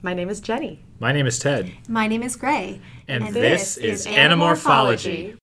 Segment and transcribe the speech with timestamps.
[0.00, 0.84] My name is Jenny.
[1.00, 1.72] My name is Ted.
[1.88, 2.80] My name is Gray.
[3.08, 5.36] And, this, is Animorphology.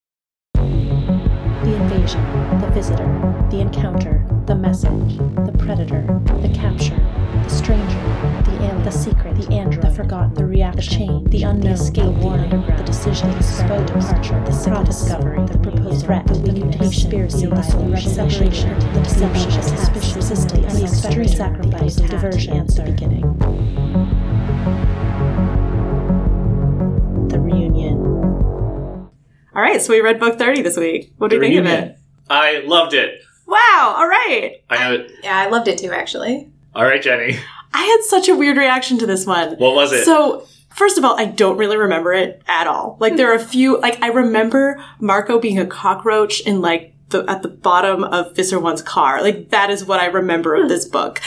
[0.53, 2.23] The invasion,
[2.61, 3.05] the visitor,
[3.51, 6.03] the encounter, the message, the predator,
[6.41, 7.99] the capture, the stranger,
[8.45, 11.71] the alien, the secret, the android, the forgotten, the reaction, the chain, the unknown, the
[11.71, 16.39] escape, the warning, the decision, the spoke departure, the single discovery, the proposed threat, the
[16.39, 22.53] mutation, conspiracy, the solution, separation, the deception, the suspicion, resistance, the extreme sacrifice, the diversion,
[22.53, 23.84] answer, the beginning.
[29.55, 31.13] All right, so we read book 30 this week.
[31.17, 31.97] What do you think of it?
[32.29, 33.21] I loved it.
[33.47, 34.61] Wow, all right.
[34.69, 35.11] I know it.
[35.23, 36.49] Yeah, I loved it too, actually.
[36.73, 37.39] All right, Jenny.
[37.73, 39.55] I had such a weird reaction to this one.
[39.55, 40.03] What was it?
[40.03, 42.97] So, first of all, I don't really remember it at all.
[42.99, 43.49] Like, there are a hmm.
[43.49, 48.35] few, like, I remember Marco being a cockroach in, like, the, at the bottom of
[48.35, 49.21] Visser One's car.
[49.21, 50.67] Like, that is what I remember of hmm.
[50.69, 51.21] this book.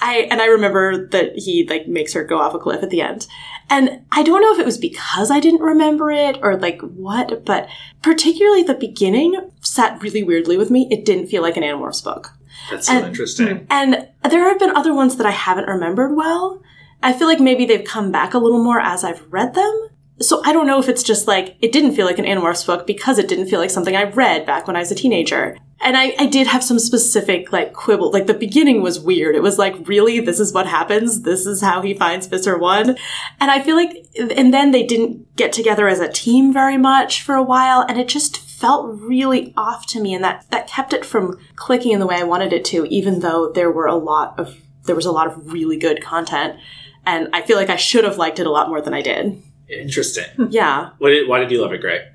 [0.00, 3.00] I, and I remember that he, like, makes her go off a cliff at the
[3.00, 3.26] end.
[3.70, 7.44] And I don't know if it was because I didn't remember it or, like, what,
[7.44, 7.68] but
[8.02, 10.86] particularly the beginning sat really weirdly with me.
[10.90, 12.32] It didn't feel like an Animorphs book.
[12.70, 13.58] That's so interesting.
[13.58, 13.64] Hmm.
[13.70, 16.62] And there have been other ones that I haven't remembered well.
[17.02, 19.88] I feel like maybe they've come back a little more as I've read them.
[20.20, 22.86] So I don't know if it's just like, it didn't feel like an Animorphs book
[22.86, 25.56] because it didn't feel like something I read back when I was a teenager.
[25.80, 28.12] And I, I did have some specific, like, quibble.
[28.12, 29.34] Like, the beginning was weird.
[29.34, 30.20] It was like, really?
[30.20, 31.22] This is what happens?
[31.22, 32.96] This is how he finds Visser 1?
[33.40, 37.22] And I feel like, and then they didn't get together as a team very much
[37.22, 40.92] for a while, and it just felt really off to me, and that, that kept
[40.94, 43.96] it from clicking in the way I wanted it to, even though there were a
[43.96, 46.58] lot of, there was a lot of really good content.
[47.04, 49.42] And I feel like I should have liked it a lot more than I did.
[49.68, 50.24] Interesting.
[50.50, 50.90] Yeah.
[50.98, 52.06] What did, why did you love it, Gray?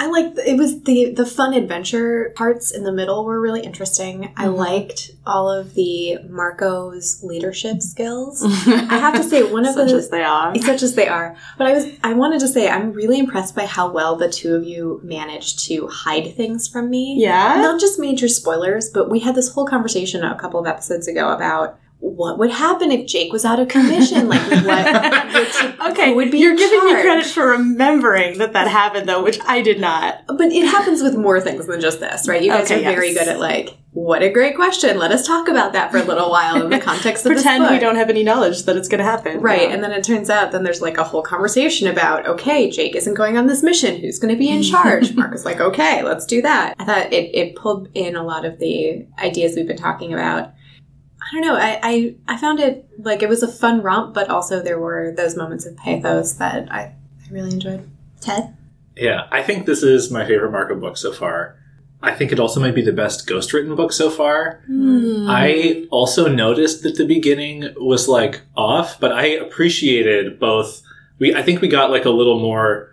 [0.00, 4.32] I liked it was the the fun adventure parts in the middle were really interesting.
[4.34, 4.56] I mm-hmm.
[4.56, 8.42] liked all of the Marco's leadership skills.
[8.66, 10.56] I have to say one of Such the as they are.
[10.56, 11.36] such as they are.
[11.58, 14.54] But I was I wanted to say I'm really impressed by how well the two
[14.54, 17.16] of you managed to hide things from me.
[17.18, 17.60] Yeah?
[17.60, 21.30] Not just major spoilers, but we had this whole conversation a couple of episodes ago
[21.30, 24.28] about what would happen if Jake was out of commission?
[24.28, 29.08] Like what Okay, would be you're in giving me credit for remembering that that happened,
[29.08, 30.22] though, which I did not.
[30.26, 32.42] But it happens with more things than just this, right?
[32.42, 34.98] You guys Okay, are very good at like, what a great question.
[34.98, 37.78] Let us talk about that for a little while in the context of Pretend we
[37.78, 39.40] don't have any knowledge that it's going to happen.
[39.40, 39.74] Right, Yeah.
[39.74, 43.14] and then it turns out then there's like a whole conversation about okay, Jake isn't
[43.14, 43.96] going on this mission.
[44.00, 45.14] Who's going to be in charge?
[45.16, 46.74] Mark is like, okay, let's do that.
[46.78, 50.52] I thought it, it pulled in a lot of the ideas we've been talking about.
[51.30, 51.54] I don't know.
[51.54, 55.14] I, I I found it like it was a fun romp, but also there were
[55.16, 56.94] those moments of pathos that I, I
[57.30, 57.88] really enjoyed.
[58.20, 58.56] Ted,
[58.96, 61.56] Yeah, I think this is my favorite Marco book so far.
[62.02, 64.62] I think it also might be the best ghost written book so far.
[64.66, 65.26] Hmm.
[65.28, 70.82] I also noticed that the beginning was like off, but I appreciated both.
[71.18, 72.89] We I think we got like a little more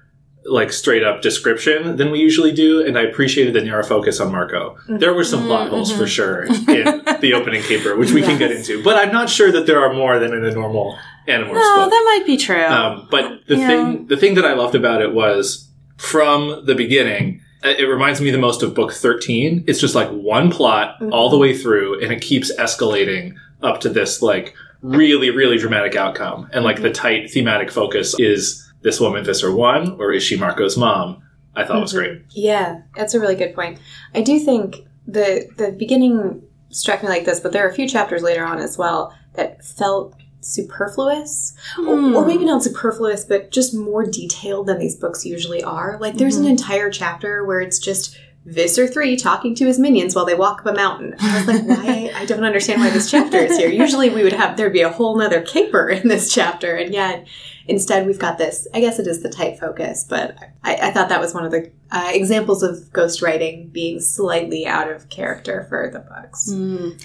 [0.50, 4.32] like straight up description than we usually do, and I appreciated the narrow focus on
[4.32, 4.78] Marco.
[4.88, 6.54] There were some plot holes for sure in
[7.22, 9.94] the opening caper, which we can get into, but I'm not sure that there are
[9.94, 10.98] more than in a normal
[11.28, 11.90] Animorphs No, book.
[11.90, 12.64] that might be true.
[12.64, 13.68] Um, but the Yeah.
[13.68, 17.42] thing, the thing that I loved about it was from the beginning.
[17.66, 19.64] uh, It reminds me the most of book thirteen.
[19.68, 23.90] It's just like one plot all the way through, and it keeps escalating up to
[23.90, 26.48] this like really, really dramatic outcome.
[26.54, 30.78] And like the tight thematic focus is this woman Visser one, or is she Marco's
[30.78, 31.24] mom?
[31.56, 32.14] I thought was mm-hmm.
[32.14, 32.22] great.
[32.30, 33.80] Yeah, that's a really good point.
[34.14, 37.88] I do think the the beginning struck me like this, but there are a few
[37.88, 42.16] chapters later on as well that felt superfluous, or, hmm.
[42.16, 45.98] or maybe not superfluous, but just more detailed than these books usually are.
[46.00, 46.52] Like there's an mm-hmm.
[46.52, 50.68] entire chapter where it's just Visser three talking to his minions while they walk up
[50.68, 51.16] a mountain.
[51.20, 52.12] I was like, why?
[52.16, 53.68] I don't understand why this chapter is here.
[53.68, 57.28] Usually we would have there'd be a whole nother caper in this chapter, and yet
[57.68, 58.68] instead we've got this.
[58.74, 61.52] I guess it is the tight focus, but I, I thought that was one of
[61.52, 66.52] the uh, examples of ghostwriting being slightly out of character for the books.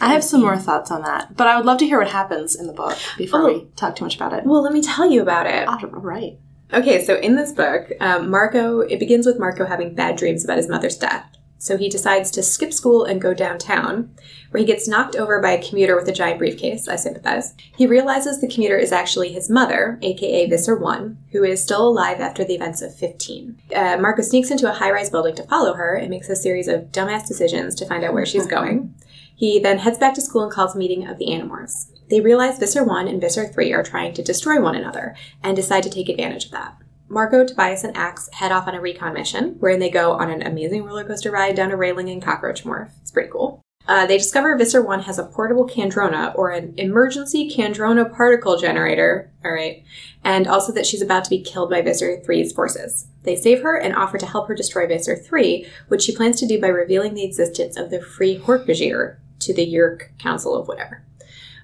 [0.00, 2.54] I have some more thoughts on that, but I would love to hear what happens
[2.54, 3.46] in the book before Oh.
[3.52, 4.44] we talk too much about it.
[4.44, 5.68] Well, let me tell you about it.
[5.68, 6.38] All right.
[6.72, 10.56] Okay, so in this book, um, Marco, it begins with Marco having bad dreams about
[10.56, 11.26] his mother's death.
[11.62, 14.12] So he decides to skip school and go downtown,
[14.50, 16.88] where he gets knocked over by a commuter with a giant briefcase.
[16.88, 17.54] I sympathize.
[17.76, 22.18] He realizes the commuter is actually his mother, aka Visser 1, who is still alive
[22.18, 23.62] after the events of 15.
[23.76, 26.66] Uh, Marco sneaks into a high rise building to follow her and makes a series
[26.66, 28.92] of dumbass decisions to find out where she's going.
[29.32, 31.92] He then heads back to school and calls a meeting of the Animorphs.
[32.10, 35.84] They realize Visser 1 and Visser 3 are trying to destroy one another and decide
[35.84, 36.81] to take advantage of that.
[37.12, 40.40] Marco, Tobias, and Ax head off on a recon mission, wherein they go on an
[40.42, 42.90] amazing roller coaster ride down a railing in Cockroach Morph.
[43.02, 43.60] It's pretty cool.
[43.86, 49.30] Uh, they discover Visser 1 has a portable Kandrona, or an emergency Kandrona particle generator,
[49.44, 49.84] alright,
[50.24, 53.08] and also that she's about to be killed by Visser 3's forces.
[53.24, 56.46] They save her and offer to help her destroy Visser 3, which she plans to
[56.46, 61.02] do by revealing the existence of the Free Hork-Bajir to the Yeerk Council of whatever.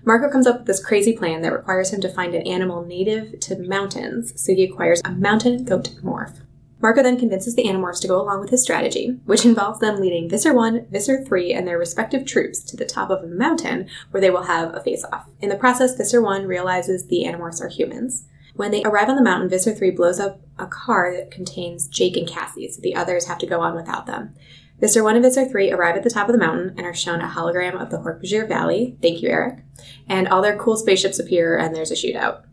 [0.05, 3.41] Marco comes up with this crazy plan that requires him to find an animal native
[3.41, 6.41] to mountains, so he acquires a mountain goat morph.
[6.81, 10.29] Marco then convinces the Animorphs to go along with his strategy, which involves them leading
[10.29, 14.21] Visser 1, Visser 3, and their respective troops to the top of a mountain where
[14.21, 15.29] they will have a face off.
[15.41, 18.29] In the process, Visser 1 realizes the Animorphs are humans.
[18.55, 22.17] When they arrive on the mountain, Visser 3 blows up a car that contains Jake
[22.17, 24.35] and Cassie, so the others have to go on without them.
[24.81, 27.21] Visser 1 and Visser 3 arrive at the top of the mountain and are shown
[27.21, 28.97] a hologram of the Hork-Bajir Valley.
[29.03, 29.65] Thank you, Erek.
[30.09, 32.45] And all their cool spaceships appear, and there's a shootout.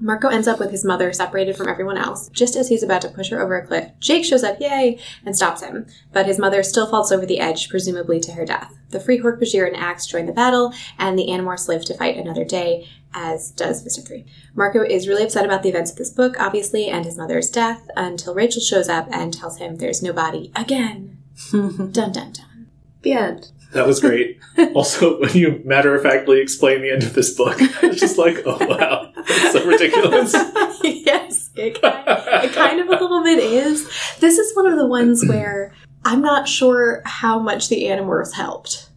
[0.00, 2.30] Marco ends up with his mother separated from everyone else.
[2.30, 5.36] Just as he's about to push her over a cliff, Jake shows up, yay, and
[5.36, 5.86] stops him.
[6.12, 8.72] But his mother still falls over the edge, presumably to her death.
[8.90, 12.44] The Free Hork-Bajir and Ax join the battle, and the Animorphs live to fight another
[12.44, 14.06] day, as does Mr.
[14.06, 14.24] 3.
[14.54, 17.90] Marco is really upset about the events of this book, obviously, and his mother's death,
[17.96, 21.17] until Rachel shows up and tells him there's no body again.
[21.52, 22.68] dun dun dun.
[23.02, 23.52] The end.
[23.72, 24.40] That was great.
[24.74, 28.42] also, when you matter of factly explain the end of this book, it's just like,
[28.46, 30.32] oh wow, that's so ridiculous.
[30.82, 32.04] yes, it kind,
[32.44, 33.84] it kind of a little bit is.
[34.20, 35.74] This is one of the ones where
[36.04, 38.88] I'm not sure how much the Animorphs helped.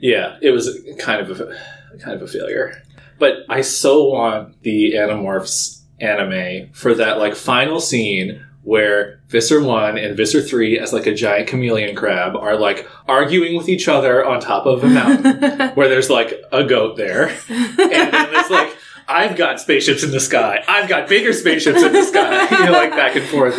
[0.00, 1.56] Yeah, it was kind of a
[1.98, 2.82] kind of a failure.
[3.18, 9.98] But I so want the Animorphs anime for that like final scene where Visser 1
[9.98, 14.24] and Visser 3 as like a giant chameleon crab are like arguing with each other
[14.24, 17.28] on top of a mountain where there's like a goat there.
[17.48, 18.76] And then it's like
[19.06, 20.64] I've got spaceships in the sky.
[20.66, 22.48] I've got bigger spaceships in the sky.
[22.58, 23.54] You know, like back and forth.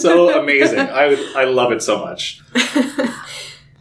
[0.00, 0.80] So amazing.
[0.80, 2.40] I I love it so much.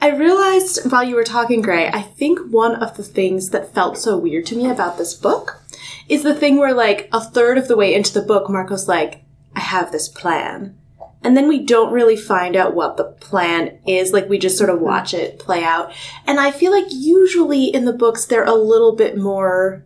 [0.02, 3.98] I realized while you were talking, Gray, I think one of the things that felt
[3.98, 5.62] so weird to me about this book
[6.08, 9.24] is the thing where, like, a third of the way into the book, Marco's like,
[9.58, 10.78] I have this plan.
[11.24, 14.14] And then we don't really find out what the plan is.
[14.14, 14.86] Like, we just sort of mm-hmm.
[14.86, 15.92] watch it play out.
[16.28, 19.84] And I feel like usually in the books, they're a little bit more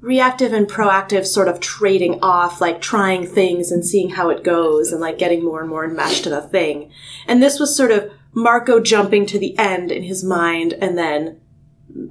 [0.00, 4.92] reactive and proactive, sort of trading off, like trying things and seeing how it goes
[4.92, 6.92] and like getting more and more enmeshed in a thing.
[7.26, 11.40] And this was sort of Marco jumping to the end in his mind and then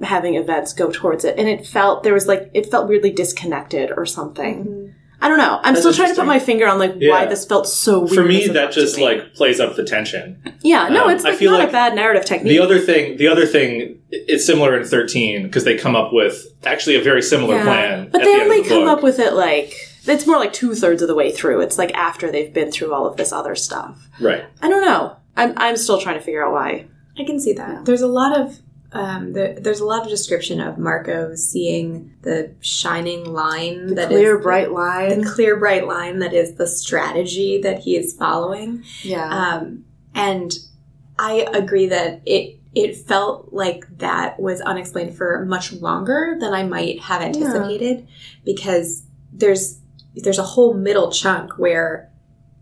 [0.02, 1.38] having events go towards it.
[1.38, 4.64] And it felt, there was like, it felt weirdly disconnected or something.
[4.64, 4.79] Mm-hmm.
[5.22, 5.60] I don't know.
[5.62, 7.24] I'm That's still trying to put my finger on like why Yeah.
[7.26, 8.12] this felt so weird.
[8.14, 10.42] For me, as a that just like plays up the tension.
[10.62, 12.48] yeah, no, um, it's I like feel not like a bad narrative technique.
[12.50, 16.46] The other thing, the other thing, it's similar in thirteen because they come up with
[16.64, 17.64] actually a very similar Yeah.
[17.64, 18.08] plan.
[18.10, 18.98] but at they the end only of the come book.
[18.98, 19.74] up with it like
[20.06, 21.60] it's more like two thirds of the way through.
[21.60, 24.08] It's like after they've been through all of this other stuff.
[24.20, 24.44] right.
[24.62, 25.16] I don't know.
[25.36, 26.86] I'm I'm still trying to figure out why.
[27.18, 27.84] I can see that.
[27.84, 28.58] There's a lot of
[28.92, 34.08] um, the, there's a lot of description of Marco seeing the shining line The that
[34.08, 35.24] clear, is bright the line.
[35.24, 38.82] clear bright line that is the strategy that he is following.
[39.02, 39.28] yeah.
[39.28, 39.84] Um,
[40.14, 40.52] and
[41.18, 46.62] I agree that it it felt like that was unexplained for much longer than I
[46.62, 48.06] might have anticipated
[48.44, 49.02] because
[49.32, 49.78] there's
[50.14, 52.10] there's a whole middle chunk where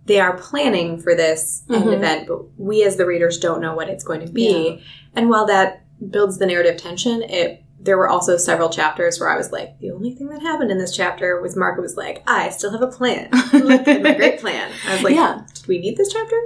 [0.07, 1.93] they are planning for this Mhm.
[1.95, 4.83] event, but we as the readers don't know what it's going to be.
[5.15, 9.37] And while that builds the narrative tension, it there were also several chapters where I
[9.37, 12.49] was like, the only thing that happened in this chapter was Marco was like, I
[12.51, 13.29] still have a plan.
[13.53, 14.73] Look at my great plan.
[14.89, 15.43] I was like, Yeah.
[15.55, 16.37] did we need this chapter?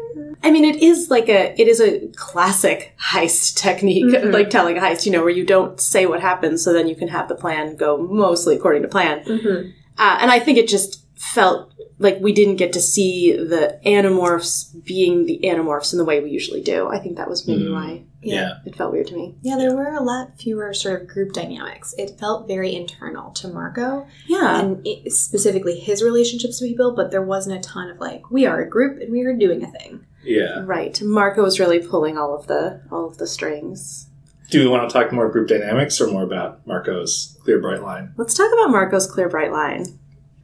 [0.42, 4.30] I mean, it is like a it is a classic heist technique, Mhm.
[4.32, 5.06] like telling a heist.
[5.06, 7.76] You know, where you don't say what happens, so then you can have the plan
[7.76, 9.25] go mostly according to plan.
[9.25, 9.71] Mm-hmm.
[9.99, 14.71] Uh, and I think it just felt like we didn't get to see the animorphs
[14.85, 16.88] being the animorphs in the way we usually do.
[16.88, 17.73] I think that was maybe Mm.
[17.73, 18.58] why Yeah.
[18.64, 19.34] it felt weird to me.
[19.42, 21.94] Yeah, there were a lot fewer sort of group dynamics.
[21.98, 24.60] It felt very internal to Marco Yeah.
[24.60, 28.46] and it, specifically his relationships with people, but there wasn't a ton of like, we
[28.46, 30.06] are a group and we are doing a thing.
[30.24, 30.62] Yeah.
[30.64, 31.00] Right.
[31.02, 34.06] Marco was really pulling all of the all of the strings.
[34.50, 38.12] Do we want to talk more group dynamics or more about Marco's clear bright line?
[38.16, 39.98] Let's talk about Marco's clear bright line.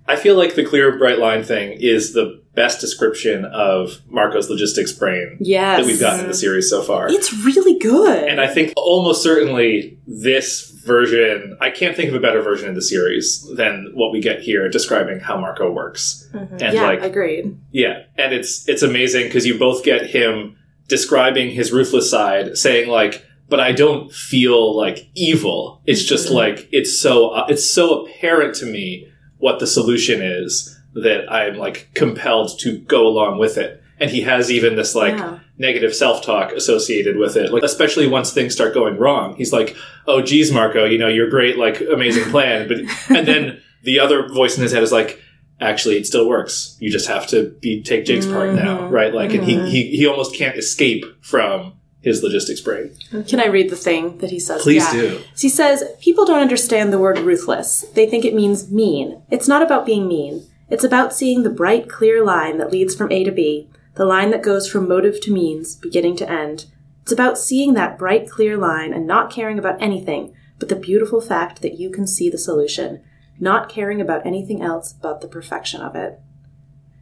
[0.08, 4.92] I feel like the clear bright line thing is the best description of Marco's logistics
[4.92, 5.78] brain Yes.
[5.78, 7.08] that we've gotten in the series so far.
[7.10, 8.28] It's really good.
[8.30, 12.74] And I think almost certainly this version, I can't think of a better version of
[12.74, 16.26] the series than what we get here describing how Marco works.
[16.32, 17.56] And yeah, like, agreed.
[17.72, 20.56] yeah, and it's it's amazing because you both get him
[20.88, 23.14] describing his ruthless side, saying like,
[23.50, 25.82] "But I don't feel like evil.
[25.86, 26.34] It's just Mhm.
[26.42, 31.56] like it's so uh, it's so apparent to me what the solution is that I'm
[31.56, 35.40] like compelled to go along with it." And he has even this like yeah.
[35.58, 39.74] negative self-talk associated with it like especially once things start going wrong he's like
[40.06, 42.78] oh geez marco you know you're great like amazing plan but
[43.10, 45.20] and then the other voice in his head is like
[45.60, 48.90] actually it still works you just have to be take jake's part now Mhm.
[48.92, 49.68] right like and he, Mhm.
[49.68, 52.92] he he almost can't escape from his logistics brain
[53.26, 54.62] Can I read the thing that he says?
[54.62, 54.92] please Yeah.
[54.92, 57.84] do So he says, People don't understand the word ruthless.
[57.94, 59.20] They think it means mean.
[59.32, 60.44] It's not about being mean.
[60.70, 64.30] It's about seeing the bright, clear line that leads from A to B, the line
[64.30, 66.66] that goes from motive to means, beginning to end.
[67.02, 71.20] It's about seeing that bright, clear line and not caring about anything but the beautiful
[71.20, 73.02] fact that you can see the solution,
[73.38, 76.18] not caring about anything else but the perfection of it.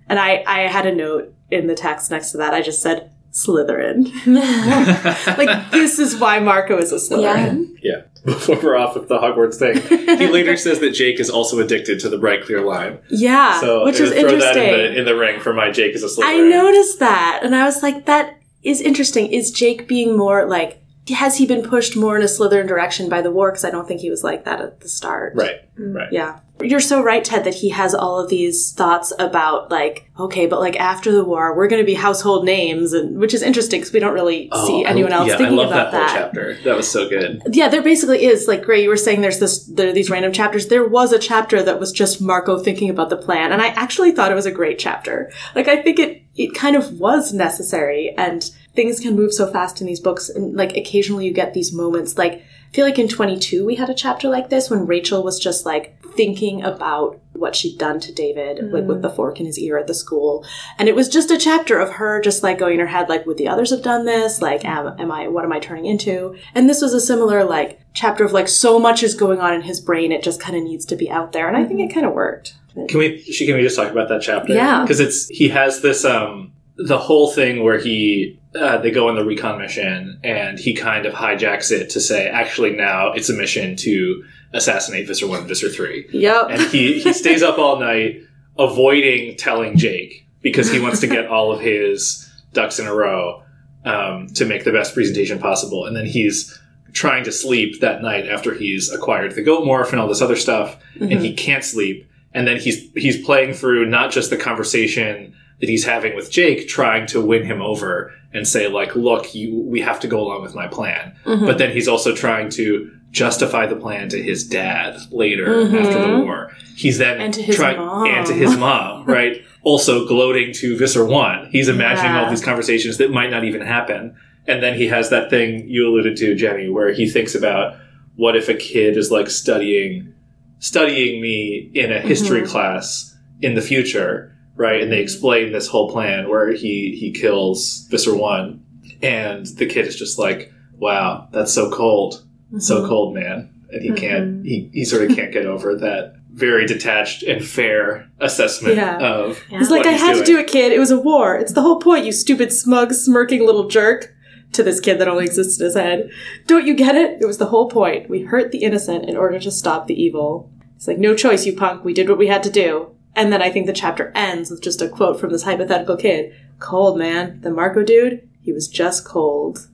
[0.09, 2.55] And I, I had a note in the text next to that.
[2.55, 4.11] I just said, Slytherin.
[5.39, 7.77] like, this is why Marco is a Slytherin.
[7.83, 8.03] yeah
[8.35, 9.81] before we're off with the hogwarts thing
[10.19, 13.85] he later says that jake is also addicted to the bright clear line Yeah, so
[13.85, 14.63] which gonna throw interesting.
[14.63, 16.25] that in the, in the ring for my jake is a Slytherin.
[16.25, 19.27] I noticed that, and I was like, that is interesting.
[19.33, 20.83] Is Jake being more like?
[21.09, 23.53] Has he been pushed more in a Slytherin direction by the war?
[23.53, 25.35] Because I don't think he was like that at the start.
[25.37, 25.95] right mm.
[25.95, 26.41] right Yeah.
[26.63, 30.59] You're so right, Ted, that he has all of these thoughts about like, okay, but
[30.59, 33.93] like after the war, we're going to be household names, and which is interesting because
[33.93, 36.11] we don't really oh, see I- anyone else Oh, yeah, thinking I love about that
[36.11, 36.59] whole chapter.
[36.65, 37.43] That was so good.
[37.53, 38.83] Yeah, there basically is like Gray.
[38.83, 40.69] You were saying there's this there are these random chapters.
[40.69, 44.13] There was a chapter that was just Marco thinking about the plan, and I actually
[44.13, 45.31] thought it was a great chapter.
[45.55, 49.81] Like I think it it kind of was necessary, and things can move so fast
[49.83, 52.17] in these books, and like occasionally you get these moments.
[52.17, 55.39] Like I feel like in 22 we had a chapter like this when Rachel was
[55.39, 59.59] just like thinking about what she'd done to David, like with the fork in his
[59.59, 60.45] ear at the school,
[60.79, 63.27] and it was just a chapter of her just like going in her head like,
[63.27, 64.41] would the others have done this?
[64.41, 65.29] Like, am, am I?
[65.29, 66.37] What am I turning into?
[66.55, 69.63] And this was a similar like chapter of like so much is going on in
[69.63, 71.93] his brain, it just kind of needs to be out there, and I think it
[71.93, 72.55] kind of worked.
[72.89, 73.23] Can we?
[73.23, 74.53] She can we just talk about that chapter?
[74.53, 74.83] Yeah.
[74.83, 79.17] because it's he has this um the whole thing where he uh, they go on
[79.17, 83.35] the recon mission and he kind of hijacks it to say actually now it's a
[83.35, 86.47] mission to assassinate Visser one and Visser three, Yep.
[86.51, 88.23] and he he stays up all night
[88.59, 93.43] avoiding telling Jake because he wants to get all of his ducks in a row
[93.85, 96.59] um, to make the best presentation possible, and then he's
[96.93, 100.37] trying to sleep that night after he's acquired the goat morph and all this other
[100.37, 102.09] stuff, and he can't sleep.
[102.33, 106.69] And then he's he's playing through not just the conversation that he's having with Jake,
[106.69, 110.43] trying to win him over and say like, "Look, you, we have to go along
[110.43, 111.47] with my plan." Mm-hmm.
[111.47, 115.81] But then he's also trying to justify the plan to his dad later Mhm.
[115.81, 116.51] after the war.
[116.77, 118.07] He's then And to his trying mom.
[118.07, 119.43] and to his mom, right?
[119.63, 121.49] also gloating to Visser One.
[121.51, 122.23] He's imagining Yeah.
[122.23, 124.15] all these conversations that might not even happen.
[124.47, 127.75] And then he has that thing you alluded to, Jenny, where he thinks about
[128.15, 130.13] what if a kid is like studying
[130.59, 132.47] studying me in a history Mhm.
[132.47, 134.81] class in the future, right?
[134.81, 138.61] And they explain this whole plan where he he kills Visser One,
[139.03, 142.23] and the kid is just like, "Wow, that's so cold,
[142.59, 142.89] so Mhm.
[142.89, 147.23] cold, man." And he can't he he sort of can't get over that very detached
[147.23, 148.99] and fair assessment Yeah.
[148.99, 149.59] of Yeah.
[149.59, 150.71] He's like, I had to do it, kid.
[150.73, 151.35] It was a war.
[151.37, 154.13] It's the whole point, you stupid, smug, smirking little jerk.
[154.53, 156.09] To this kid that only exists in his head.
[156.47, 157.19] Don't you get it?
[157.21, 158.09] It was the whole point.
[158.09, 160.49] We hurt the innocent in order to stop the evil.
[160.77, 161.85] It's like, no choice, you punk.
[161.85, 162.87] We did what we had to do.
[163.17, 166.33] And then I think the chapter ends with just a quote from this hypothetical kid.
[166.61, 167.41] Cold, man.
[167.43, 169.67] The Marco dude, he was just cold.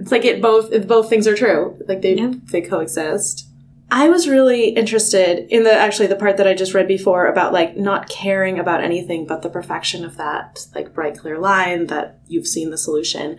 [0.00, 1.76] It's like it both it, both things are true.
[1.86, 2.32] Like they Yeah.
[2.50, 3.46] they coexist.
[3.90, 7.52] I was really interested in the actually the part that I just read before about
[7.54, 12.18] like not caring about anything but the perfection of that like bright clear line that
[12.28, 13.38] you've seen the solution.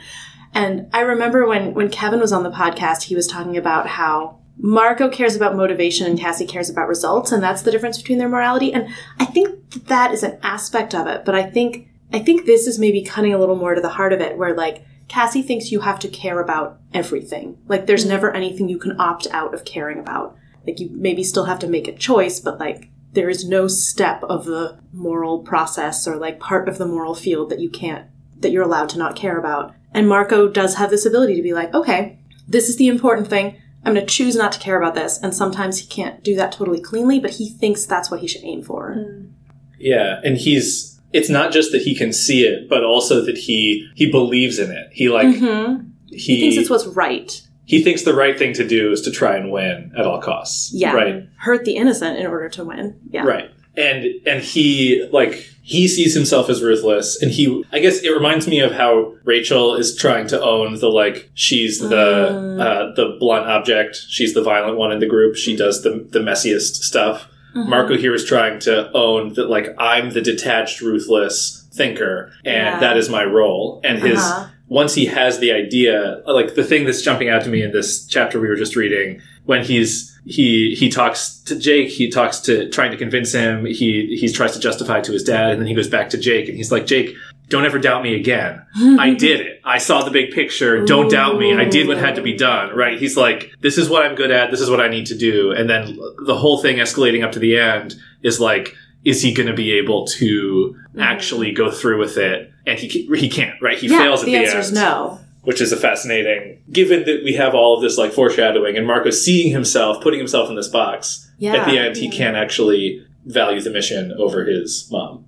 [0.54, 4.40] And I remember when when Kevin was on the podcast, he was talking about how
[4.62, 8.28] Marco cares about motivation and Cassie cares about results, and that's the difference between their
[8.28, 8.74] morality.
[8.74, 8.90] And
[9.20, 12.66] I think that, that is an aspect of it, but I think I think this
[12.66, 15.72] is maybe cutting a little more to the heart of it, where like Cassie thinks
[15.72, 17.58] you have to care about everything.
[17.68, 18.10] Like there's mm.
[18.10, 20.38] never anything you can opt out of caring about.
[20.66, 24.24] Like you maybe still have to make a choice, but like there is no step
[24.24, 28.52] of the moral process or like part of the moral field that you can't that
[28.52, 29.74] you're allowed to not care about.
[29.92, 33.60] And Marco does have this ability to be like, okay, this is the important thing.
[33.84, 35.18] I'm going to choose not to care about this.
[35.22, 38.44] And sometimes he can't do that totally cleanly, but he thinks that's what he should
[38.44, 38.96] aim for.
[38.96, 39.32] Mm.
[39.80, 43.88] Yeah, and he's it's not just that he can see it, but also that he
[43.96, 44.88] he believes in it.
[44.92, 45.86] He like Mhm.
[46.08, 47.42] he He thinks it's what's right.
[47.66, 50.72] he thinks the right thing to do is to try and win at all costs.
[50.74, 50.94] Yeah.
[50.94, 51.24] Right.
[51.38, 52.96] Hurt the innocent in order to win.
[53.12, 53.24] Yeah.
[53.24, 53.50] Right.
[53.78, 58.48] And and he like he sees himself as ruthless and he I guess it reminds
[58.48, 61.88] me of how Rachel is trying to own the like she's the
[62.32, 62.60] Mm.
[62.60, 66.20] uh, the blunt object, she's the violent one in the group, she does the the
[66.20, 67.28] messiest stuff.
[67.56, 67.68] Mhm.
[67.68, 72.80] Marco here is trying to own that like I'm the detached ruthless thinker and Yeah.
[72.80, 74.46] that is my role and his Uh-huh.
[74.68, 78.06] once he has the idea, like the thing that's jumping out to me in this
[78.06, 82.70] chapter we were just reading, when he's he he talks to Jake, he talks to
[82.70, 85.74] trying to convince him, he he tries to justify to his dad, and then he
[85.74, 87.16] goes back to Jake and he's like, Jake,
[87.50, 88.66] don't ever doubt me again.
[89.00, 89.62] I did it.
[89.66, 90.86] I saw the big picture.
[90.86, 91.54] Don't doubt me.
[91.54, 92.76] I did what had to be done.
[92.76, 93.00] Right?
[93.00, 94.52] He's like, this is what I'm good at.
[94.52, 95.52] This is what I need to do.
[95.52, 99.48] And then the whole thing escalating up to the end is like, is he going
[99.48, 101.02] to be able to mm.
[101.02, 102.52] actually go through with it?
[102.68, 103.60] And he he can't.
[103.62, 103.78] Right?
[103.78, 105.20] He yeah, fails at the the, answer is end no.
[105.42, 109.10] which is a fascinating given that we have all of this like foreshadowing and Marco
[109.10, 111.56] seeing himself putting himself in this box Yeah.
[111.56, 115.26] at the end he can't actually value the mission over his mom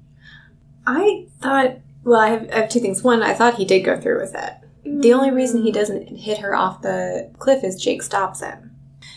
[0.86, 3.04] I thought, well, I have, I have two things.
[3.04, 4.54] One, I thought he did go through with it.
[4.84, 5.76] The only reason he mm.
[5.76, 8.72] doesn't hit her off the cliff is Jake stops him.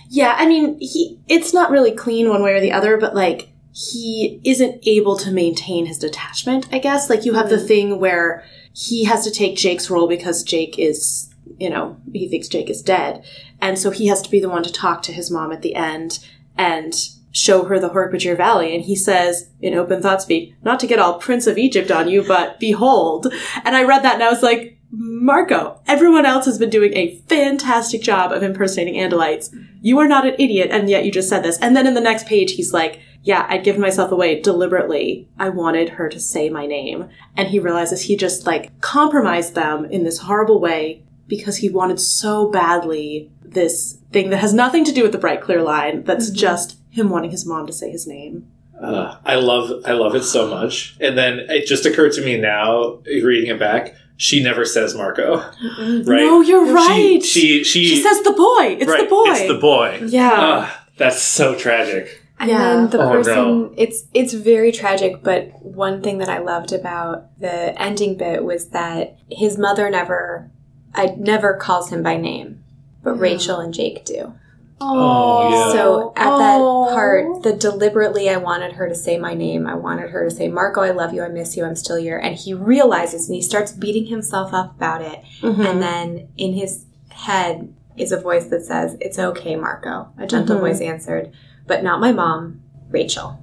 [0.09, 3.51] Yeah, I mean, he it's not really clean one way or the other, but like
[3.73, 7.11] he isn't able to maintain his detachment, I guess.
[7.11, 7.67] Like you have the mm.
[7.67, 12.49] thing where he has to take Jake's role because Jake is, you know, he thinks
[12.49, 13.25] Jake is dead.
[13.61, 15.75] And so he has to be the one to talk to his mom at the
[15.75, 16.25] end
[16.57, 16.95] and
[17.35, 18.75] show her the Hork-Bajir Valley.
[18.75, 22.09] And he says, in open thought speak, not to get all Prince of Egypt on
[22.09, 23.27] you, but behold.
[23.65, 27.17] And I read that and I was like, Marco, everyone else has been doing a
[27.29, 29.53] fantastic job of impersonating Andalites.
[29.83, 31.59] You are not an idiot, and yet you just said this.
[31.59, 35.29] And then in the next page, he's like, Yeah, I'd given myself away deliberately.
[35.37, 37.09] I wanted her to say my name.
[37.37, 41.99] And he realizes he just like compromised them in this horrible way because he wanted
[41.99, 46.29] so badly this thing that has nothing to do with the bright clear line, that's
[46.29, 46.37] mm-hmm.
[46.37, 48.47] just him wanting his mom to say his name.
[48.81, 52.39] uh, I love I love it so much and then it just occurred to me
[52.39, 57.23] now reading it back she never says Marco right No, you're right.
[57.23, 58.77] she she she, She says the boy.
[58.81, 59.25] It's right, the boy.
[59.29, 60.33] it's the boy Yeah.
[60.33, 62.59] Ugh, that's so tragic And Yeah.
[62.59, 63.75] then the Oh, person, no.
[63.77, 65.23] it's it's very tragic.
[65.23, 70.51] But one thing that I loved about the ending bit was that his mother never,
[70.95, 72.63] I never calls him by name,
[73.05, 74.35] but Rachel and Jake do.
[74.81, 75.73] Oh, yeah.
[75.73, 76.89] So at that Oh.
[76.93, 79.67] part, the deliberately, I wanted her to say my name.
[79.67, 81.23] I wanted her to say, Marco, I love you.
[81.23, 81.65] I miss you.
[81.65, 82.19] I'm still here.
[82.19, 85.23] And he realizes and he starts beating himself up about it.
[85.43, 85.65] Mhm.
[85.65, 90.09] And then in his head is a voice that says, It's okay, Marco.
[90.19, 90.61] A gentle Mhm.
[90.61, 91.31] voice answered,
[91.67, 92.61] but not my mom,
[92.91, 93.39] Rachel.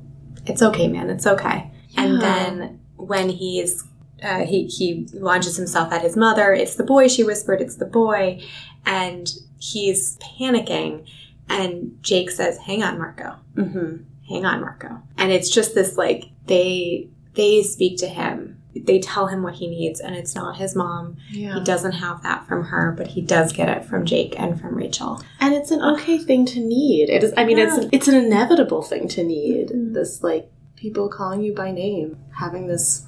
[0.45, 1.09] It's okay, man.
[1.09, 1.71] It's okay.
[1.97, 3.83] And then when he's
[4.23, 6.53] uh, he he launches himself at his mother.
[6.53, 7.07] It's the boy.
[7.07, 7.59] She whispered.
[7.59, 8.39] It's the boy,
[8.85, 11.05] and he's panicking.
[11.51, 13.35] And Jake says, "Hang on, Marco.
[13.55, 14.03] Mhm.
[14.29, 18.57] Hang on, Marco." And it's just this like they they speak to him.
[18.73, 21.17] They tell him what he needs, and it's not his mom.
[21.29, 21.55] Yeah.
[21.55, 24.75] He doesn't have that from her, but he does get it from Jake and from
[24.75, 25.21] Rachel.
[25.41, 27.09] And it's an okay thing to need.
[27.09, 27.33] It is.
[27.35, 27.75] I mean, Yeah.
[27.77, 29.69] it's it's an inevitable thing to need.
[29.69, 29.93] Mhm.
[29.93, 33.05] This like people calling you by name, having this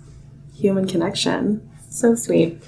[0.54, 1.62] human connection.
[1.90, 2.62] So sweet.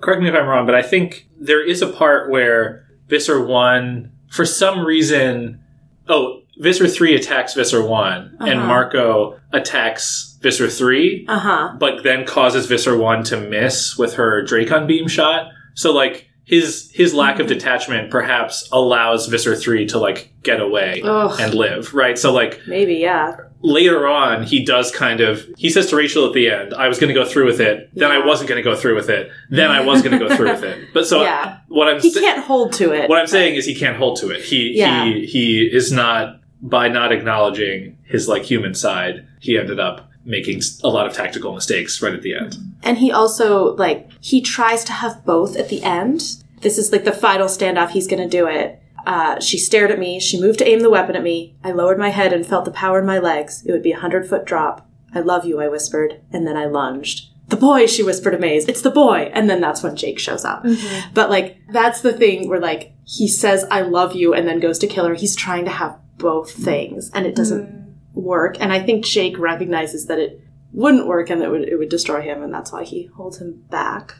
[0.00, 4.10] correct me if I'm wrong, but I think there is a part where Visser 1,
[4.32, 5.60] for some reason,
[6.08, 8.66] oh, Visser 3 attacks Visser one and Uh-huh.
[8.66, 11.76] Marco attacks Visser 3 Uh huh.
[11.78, 15.48] but then causes Visser 1 to miss with her Dracon beam shot.
[15.74, 21.00] So, like, his his lack of detachment perhaps allows Visser 3 to, like, get away
[21.04, 21.38] Ugh.
[21.40, 22.18] and live, right?
[22.18, 23.36] So, like, Maybe yeah.
[23.62, 25.46] later on, he does kind of.
[25.56, 27.90] He says to Rachel at the end, "I was going to go through with it.
[27.94, 29.30] Then I wasn't going to go through with it.
[29.50, 31.58] Then I was going to go through with it." But so yeah.
[31.68, 33.08] what I'm He sa- can't hold to it.
[33.08, 34.42] what I'm saying is he can't hold to it.
[34.42, 35.04] He Yeah.
[35.04, 39.26] he he is not by not acknowledging his like human side.
[39.40, 42.56] He ended up making a lot of tactical mistakes right at the end.
[42.82, 46.36] And he also like he tries to have both at the end.
[46.60, 47.90] This is like the final standoff.
[47.90, 48.80] He's going to do it.
[49.04, 50.20] Uh, she stared at me.
[50.20, 51.56] She moved to aim the weapon at me.
[51.64, 53.64] I lowered my head and felt the power in my legs.
[53.66, 54.88] It would be a hundred foot drop.
[55.12, 57.28] I love you, I whispered, and then I lunged.
[57.48, 58.68] The boy, she whispered amazed.
[58.68, 59.30] It's the boy.
[59.34, 60.64] And then that's when Jake shows up.
[61.12, 64.78] But like, that's the thing where like, he says, I love you, and then goes
[64.78, 65.14] to kill her.
[65.14, 67.81] He's trying to have both things, and it doesn't
[68.14, 68.56] work.
[68.60, 70.40] And I think Jake recognizes that it
[70.72, 73.38] wouldn't work and that it would, it would destroy him, and that's why he holds
[73.38, 74.14] him back.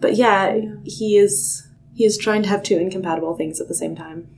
[0.00, 3.94] But yeah, he is he is trying to have two incompatible things at the same
[3.94, 4.28] time.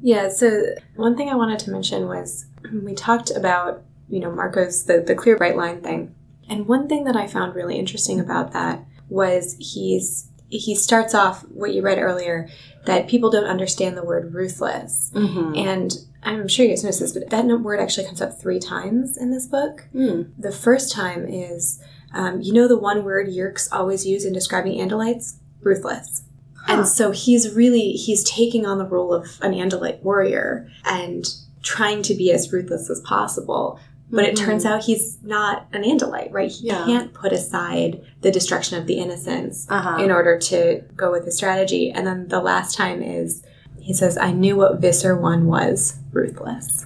[0.00, 4.84] Yeah, so one thing I wanted to mention was we talked about, you know, Marco's
[4.84, 6.14] the, the clear bright line thing.
[6.48, 11.42] And one thing that I found really interesting about that was he's he starts off
[11.50, 12.48] what you read earlier
[12.86, 15.10] that people don't understand the word ruthless.
[15.14, 15.54] Mm-hmm.
[15.56, 19.16] And I'm sure you guys noticed this, but that word actually comes up three times
[19.16, 19.86] in this book.
[19.94, 20.30] Mm.
[20.38, 21.80] The first time is,
[22.12, 25.36] um, you know, the one word Yeerks always use in describing Andalites?
[25.62, 26.24] Ruthless.
[26.56, 26.72] Huh.
[26.74, 31.24] And so he's really, he's taking on the role of an Andalite warrior and
[31.62, 33.78] trying to be as ruthless as possible.
[34.10, 34.38] But it Mhm.
[34.38, 36.50] turns out he's not an Andalite, right?
[36.50, 36.84] He Yeah.
[36.86, 40.02] can't put aside the destruction of the innocents Uh-huh.
[40.02, 41.90] in order to go with his strategy.
[41.90, 43.42] And then the last time is
[43.88, 46.84] he says, I knew what Visser One was ruthless.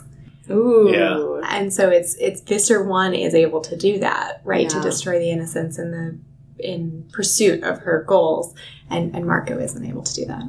[0.48, 0.88] Ooh.
[0.88, 1.40] Yeah.
[1.52, 4.70] And so it's it's Visser One is able to do that, right?
[4.70, 8.54] To destroy the innocents in the in pursuit of her goals.
[8.88, 10.44] And and Marco isn't able to do that.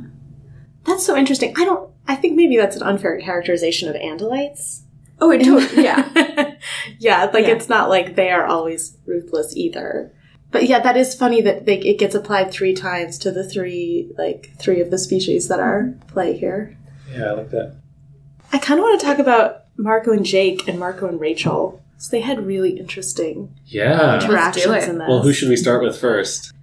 [0.83, 1.55] That's so interesting.
[1.57, 1.89] I don't.
[2.07, 4.81] I think maybe that's an unfair characterization of Andalites.
[5.19, 6.53] Oh, it totally, yeah.
[6.99, 7.53] yeah, like Yeah.
[7.53, 10.13] it's not like they are always ruthless either.
[10.53, 14.09] But yeah, that is funny that they, it gets applied three times to the three
[14.17, 16.77] like three of the species that are play here.
[17.11, 17.75] Yeah, I like that.
[18.53, 21.81] I kind of want to talk about Marco and Jake and Marco and Rachel.
[21.97, 24.21] So they had really interesting Yeah.
[24.21, 24.89] interactions it.
[24.89, 25.07] in this.
[25.09, 26.53] Well, who should we start with first?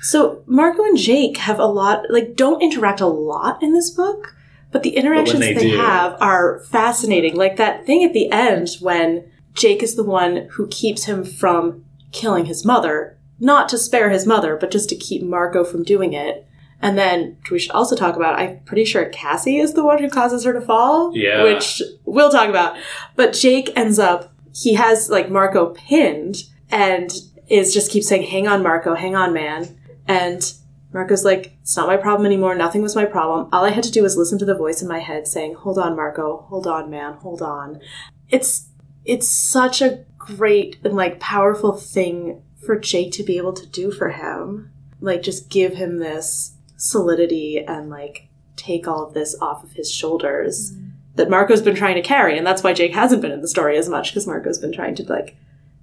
[0.00, 4.36] So Marco and Jake have a lot, like, don't interact a lot in this book,
[4.70, 7.34] but the interactions they they, do- have are fascinating.
[7.34, 11.84] Like that thing at the end when Jake is the one who keeps him from
[12.12, 16.12] killing his mother, not to spare his mother, but just to keep Marco from doing
[16.12, 16.46] it.
[16.80, 20.08] And then we should also talk about, I'm pretty sure Cassie is the one who
[20.08, 21.16] causes her to fall.
[21.16, 21.42] Yeah.
[21.42, 22.76] Which we'll talk about.
[23.16, 27.12] But Jake ends up, he has like Marco pinned and
[27.48, 29.78] is just keeps saying, hang on, Marco, hang on, man.
[30.06, 30.52] And
[30.92, 32.54] Marco's like, it's not my problem anymore.
[32.54, 33.48] Nothing was my problem.
[33.52, 35.78] All I had to do was listen to the voice in my head saying, hold
[35.78, 37.80] on, Marco, hold on, man, hold on.
[38.28, 38.68] It's,
[39.04, 43.90] it's such a great and like powerful thing for Jake to be able to do
[43.90, 44.70] for him.
[45.00, 49.90] Like, just give him this solidity and like take all of this off of his
[49.90, 50.88] shoulders mm-hmm.
[51.14, 52.36] that Marco's been trying to carry.
[52.36, 54.94] And that's why Jake hasn't been in the story as much because Marco's been trying
[54.96, 55.38] to like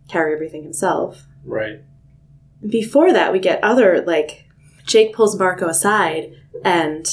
[0.07, 1.25] carry everything himself.
[1.43, 1.81] Right.
[2.63, 4.45] Before that, we get other like
[4.85, 7.07] Jake pulls Marco aside and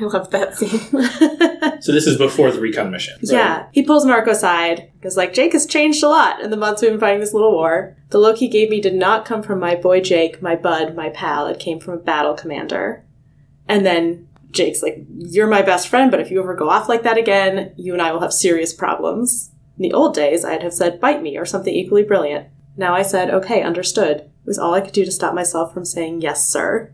[0.00, 0.80] I love that scene.
[1.80, 3.18] So this is before the recon mission.
[3.22, 3.32] right?
[3.32, 6.82] yeah, he pulls Marco aside because like Jake has changed a lot in the months
[6.82, 7.96] we've been fighting this little war.
[8.10, 11.10] The look he gave me did not come from my boy Jake, my bud, my
[11.10, 11.46] pal.
[11.46, 13.04] It came from a battle commander.
[13.68, 17.02] And then Jake's like, "You're my best friend, but if you ever go off like
[17.02, 20.74] that again, you and I will have serious problems." In the old days, I'd have
[20.74, 22.46] said, "Bite me" or something equally brilliant.
[22.76, 25.84] Now I said, "Okay, understood." It was all I could do to stop myself from
[25.84, 26.90] saying, "Yes, sir."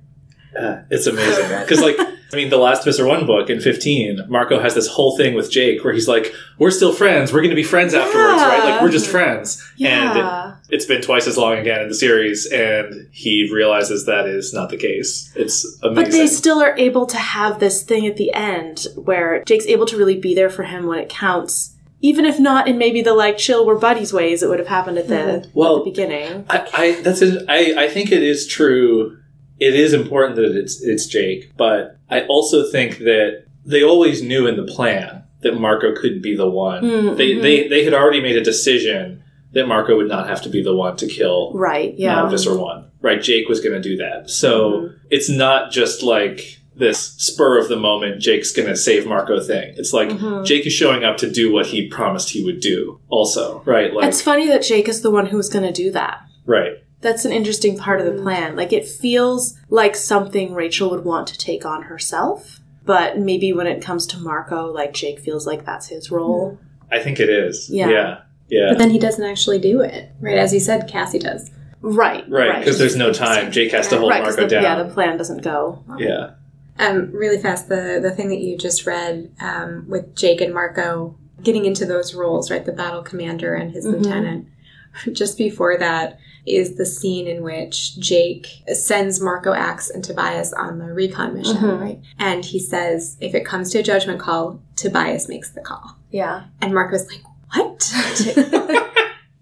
[0.54, 1.96] Yeah, it's amazing because like
[2.34, 5.50] I mean the last Visser One book in fifteen, Marco has this whole thing with
[5.52, 7.32] Jake where he's like, "We're still friends.
[7.32, 8.64] We're going to be friends afterwards, right?
[8.64, 10.54] Like we're just friends." And Yeah.
[10.68, 14.70] it's been twice as long again in the series, and he realizes that is not
[14.70, 15.32] the case.
[15.36, 15.94] It's amazing.
[16.04, 19.86] But they still are able to have this thing at the end where Jake's able
[19.86, 21.70] to really be there for him when it counts.
[22.00, 24.98] Even if not in maybe the like chill we're buddies ways it would have happened
[24.98, 26.44] at the, Well, at the beginning.
[26.50, 29.18] I, I that's a, I, I think it is true.
[29.60, 34.46] It is important that it's it's Jake, but I also think that they always knew
[34.46, 36.82] in the plan that Marco couldn't be the one.
[36.84, 37.42] Mm, They mhm.
[37.42, 40.74] they they had already made a decision that Marco would not have to be the
[40.74, 42.22] one to kill Right, yeah.
[42.24, 42.28] yeah.
[42.28, 42.86] Visser One.
[43.00, 44.28] Right, Jake was going to do that.
[44.30, 44.92] So Mhm.
[45.10, 48.20] it's not just like this spur of the moment.
[48.20, 49.74] Jake's going to save Marco thing.
[49.76, 50.44] It's like Mhm.
[50.44, 52.98] Jake is showing up to do what he promised he would do.
[53.10, 53.94] Also, right?
[53.94, 56.18] Like It's funny that Jake is the one who was going to do that.
[56.46, 56.72] right.
[57.04, 58.56] That's an interesting part of the plan.
[58.56, 63.66] Like it feels like something Rachel would want to take on herself, but maybe when
[63.66, 66.58] it comes to Marco, like Jake feels like that's his role.
[66.90, 67.68] I think it is.
[67.70, 67.88] Yeah.
[67.90, 68.20] Yeah.
[68.48, 68.68] Yeah.
[68.70, 70.38] But then he doesn't actually do it, right?
[70.38, 71.50] As you said, Cassie does.
[71.82, 73.52] Right, Right, because there's no time.
[73.52, 74.62] Jake has to hold right, 'cause Marco the, down.
[74.62, 75.84] yeah, the plan doesn't go.
[75.98, 76.30] yeah.
[76.78, 81.16] Um, really fast, the the thing that you just read um, with Jake and Marco
[81.42, 82.64] getting into those roles, right?
[82.64, 83.92] The battle commander and his Mhm.
[83.98, 84.46] lieutenant.
[85.12, 90.78] Just before that is the scene in which Jake sends Marco Ax and Tobias on
[90.78, 91.80] the recon mission, Mhm.
[91.80, 92.00] right?
[92.18, 95.96] And he says, if it comes to a judgment call, Tobias makes the call.
[96.10, 96.44] Yeah.
[96.60, 97.22] And Marco's like,
[97.54, 97.90] what?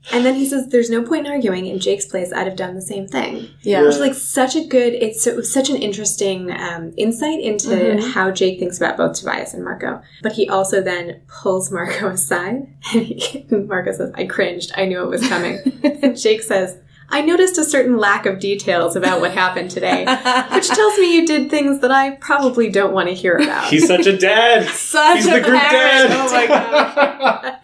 [0.13, 1.67] and then he says, there's no point in arguing.
[1.67, 3.49] In Jake's place, I'd have done the same thing.
[3.63, 3.83] Yeah.
[3.83, 8.13] Which like such a good, it's so, such an interesting um, insight into Mhm.
[8.13, 10.03] how Jake thinks about both Tobias and Marco.
[10.23, 14.73] But he also then pulls Marco aside and, he, and Marco says, I cringed.
[14.77, 15.59] I knew it was coming.
[15.83, 16.77] and Jake says,
[17.15, 20.05] I noticed a certain lack of details about what happened today,
[20.53, 23.67] which tells me you did things that I probably don't want to hear about.
[23.69, 24.67] He's such a dad.
[24.71, 26.09] Such He's a the group parent.
[26.11, 26.19] dad.
[26.19, 27.59] Oh my gosh.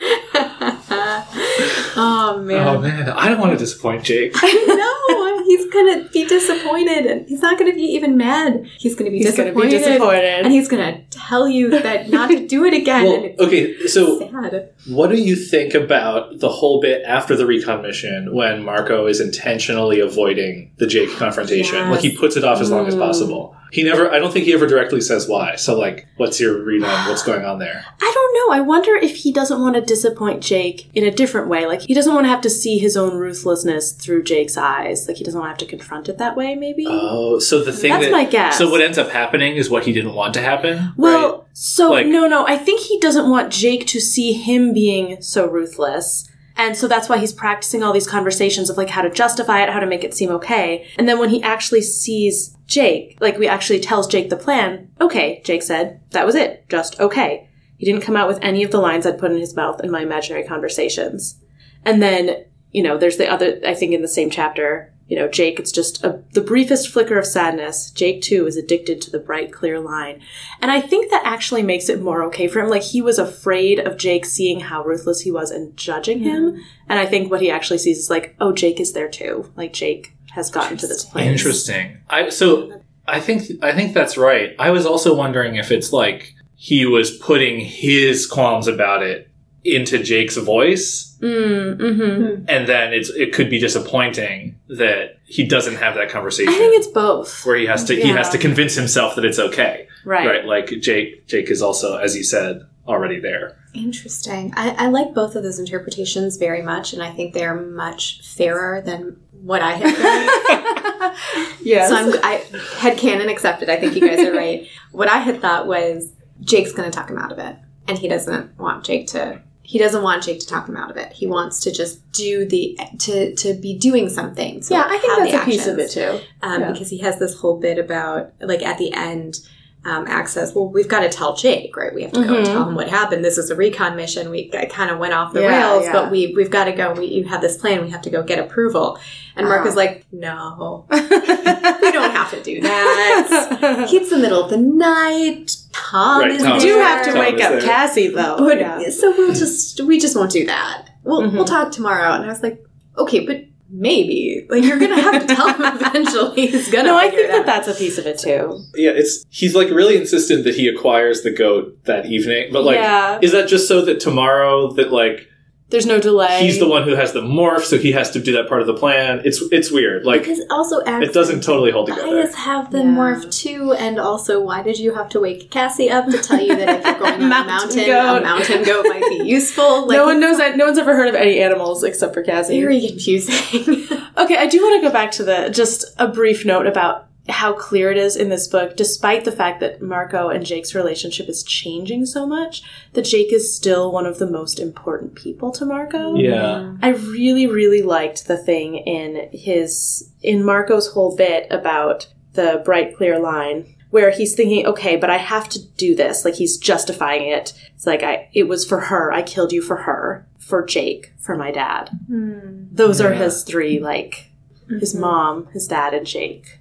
[1.96, 2.68] oh man.
[2.68, 4.34] Oh man, I don't want to disappoint Jake.
[4.42, 8.66] no, he's gonna be disappointed, and he's not gonna be even mad.
[8.78, 10.24] He's gonna be He's going disappointed, to be disappointed.
[10.24, 13.04] and he's gonna tell you that not to do it again.
[13.38, 14.70] Well, okay, so sad.
[14.88, 19.20] what do you think about the whole bit after the recon mission when Marco is
[19.38, 21.76] intentionally avoiding the Jake confrontation?
[21.76, 21.90] Yes.
[21.90, 22.98] Like he puts it off as long as Mm.
[23.00, 23.54] possible.
[23.70, 24.10] He never.
[24.10, 25.56] I don't think he ever directly says why.
[25.56, 27.84] So, like, what's your read on what's going on there?
[28.00, 28.56] I don't know.
[28.56, 31.66] I wonder if he doesn't want to disappoint Jake in a different way.
[31.66, 35.06] Like, he doesn't want to have to see his own ruthlessness through Jake's eyes.
[35.06, 36.86] Like, he doesn't want to have to confront it that way, maybe?
[36.88, 38.56] Oh, so the thing That's that my guess.
[38.56, 40.94] so what ends up happening is what he didn't want to happen.
[40.96, 41.40] Well, right?
[41.52, 42.46] so Like- no, no.
[42.46, 46.26] I think he doesn't want Jake to see him being so ruthless.
[46.58, 49.70] And so that's why he's practicing all these conversations of like how to justify it,
[49.70, 50.88] how to make it seem okay.
[50.98, 55.40] And then when he actually sees Jake, like we actually tells Jake the plan, okay,
[55.44, 56.68] Jake said, that was it.
[56.68, 57.48] Just okay.
[57.78, 59.90] He didn't come out with any of the lines I'd put in his mouth in
[59.90, 61.40] my imaginary conversations.
[61.84, 65.26] And then, you know, there's the other, I think in the same chapter, you know,
[65.26, 67.90] Jake, it's just a, the briefest flicker of sadness.
[67.90, 70.20] Jake, too, is addicted to the bright, clear line.
[70.60, 72.68] And I think that actually makes it more okay for him.
[72.68, 76.52] Like, he was afraid of Jake seeing how ruthless he was and judging him.
[76.52, 76.60] Mm-hmm.
[76.90, 79.50] And I think what he actually sees is like, oh, Jake is there, too.
[79.56, 81.26] Like, Jake has gotten to this place.
[81.26, 81.98] Interesting.
[82.08, 84.54] I so I think I think that's right.
[84.58, 89.27] I was also wondering if it's like he was putting his qualms about it
[89.74, 95.74] into Jake's voice, Mm, hmm and then it's it could be disappointing that he doesn't
[95.74, 96.52] have that conversation.
[96.52, 97.44] I think it's both.
[97.44, 99.88] where he has to he has to convince himself that it's okay.
[100.04, 100.26] Right.
[100.26, 100.44] Right.
[100.44, 103.56] Like Jake Jake is also, as you said, already there.
[103.74, 104.52] Interesting.
[104.56, 108.80] I, I like both of those interpretations very much, and I think they're much fairer
[108.80, 111.14] than what I had done.
[111.62, 111.88] Yes.
[111.90, 112.44] So I'm, I
[112.78, 113.68] had canon accepted.
[113.68, 114.66] I think you guys are right.
[114.92, 117.56] What I had thought was Jake's going to talk him out of it,
[117.88, 119.42] and he doesn't want Jake to.
[119.70, 121.12] He doesn't want Jake to talk him out of it.
[121.12, 124.62] He wants to just do the to to be doing something.
[124.62, 126.20] to yeah, I think that's a piece of it, too.
[126.42, 126.72] um, Yeah.
[126.72, 129.36] because he has this whole bit about like at the end
[129.84, 131.94] um, Ax says, "Well, we've got to tell Jake, right?
[131.94, 132.50] We have to go and Mhm.
[132.52, 133.24] tell him what happened.
[133.24, 134.28] This was a recon mission.
[134.30, 135.92] We kind of went off the Yeah, rails, yeah.
[135.92, 136.92] but we we've got to go.
[136.92, 137.82] We you have this plan.
[137.82, 138.98] We have to go get approval."
[139.36, 139.68] And Mark Uh-huh.
[139.70, 143.86] is like, "No, we don't have to do that.
[143.92, 145.56] it's the middle of the night.
[145.72, 147.60] Tom Right, is Tom We do have to Tom wake up there.
[147.60, 148.36] Cassie, though.
[148.38, 148.90] But Yeah.
[148.90, 150.88] so we'll just we just won't do that.
[151.04, 151.32] We'll Mhm.
[151.34, 152.12] we'll talk tomorrow.
[152.14, 152.62] And I was like,
[152.98, 156.46] okay, but maybe like you're gonna have to tell him eventually.
[156.48, 156.88] He's gonna.
[156.88, 158.62] No, I think that that's a piece of it, too.
[158.74, 162.50] Yeah, it's he's like really insistent that he acquires the goat that evening.
[162.52, 163.18] But like Yeah.
[163.22, 165.28] is that just so that tomorrow that like
[165.70, 166.40] There's no delay.
[166.40, 168.66] he's the one who has the morph, so he has to do that part of
[168.66, 169.20] the plan.
[169.24, 170.06] It's it's weird.
[170.06, 172.06] Like because also it doesn't totally hold together.
[172.06, 172.84] Bias have the Yeah.
[172.84, 176.56] morph too, and also why did you have to wake Cassie up to tell you
[176.56, 178.16] that if you're going on a Mountain mountain, goat.
[178.16, 179.86] a mountain goat might be useful?
[179.86, 180.56] Like, no one knows that.
[180.56, 182.60] No one's ever heard of any animals except for Cassie.
[182.60, 183.86] Very confusing.
[184.18, 187.52] Okay, I do want to go back to the just a brief note about how
[187.52, 191.42] clear it is in this book, despite the fact that Marco and Jake's relationship is
[191.42, 192.62] changing so much,
[192.94, 196.14] that Jake is still one of the most important people to Marco.
[196.16, 196.74] yeah.
[196.82, 202.96] I really, really liked the thing in his in Marco's whole bit about the bright,
[202.96, 206.24] clear line where he's thinking, okay, but I have to do this.
[206.24, 207.52] Like he's justifying it.
[207.74, 209.12] It's like I it was for her.
[209.12, 211.90] I killed you for her, for Jake, for my dad.
[212.06, 212.64] Hmm.
[212.70, 214.30] Those are his three, like
[214.68, 215.02] his mm-hmm.
[215.02, 216.57] mom, his dad, and Jake.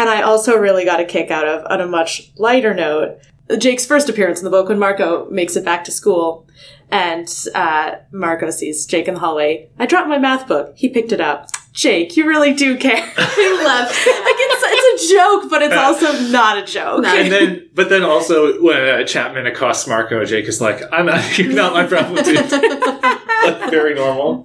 [0.00, 3.18] And I also really got a kick out of, on a much lighter note,
[3.58, 6.48] Jake's first appearance in the book when Marco makes it back to school.
[6.90, 9.68] And uh, Marco sees Jake in the hallway.
[9.78, 10.72] I dropped my math book.
[10.74, 11.48] He picked it up.
[11.72, 12.96] Jake, you really do care.
[13.16, 17.04] I love like it's, it's a joke, but it's also not a joke.
[17.04, 21.38] And then, but then also when uh, Chapman accosts Marco, Jake is like, "I'm not,
[21.38, 24.44] you're not my problem, dude." like, very normal.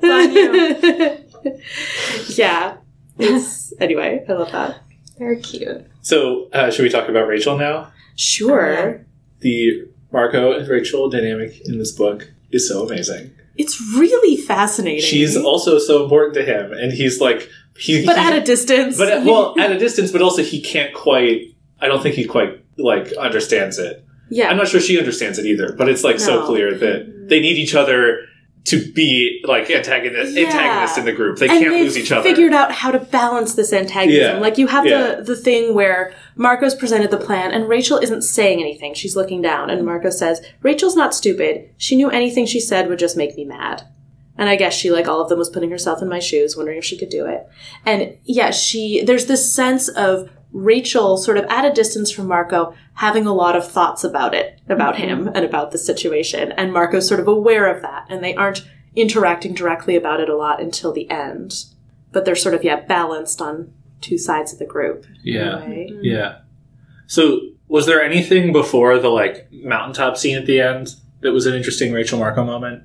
[2.27, 2.77] yeah.
[3.17, 4.23] It's anyway.
[4.27, 4.84] I love that.
[5.17, 5.85] Very cute.
[6.01, 7.91] So, uh, should we talk about Rachel now?
[8.15, 9.05] Sure.
[9.39, 13.31] The Marco and Rachel dynamic in this book is so amazing.
[13.57, 15.01] It's really fascinating.
[15.01, 18.97] She's also so important to him, and he's like, he, but he- at a distance.
[18.97, 21.55] but at- well, at a distance, but also he can't quite.
[21.79, 24.03] I don't think he quite like understands it.
[24.29, 24.49] yeah.
[24.49, 27.57] I'm not sure she understands it either, but it's like so clear that they need
[27.57, 28.25] each other
[28.65, 30.47] to be like antagonist, Yeah.
[30.47, 31.37] antagonists in the group.
[31.37, 32.27] They and can't lose each other.
[32.27, 34.35] Figured out how to balance this antagonism.
[34.37, 34.39] Yeah.
[34.41, 35.15] Like you have Yeah.
[35.15, 38.93] the the thing where Marco's presented the plan, and Rachel isn't saying anything.
[38.93, 41.69] She's looking down, and Marco says, "Rachel's not stupid.
[41.77, 43.83] She knew anything she said would just make me mad."
[44.37, 46.77] And I guess she, like all of them, was putting herself in my shoes, wondering
[46.79, 47.43] if she could do it.
[47.85, 52.73] And yeah, she there's this sense of Rachel sort of at a distance from Marco
[52.93, 55.03] having a lot of thoughts about it, about mm-hmm.
[55.03, 56.53] him and about the situation.
[56.53, 58.05] And Marco's sort of aware of that.
[58.07, 58.65] And they aren't
[58.95, 61.65] interacting directly about it a lot until the end.
[62.13, 65.05] But they're sort of, yeah, balanced on two sides of the group.
[65.23, 65.69] yeah, mm-hmm.
[65.69, 65.89] way.
[66.01, 66.37] yeah.
[67.07, 71.53] So, was there anything before the like mountaintop scene at the end that was an
[71.53, 72.83] interesting Rachel Marco moment?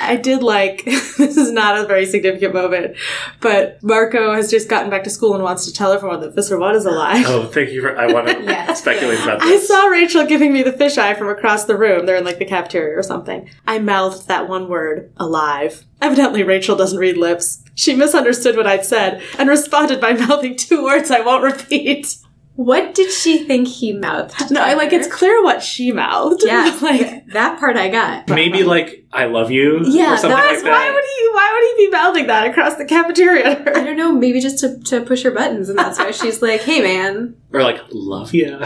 [0.00, 2.96] I did like this is not a very significant moment,
[3.40, 6.58] but Marco has just gotten back to school and wants to tell everyone that Visser
[6.58, 7.24] One is alive.
[7.28, 7.96] Oh, thank you for.
[7.96, 8.72] I want to Yeah.
[8.74, 9.64] speculate about this.
[9.64, 12.06] I saw Rachel giving me the fisheye from across the room.
[12.06, 13.48] They're in like the cafeteria or something.
[13.66, 15.84] I mouthed that one word, alive.
[16.00, 17.62] Evidently, Rachel doesn't read lips.
[17.74, 22.16] She misunderstood what I'd said and responded by mouthing two words I won't repeat.
[22.58, 24.50] What did she think he mouthed?
[24.50, 26.42] No, I like it's clear what she mouthed.
[26.44, 28.28] Yeah, like that part I got.
[28.28, 29.78] Maybe like I love you.
[29.84, 30.72] Yeah, or something that's like that.
[30.72, 31.28] why would he?
[31.34, 33.44] Why would he be mouthing that across the cafeteria?
[33.46, 36.42] at I don't know, maybe just to, to push her buttons, and that's why she's
[36.42, 37.36] like, hey man.
[37.52, 38.60] or like love you.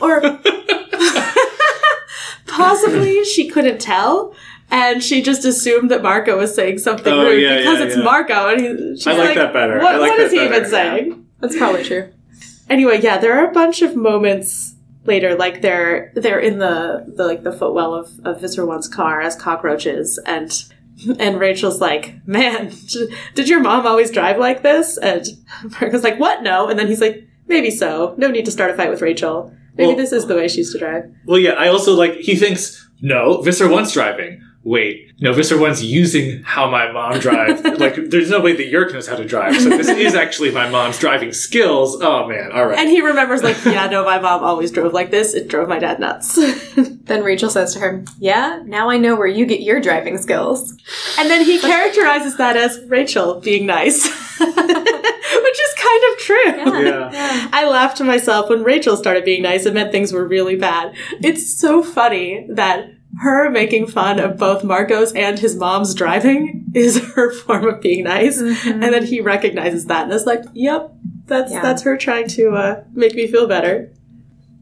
[0.00, 0.20] or
[2.46, 4.32] possibly she couldn't tell.
[4.70, 7.96] And she just assumed that Marco was saying something Oh, rude yeah, because yeah, it's
[7.96, 8.02] yeah.
[8.04, 9.78] Marco, and he, she's I like that better.
[9.78, 10.70] What, I like what that is he better, even yeah.
[10.70, 11.26] saying?
[11.40, 12.12] That's probably true.
[12.68, 14.74] Anyway, yeah, there are a bunch of moments
[15.04, 19.20] later, like they're they're in the, the like the footwell of, of Visser One's car
[19.20, 20.50] as cockroaches, and
[21.18, 22.72] and Rachel's like, "Man,
[23.34, 25.26] did your mom always drive like this?" And
[25.80, 26.42] Marco's like, "What?
[26.42, 28.14] No." And then he's like, "Maybe so.
[28.18, 29.52] No need to start a fight with Rachel.
[29.76, 31.52] Maybe Well- this is the way she used to drive." well, yeah.
[31.52, 32.14] I also like.
[32.14, 33.42] He thinks no.
[33.42, 34.42] Visser one's driving.
[34.66, 35.32] Wait, no.
[35.32, 37.62] Visser one's using how my mom drives.
[37.78, 39.54] like, there's no way that Yeerk knows how to drive.
[39.60, 42.02] So this is actually my mom's driving skills.
[42.02, 42.50] Oh man.
[42.50, 42.76] All right.
[42.76, 45.34] And he remembers, like, yeah, no, my mom always drove like this.
[45.34, 46.36] It drove my dad nuts.
[47.06, 50.72] Then Rachel says to her, Yeah, now I know where you get your driving skills.
[51.16, 56.82] And then he characterizes that as Rachel being nice, which is kind of true.
[56.82, 57.48] Yeah.
[57.52, 59.66] I laughed to myself when Rachel started being nice.
[59.66, 60.96] It meant things were really bad.
[61.22, 66.98] It's so funny that her making fun of both Marco's and his mom's driving is
[67.14, 70.92] her form of being nice, and then he recognizes that and is like, "Yep,
[71.26, 71.62] that's Yeah.
[71.62, 73.92] that's her trying to uh, make me feel better."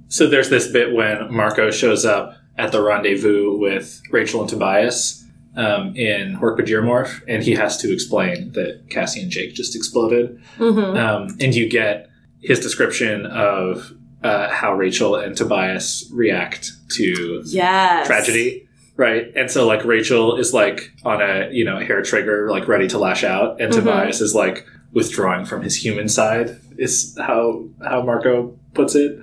[0.09, 5.25] So there's this bit when Marco shows up at the rendezvous with Rachel and Tobias
[5.57, 10.41] um, in Hork-Bajir and he has to explain that Cassie and Jake just exploded.
[10.59, 10.97] Mm-hmm.
[10.97, 12.09] Um, and you get
[12.41, 13.93] his description of
[14.25, 19.31] uh, how Rachel and Tobias react to Yes, tragedy, right?
[19.37, 22.99] And so like Rachel is like on a you know hair trigger, like ready to
[22.99, 23.77] lash out, and Mhm.
[23.77, 26.57] Tobias is like withdrawing from his human side.
[26.79, 29.19] Is how how Marco puts it.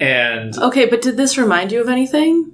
[0.00, 2.48] And Okay, but did this remind you of anything?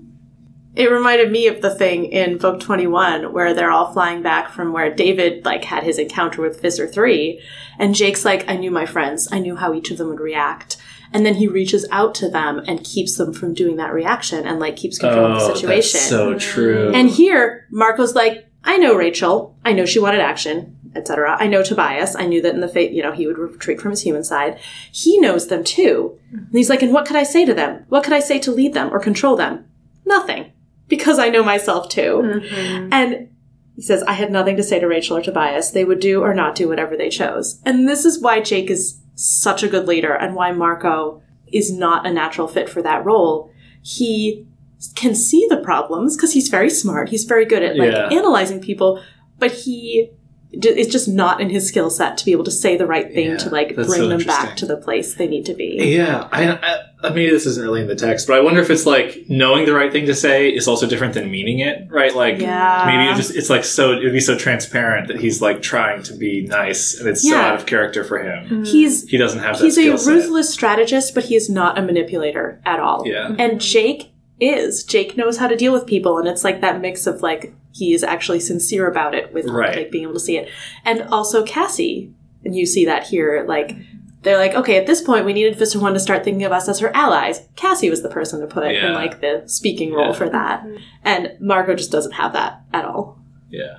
[0.76, 4.72] It reminded me of the thing in Vogue 21 where they're all flying back from
[4.72, 7.40] where David like had his encounter with Visser 3
[7.78, 9.28] and Jake's like I knew my friends.
[9.32, 10.76] I knew how each of them would react.
[11.12, 14.60] And then he reaches out to them and keeps them from doing that reaction and
[14.60, 16.00] like keeps control of the situation.
[16.12, 16.92] Oh, that's so true.
[16.94, 19.56] and here Marco's like I know Rachel.
[19.64, 21.36] I know she wanted action, etc.
[21.40, 22.16] I know Tobias.
[22.16, 24.58] I knew that in the fate, you know, he would retreat from his human side.
[24.92, 26.18] He knows them too.
[26.32, 27.84] And he's like, and what could I say to them?
[27.88, 29.66] What could I say to lead them or control them?
[30.04, 30.52] Nothing.
[30.88, 32.22] Because I know myself too.
[32.22, 32.92] Mm-hmm.
[32.92, 33.28] And
[33.76, 35.70] he says, I had nothing to say to Rachel or Tobias.
[35.70, 37.60] They would do or not do whatever they chose.
[37.64, 41.20] And this is why Jake is such a good leader and why Marco
[41.52, 43.50] is not a natural fit for that role.
[43.82, 44.46] He
[44.94, 47.08] can see the problems because he's very smart.
[47.08, 48.08] He's very good at like Yeah.
[48.12, 49.02] analyzing people,
[49.40, 50.10] but he
[50.50, 53.32] it's just not in his skill set to be able to say the right thing
[53.32, 55.76] Yeah, to like bring so them back to the place they need to be.
[55.94, 58.70] Yeah, I, I, I maybe this isn't really in the text, but I wonder if
[58.70, 62.14] it's like knowing the right thing to say is also different than meaning it, right?
[62.14, 62.84] Like Yeah.
[62.86, 66.14] maybe it just it's like so it'd be so transparent that he's like trying to
[66.14, 68.44] be nice, and it's so out of character for him.
[68.44, 68.64] Mm-hmm.
[68.64, 70.10] He's He doesn't have that he's a skill set.
[70.14, 73.06] ruthless strategist, but he is not a manipulator at all.
[73.06, 73.34] Yeah.
[73.38, 74.82] And Jake is.
[74.84, 77.92] Jake knows how to deal with people, and it's like that mix of like he
[77.94, 79.76] is actually sincere about it with Right.
[79.76, 80.48] like being able to see it,
[80.84, 82.12] and also Cassie,
[82.44, 83.44] and you see that here.
[83.46, 83.76] Like
[84.22, 86.68] they're like, okay, at this point, we needed Visser One to start thinking of us
[86.68, 87.48] as her allies.
[87.56, 88.88] Cassie was the person to put Yeah.
[88.88, 90.12] in like the speaking role Yeah.
[90.12, 90.66] for that,
[91.04, 93.18] and Marco just doesn't have that at all.
[93.50, 93.78] Yeah.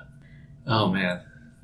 [0.66, 1.20] Oh man.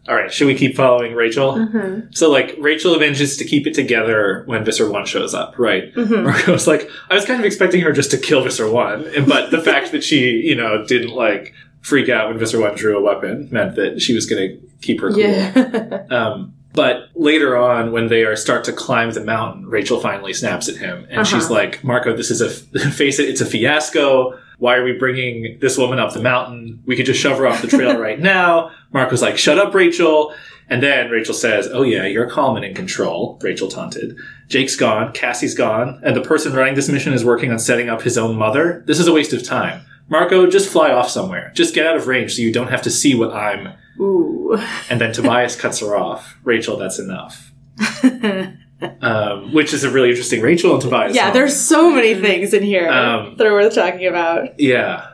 [0.09, 1.55] All right, should we keep following Rachel?
[1.55, 2.13] Mm-hmm.
[2.13, 5.93] So like Rachel manages to keep it together when Visser One shows up, right?
[5.95, 6.23] Mhm.
[6.23, 9.61] Marco's like, I was kind of expecting her just to kill Visser One, but the
[9.61, 11.55] fact that she, you know, didn't like
[11.87, 15.01] freak out when Visser One drew a weapon meant that she was going to keep
[15.01, 15.21] her cool.
[15.21, 16.03] Yeah.
[16.11, 20.69] Um, but later on, when they are start to climb the mountain, Rachel finally snaps
[20.69, 21.55] at him, and she's Uh-huh.
[21.55, 22.51] like, "Marco, this is a
[22.91, 24.39] face it, it's a fiasco.
[24.59, 26.83] Why are we bringing this woman up the mountain?
[26.85, 30.35] We could just shove her off the trail right now." Marco's like, "Shut up, Rachel."
[30.69, 34.17] And then Rachel says, "Oh yeah, you're calm and in control." Rachel taunted.
[34.49, 38.03] Jake's gone, Cassie's gone, and the person running this mission is working on setting up
[38.03, 38.83] his own mother.
[38.87, 39.81] This is a waste of time.
[40.09, 41.51] Marco, just fly off somewhere.
[41.55, 44.57] Just get out of range so you don't have to see what I'm Ooh.
[44.91, 46.37] and then Tobias cuts her off.
[46.45, 47.53] Rachel, that's enough.
[49.01, 51.15] um, which is a really interesting Rachel and Tobias.
[51.15, 51.35] yeah, moment.
[51.35, 54.59] there's so many things in here Um, that are worth talking about.
[54.61, 55.07] yeah,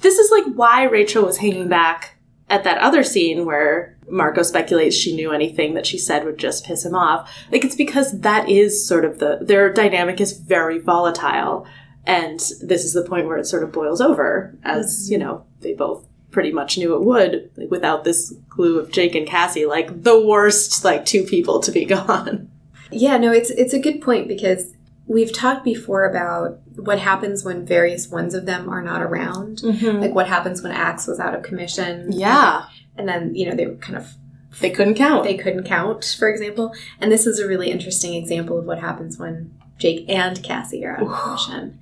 [0.00, 2.16] this is like why Rachel was hanging back
[2.50, 6.64] at that other scene where Marco speculates she knew anything that she said would just
[6.64, 7.32] piss him off.
[7.50, 11.66] Like it's because that is sort of the their dynamic is very volatile.
[12.06, 15.12] And this is the point where it sort of boils over, as, mm-hmm.
[15.12, 19.14] you know, they both pretty much knew it would, like, without this glue of Jake
[19.14, 22.50] and Cassie, like the worst, like, two people to be gone.
[22.92, 24.72] Yeah, no, it's it's a good point because
[25.06, 29.58] we've talked before about what happens when various ones of them are not around.
[29.58, 30.00] Mm-hmm.
[30.00, 32.12] Like what happens when Ax was out of commission.
[32.12, 32.66] Yeah.
[32.96, 34.14] And then, you know, they were kind of
[34.60, 35.24] They couldn't count.
[35.24, 36.72] they couldn't count, for example.
[37.00, 40.96] And this is a really interesting example of what happens when Jake and Cassie are
[40.96, 41.78] out of commission.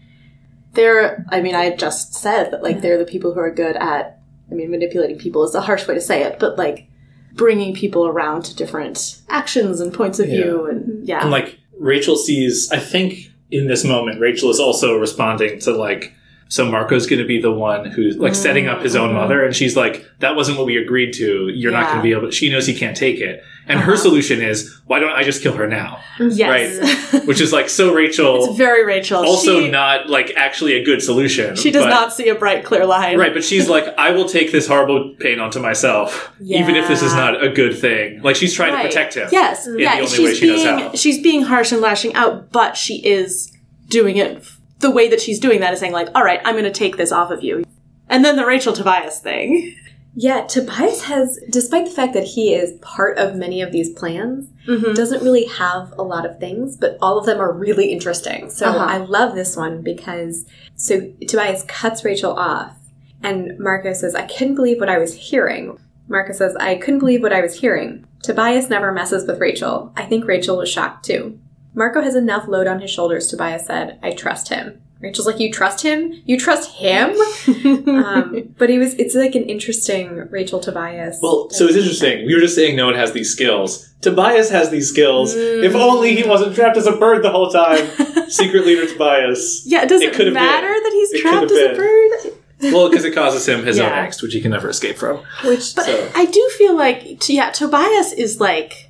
[0.75, 4.20] They're i mean i just said that like they're the people who are good at
[4.51, 6.89] i mean manipulating people is a harsh way to say it but like
[7.35, 11.05] bringing people around to different actions and points of view and mm-hmm.
[11.05, 11.20] yeah.
[11.20, 16.14] And like Rachel sees, I think in this moment, Rachel is also responding to like,
[16.55, 19.18] so Marco's going to be the one who's like setting up his own mm-hmm.
[19.18, 21.48] mother, and she's like, that wasn't what we agreed to.
[21.48, 22.30] You're not going to be able.
[22.30, 24.02] She knows he can't take it, and her uh-huh.
[24.02, 26.00] solution is, why don't I just kill her now?
[26.20, 28.44] yes Which is like so Rachel.
[28.44, 31.57] it's very rachel also she, not like actually a good solution.
[31.57, 34.28] she does but- not see a bright clear line Right, but she's like, I will
[34.28, 38.22] take this horrible pain onto myself, even if this is not a good thing.
[38.22, 38.82] Like she's trying Right.
[38.82, 39.28] to protect him.
[39.32, 40.94] yes yeah the only she's way she knows being how.
[40.94, 43.52] she's being harsh and lashing out but she is
[43.88, 44.46] doing it
[44.81, 46.97] the way that she's doing that is saying like all right i'm going to take
[46.97, 47.64] this off of you
[48.09, 49.75] and then the rachel tobias thing
[50.16, 54.49] Yeah, Tobias has, despite the fact that he is part of many of these plans,
[54.95, 58.49] doesn't really have a lot of things, but all of them are really interesting.
[58.49, 58.85] So Uh-huh.
[58.95, 60.47] I love this one because
[60.77, 62.77] so Tobias cuts Rachel off,
[63.25, 67.20] and Marco says, "I couldn't believe what I was hearing." Marco says, "I couldn't believe
[67.20, 69.93] what I was hearing." Tobias never messes with Rachel.
[69.97, 71.41] I think Rachel was shocked too.
[71.75, 73.27] Marco has enough load on his shoulders.
[73.27, 76.22] Tobias said, "I trust him." Rachel's like, "You trust him?
[76.25, 77.11] You trust him?"
[77.89, 78.95] um, but he was.
[78.95, 81.18] It's like an interesting Rachel Tobias.
[81.22, 82.27] Well, so it's interesting.
[82.27, 83.91] We were just saying no one has these skills.
[84.01, 85.35] Tobias has these skills.
[85.35, 87.87] If only he wasn't trapped as a bird the whole time.
[88.31, 89.62] Secret leader Tobias.
[89.66, 90.83] yeah does It it, could have matter been.
[90.83, 93.89] that he's It trapped as have a bird Well, because it causes him his own
[93.91, 94.07] Yeah.
[94.07, 95.18] angst, which he can never escape from.
[95.45, 98.84] Which But So- I do feel like, yeah, Tobias is like,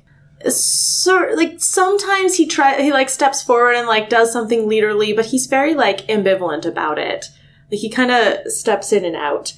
[0.49, 5.27] sort like sometimes he try he like steps forward and like does something leaderly, but
[5.27, 7.27] he's very like ambivalent about it.
[7.71, 9.53] Like he kind of steps in and out.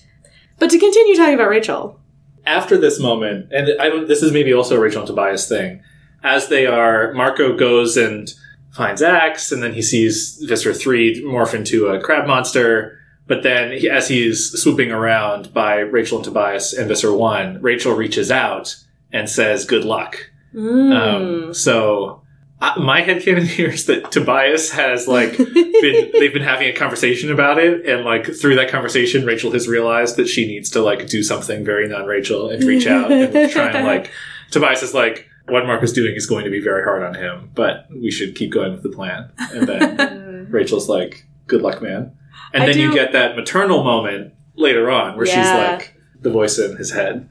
[0.60, 2.00] But to continue talking about Rachel,
[2.46, 4.08] After this moment, and I don't.
[4.08, 5.82] This is maybe also a Rachel and Tobias thing.
[6.24, 8.32] As they are, Marco goes and
[8.72, 12.98] finds Ax, and then he sees Visser three morph into a crab monster.
[13.28, 17.94] But then, he, as he's swooping around by Rachel and Tobias and Visser one, Rachel
[17.94, 18.76] reaches out
[19.12, 20.18] and says, "Good luck."
[20.54, 21.48] Mm.
[21.48, 22.24] Um, so
[22.60, 27.32] uh, my headcanon here is that Tobias has like been they've been having a conversation
[27.32, 31.08] about it, and like through that conversation, Rachel has realized that she needs to like
[31.08, 34.12] do something very non-Rachel and reach out and try and like
[34.52, 37.52] Tobias is like what Mark is doing is going to be very hard on him,
[37.56, 39.32] but we should keep going with the plan.
[39.54, 42.18] And then Rachel's like, "Good luck, man."
[42.54, 46.58] And I then you get that maternal moment later on where she's like the voice
[46.58, 47.30] in his head.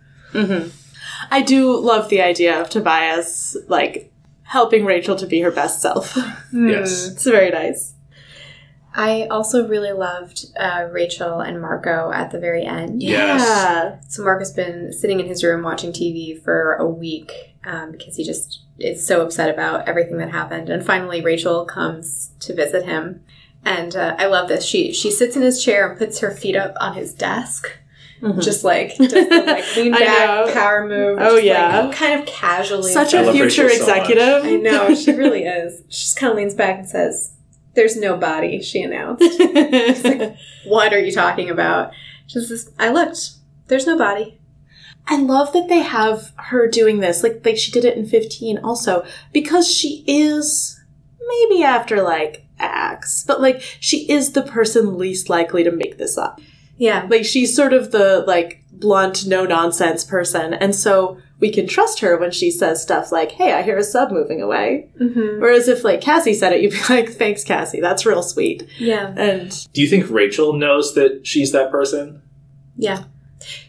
[1.30, 4.12] I do love the idea of Tobias like
[4.42, 6.16] helping Rachel to be her best self.
[6.52, 7.08] Yes.
[7.08, 7.94] it's very nice.
[8.94, 13.02] I also really loved uh, Rachel and Marco at the very end.
[13.02, 13.42] Yes.
[13.42, 14.00] Yeah.
[14.08, 18.24] So Marco's been sitting in his room watching TV for a week um, because he
[18.24, 20.70] just is so upset about everything that happened.
[20.70, 23.22] And finally, Rachel comes to visit him,
[23.66, 24.64] and uh, I love this.
[24.64, 27.68] She she sits in his chair and puts her feet up on his desk.
[28.26, 28.40] Mm-hmm.
[28.40, 31.18] Just like does the like lean back power move.
[31.20, 31.82] Oh, yeah.
[31.82, 32.90] like, kind of casually.
[32.92, 34.10] Such a future Rachel so much.
[34.10, 34.44] executive.
[34.44, 35.82] I know she really is.
[35.88, 37.34] She just kind of leans back and says,
[37.74, 39.22] "There's no body," she announced.
[40.66, 41.92] what are you talking about?
[42.26, 43.30] She says, I looked.
[43.68, 44.40] There's no body.
[45.06, 47.22] I love that they have her doing this.
[47.22, 50.80] Like like she did it in 15 also because she is
[51.20, 56.18] maybe after like Ax, but like she is the person least likely to make this
[56.18, 56.40] up.
[56.76, 57.06] Yeah.
[57.08, 62.00] Like she's sort of the like blunt no nonsense person and so we can trust
[62.00, 65.40] her when she says stuff like, "Hey, I hear a sub moving away." Mm-hmm.
[65.40, 67.80] Whereas if like Cassie said it, you'd be like, "Thanks, Cassie.
[67.80, 69.12] That's real sweet." Yeah.
[69.16, 72.22] And Do you think Rachel knows that she's that person?
[72.76, 73.04] Yeah.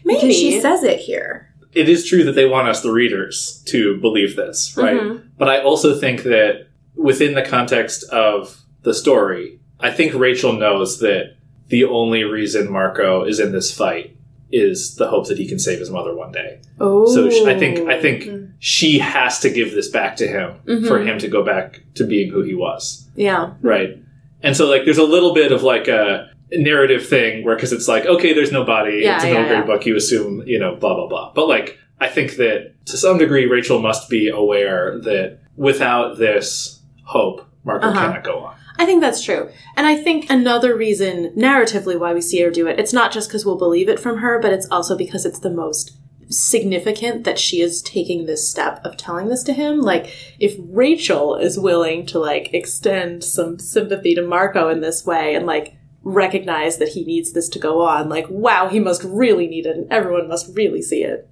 [0.04, 1.52] maybe Because she says it here.
[1.74, 4.98] It is true that they want us, the readers, to believe this, right?
[4.98, 5.22] Mhm.
[5.36, 11.00] But I also think that within the context of the story, I think Rachel knows
[11.00, 11.36] that
[11.68, 14.14] the only reason Marco is in this fight
[14.50, 16.58] is the hope that he can save his mother one day.
[16.80, 18.48] Oh, So sh I think I think Mm.
[18.58, 20.52] she has to give this back to him
[20.86, 21.06] for Mhm.
[21.06, 23.06] him to go back to being who he was.
[23.14, 23.50] yeah.
[23.60, 23.98] Right.
[24.42, 27.88] And so like there's a little bit of like a narrative thing where because it's
[27.88, 29.66] like okay, there's no body, Yeah, it's a yeah, military yeah.
[29.66, 31.32] book, you assume you know blah blah blah.
[31.34, 36.78] But like I think that to some degree Rachel must be aware that without this
[37.04, 38.00] hope, Marco Uh-huh.
[38.00, 38.54] cannot go on.
[38.78, 39.50] I think that's true.
[39.76, 43.28] And I think another reason narratively why we see her do it, it's not just
[43.28, 45.98] because we'll believe it from her, but it's also because it's the most
[46.30, 49.80] significant that she is taking this step of telling this to him.
[49.80, 55.34] Like, if Rachel is willing to, like, extend some sympathy to Marco in this way
[55.34, 59.48] and, like, recognize that he needs this to go on, like, wow, he must really
[59.48, 61.28] need it and everyone must really see it.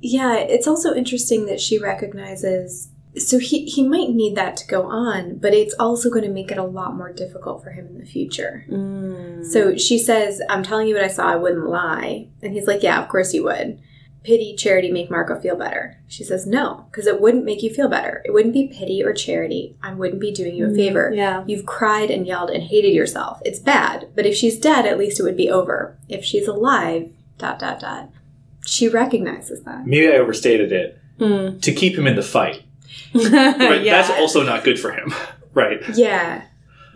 [0.00, 2.88] Yeah, it's also interesting that she recognizes.
[3.18, 6.50] So he he might need that to go on, but it's also going to make
[6.50, 8.64] it a lot more difficult for him in the future.
[9.50, 11.26] So she says, "I'm telling you what I saw.
[11.32, 13.78] I wouldn't lie." And he's like, "Yeah, of course you would."
[14.22, 15.98] Pity, charity make Marco feel better.
[16.08, 18.22] She says, "No, because it wouldn't make you feel better.
[18.24, 19.76] It wouldn't be pity or charity.
[19.82, 21.12] I wouldn't be doing you a favor.
[21.14, 21.44] Yeah.
[21.46, 23.40] You've cried and yelled and hated yourself.
[23.44, 25.96] It's bad, but if she's dead, at least it would be over.
[26.08, 28.10] If she's alive, dot dot dot."
[28.66, 29.86] She recognizes that.
[29.86, 31.58] Maybe I overstated it Hmm.
[31.60, 32.62] to keep him in the fight.
[33.12, 33.82] yeah.
[34.02, 35.12] That's also not good for him.
[35.54, 35.80] right.
[35.94, 36.42] Yeah.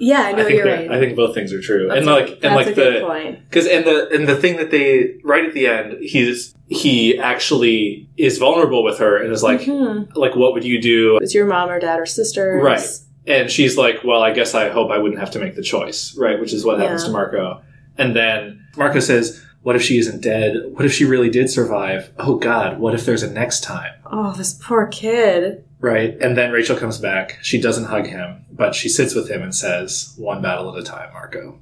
[0.03, 0.91] Yeah, no, I think you're right.
[0.91, 1.87] I think both things are true.
[1.89, 3.41] That's and a- like and like a the point.
[3.45, 8.09] Because and the and the thing that they right at the end, he's he actually
[8.17, 10.17] is vulnerable with her and is like Mhm.
[10.17, 11.19] like what would you do?
[11.21, 12.81] Was your mom or dad or sister, Right.
[13.27, 16.17] And she's like, well, I guess I hope I wouldn't have to make the choice,
[16.17, 16.41] right?
[16.41, 17.61] Which is what happens to Marco.
[17.99, 20.57] And then Marco says, "What if she isn't dead?
[20.73, 22.11] What if she really did survive?
[22.19, 25.65] Oh God, what if there's a next time?" Oh, this poor kid.
[25.81, 26.17] Right?
[26.21, 27.39] And then Rachel comes back.
[27.43, 30.83] She doesn't hug him, but she sits with him and says, "One battle at a
[30.85, 31.59] time, Marco,"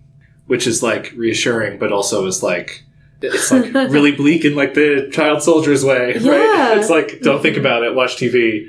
[0.47, 2.85] which is like reassuring, but also is like.
[3.21, 6.31] It's like really bleak in like the child soldier's way, Yeah.
[6.71, 6.79] right?
[6.79, 8.69] It's like don't think about it, watch TV.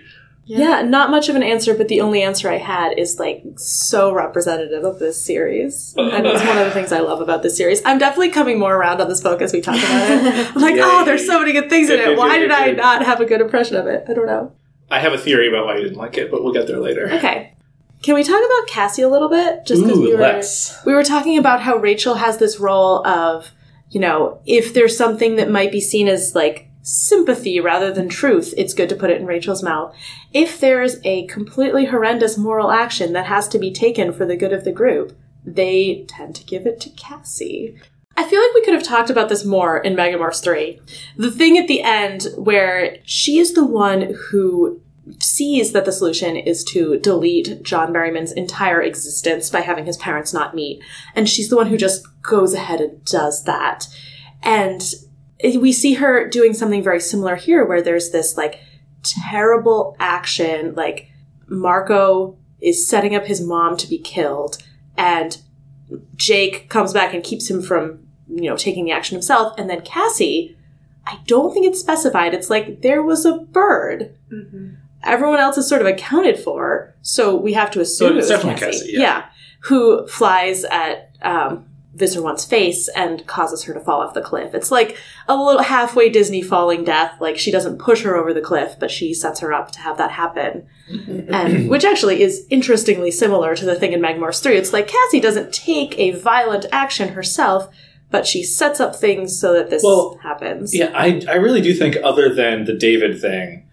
[0.58, 0.82] Yeah.
[0.82, 4.84] not much of an answer, but the only answer I had is like so representative
[4.84, 5.94] of this series.
[5.98, 6.10] Uh.
[6.10, 7.82] And it's one of the things I love about this series.
[7.86, 10.48] I'm definitely coming more around on this book as we talk about it.
[10.56, 10.82] I'm like, Yay.
[10.84, 12.06] oh, there's so many good things in it.
[12.06, 14.06] good, Why good, did good, I not have a good impression of it?
[14.10, 14.54] I don't know.
[14.92, 17.12] I have a theory about why you didn't like it, but we'll get there later.
[17.12, 17.54] Okay.
[18.02, 19.66] Can we talk about Cassie a little bit?
[19.66, 20.42] Just because we were
[20.86, 23.52] we were talking about how Rachel has this role of,
[23.92, 28.54] you know, if there's something that might be seen as like sympathy rather than truth,
[28.58, 29.96] it's good to put it in Rachel's mouth.
[30.34, 34.52] If there's a completely horrendous moral action that has to be taken for the good
[34.52, 35.16] of the group,
[35.46, 37.78] they tend to give it to Cassie.
[38.18, 40.82] I feel like we could have talked about this more in Megamorphs 3.
[41.16, 44.82] The thing at the end where she is the one who
[45.20, 50.34] sees that the solution is to delete John Berryman's entire existence by having his parents
[50.34, 50.84] not meet.
[51.16, 53.88] And she's the one who just goes ahead and does that.
[54.44, 54.84] And
[55.44, 58.60] we see her doing something very similar here where there's this like
[59.04, 61.10] terrible action, like
[61.48, 64.58] Marco is setting up his mom to be killed
[64.98, 65.38] and
[66.16, 69.54] Jake comes back and keeps him from, you know, taking the action himself.
[69.58, 70.58] And then Cassie,
[71.08, 72.34] I don't think it's specified.
[72.34, 74.14] It's like there was a bird.
[74.32, 74.76] Mhm.
[75.04, 78.42] Everyone else is sort of accounted for, so we have to assume it's it was
[78.42, 78.80] definitely Cassie.
[78.92, 79.26] Cassie, yeah.
[79.62, 84.54] who flies at um, Visser face and causes her to fall off the cliff.
[84.54, 87.20] It's like a little halfway Disney falling death.
[87.20, 89.98] Like she doesn't push her over the cliff, but she sets her up to have
[89.98, 90.68] that happen.
[90.90, 94.56] and which actually is interestingly similar to the thing in Megamorphs 3.
[94.56, 97.70] It's like Cassie doesn't take a violent action herself,
[98.12, 100.76] but she sets up things so that this Well, happens.
[100.76, 103.68] Yeah, I, I really do think, other than the David thing,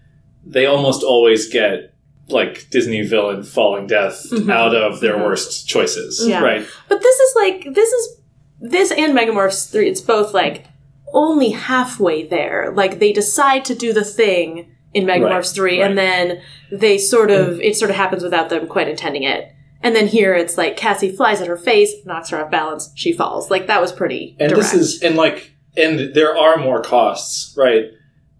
[0.45, 1.93] they almost always get
[2.29, 4.51] like Disney villain falling death Mhm.
[4.51, 5.23] out of their Mhm.
[5.25, 6.41] worst choices, Yeah.
[6.41, 6.65] right?
[6.89, 8.17] But this is like this is
[8.59, 9.87] this and Megamorphs three.
[9.89, 10.65] It's both like
[11.13, 12.73] only halfway there.
[12.75, 15.89] Like they decide to do the thing in Megamorphs Right, three, right.
[15.89, 19.45] and then they sort of it sort of happens without them quite intending it.
[19.83, 23.13] And then here it's like Cassie flies at her face, knocks her off balance, she
[23.13, 23.49] falls.
[23.51, 24.35] Like that was pretty.
[24.39, 24.71] And direct.
[24.71, 27.85] this is and like and there are more costs, right?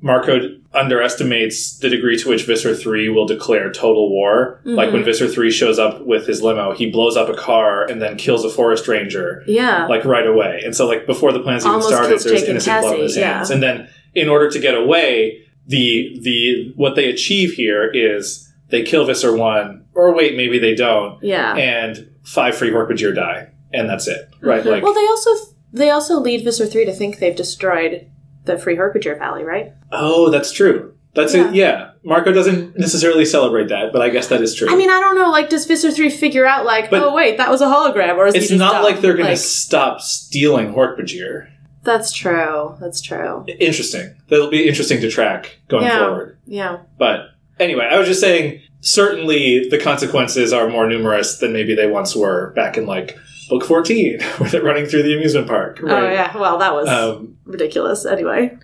[0.01, 0.39] Marco
[0.73, 4.59] underestimates the degree to which Visser 3 will declare total war.
[4.63, 4.93] Like Mhm.
[4.93, 8.15] when Visser 3 shows up with his limo, he blows up a car and then
[8.15, 9.87] kills a forest ranger yeah.
[9.87, 10.61] like right away.
[10.63, 13.37] And so like before the plans even Almost started, there's innocent blood in his yeah.
[13.37, 13.49] hands.
[13.49, 18.83] And then in order to get away, the the what they achieve here is they
[18.83, 21.55] kill Visser 1, or wait, maybe they don't, yeah.
[21.55, 23.47] and five free Hork-Bajir die.
[23.73, 24.29] And that's it.
[24.41, 24.65] Right?
[24.65, 25.31] Like well, they also
[25.73, 28.09] they also lead Visser three to think they've destroyed
[28.47, 29.73] the Free Hork-Bajir Valley, right?
[29.91, 30.93] Oh, that's true.
[31.15, 31.49] That's Yeah.
[31.49, 31.55] it.
[31.55, 34.67] Yeah, Marco doesn't necessarily celebrate that, but I guess that is true.
[34.69, 35.29] I mean, I don't know.
[35.31, 38.27] Like, does Visser three figure out like, But- oh wait, that was a hologram, or
[38.27, 38.83] is he it's not dumb?
[38.83, 41.47] like they're going to stop stealing Hork-Bajir.
[41.83, 42.75] That's true.
[42.81, 43.45] That's true.
[43.59, 44.13] Interesting.
[44.29, 45.99] That'll be interesting to track going Yeah.
[45.99, 46.37] forward.
[46.45, 46.77] Yeah.
[46.99, 47.29] But
[47.59, 48.61] anyway, I was just saying.
[48.79, 53.17] Certainly, the consequences are more numerous than maybe they once were back in like
[53.49, 55.79] book 14 with it running through the amusement park.
[55.83, 58.57] Oh yeah, well that was Um, ridiculous anyway.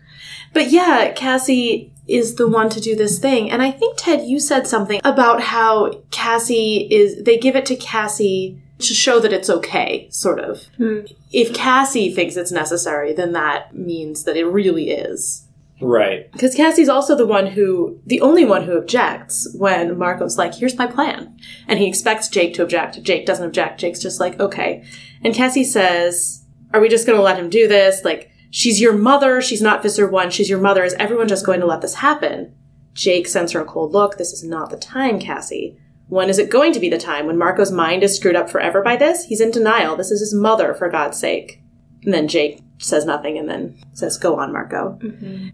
[0.53, 3.49] But yeah, Cassie is the one to do this thing.
[3.49, 7.75] And I think Ted you said something about how Cassie is they give it to
[7.75, 10.63] Cassie to show that it's okay, sort of.
[10.77, 11.01] Hmm.
[11.31, 15.47] If Cassie thinks it's necessary, then that means that it really is.
[15.83, 16.31] Right.
[16.31, 20.77] Because Cassie's also the one who, the only one who objects when Marco's like, here's
[20.77, 21.37] my plan.
[21.67, 23.01] And he expects Jake to object.
[23.03, 23.79] Jake doesn't object.
[23.79, 24.83] Jake's just like, okay.
[25.23, 28.03] And Cassie says, are we just going to let him do this?
[28.03, 29.41] Like, she's your mother.
[29.41, 30.31] She's not Visser 1.
[30.31, 30.83] She's your mother.
[30.83, 32.55] Is everyone just going to let this happen?
[32.93, 34.17] Jake sends her a cold look.
[34.17, 35.77] This is not the time, Cassie.
[36.07, 37.25] When is it going to be the time?
[37.25, 39.25] When Marco's mind is screwed up forever by this?
[39.25, 39.95] He's in denial.
[39.95, 41.61] This is his mother, for God's sake.
[42.03, 44.99] And then Jake says nothing and then says, go on, Marco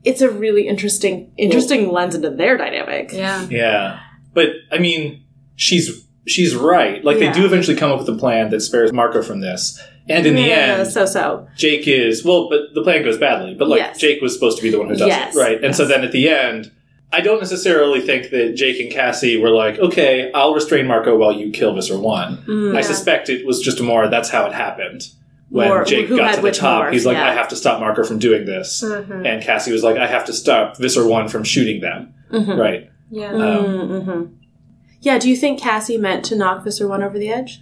[0.03, 3.11] it's a really interesting interesting lens into their dynamic.
[3.13, 3.45] Yeah.
[3.49, 3.99] Yeah.
[4.33, 5.23] But I mean,
[5.55, 7.03] she's she's right.
[7.03, 7.31] Like Yeah.
[7.31, 9.79] they do eventually come up with a plan that spares Marco from this.
[10.07, 11.47] And in the Yeah, end, so so.
[11.55, 13.53] Jake is well, but the plan goes badly.
[13.53, 13.99] But like Yes.
[13.99, 15.63] Jake was supposed to be the one who does Yes, it, right?
[15.63, 16.71] And so then at the end,
[17.11, 21.31] I don't necessarily think that Jake and Cassie were like, "Okay, I'll restrain Marco while
[21.31, 22.75] you kill Visser One." Mm.
[22.77, 24.07] I suspect it was just more.
[24.07, 25.07] That's how it happened.
[25.49, 27.27] When More- Jake got to the top, he's like, yeah.
[27.29, 29.25] "I have to stop Marco from doing this," Mhm.
[29.25, 32.57] and Cassie was like, "I have to stop Visser One from shooting them." Mhm.
[32.57, 32.89] Right?
[33.09, 33.31] Yeah.
[33.33, 34.23] Um, Mm-hmm.
[35.01, 37.61] Yeah, do you think Cassie meant to knock Visser one over the edge?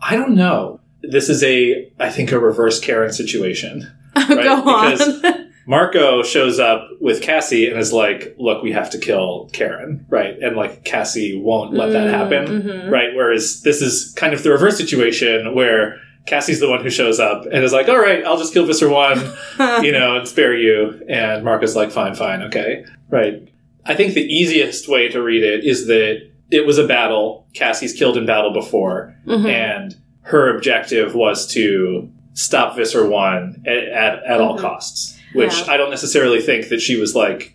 [0.00, 0.80] I don't know.
[1.02, 3.88] This is a, I think, a reverse Karen situation.
[4.28, 4.90] Go on.
[4.92, 5.22] because-
[5.66, 10.36] Marco shows up with Cassie and is like, "Look, we have to kill Karen," right?
[10.42, 12.90] And like Cassie won't let that happen, Mhm.
[12.90, 13.08] right?
[13.14, 17.44] Whereas this is kind of the reverse situation where Cassie's the one who shows up
[17.44, 19.18] and is like, "All right, I'll just kill Visser one,
[19.84, 23.46] you know, and spare you." And Marco's like, "Fine, fine, okay, right."
[23.86, 27.46] I think the easiest way to read it is that it was a battle.
[27.54, 29.46] Cassie's killed in battle before, Mhm.
[29.50, 34.60] and her objective was to stop Visser one at, at, at all Mhm.
[34.62, 35.18] costs.
[35.34, 35.72] Which Yeah.
[35.72, 37.52] I don't necessarily think that she was like,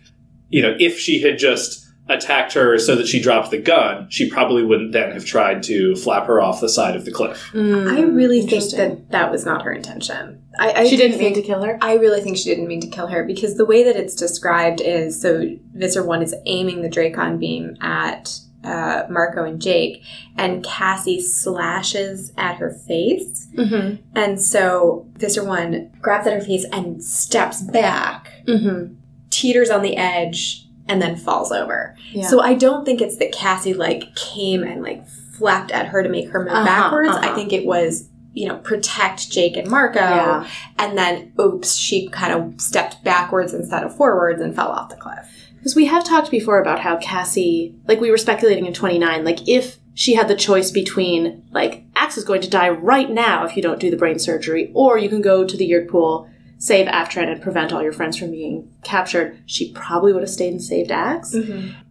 [0.48, 1.79] you know, if she had just
[2.10, 5.94] attacked her so that she dropped the gun, she probably wouldn't then have tried to
[5.96, 7.50] flap her off the side of the cliff.
[7.52, 10.42] Mm, I really think that that was not her intention.
[10.58, 11.78] I, I she didn't mean to kill her.
[11.80, 14.80] I really think she didn't mean to kill her because the way that it's described
[14.80, 15.44] is so
[15.74, 20.02] Visser One is aiming the Dracon beam at uh, Marco and Jake,
[20.36, 24.02] and Cassie slashes at her face, Mm-hmm.
[24.16, 28.94] and so Visser One grabs at her face and steps back, Mm-hmm.
[29.30, 31.94] teeters on the edge, and then falls over.
[32.12, 32.26] Yeah.
[32.26, 36.08] So I don't think it's that Cassie like came and like flapped at her to
[36.08, 37.10] make her move Uh-huh, backwards.
[37.10, 37.30] uh-huh.
[37.30, 40.46] I think it was you know protect Jake and Marco, Yeah.
[40.78, 44.96] and then oops, she kind of stepped backwards instead of forwards and fell off the
[44.96, 45.26] cliff.
[45.56, 49.46] Because we have talked before about how Cassie, like we were speculating in 29, like
[49.48, 53.54] if she had the choice between, like, Ax is going to die right now if
[53.56, 56.26] you don't do the brain surgery, or you can go to the Yeerk Pool,
[56.60, 60.52] save Aftran, and prevent all your friends from being captured, she probably would have stayed
[60.52, 61.34] and saved Ax.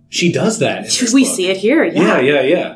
[0.09, 0.77] She does that.
[0.77, 1.33] in this We book.
[1.35, 2.19] see it here, Yeah, yeah.
[2.19, 2.75] yeah, yeah.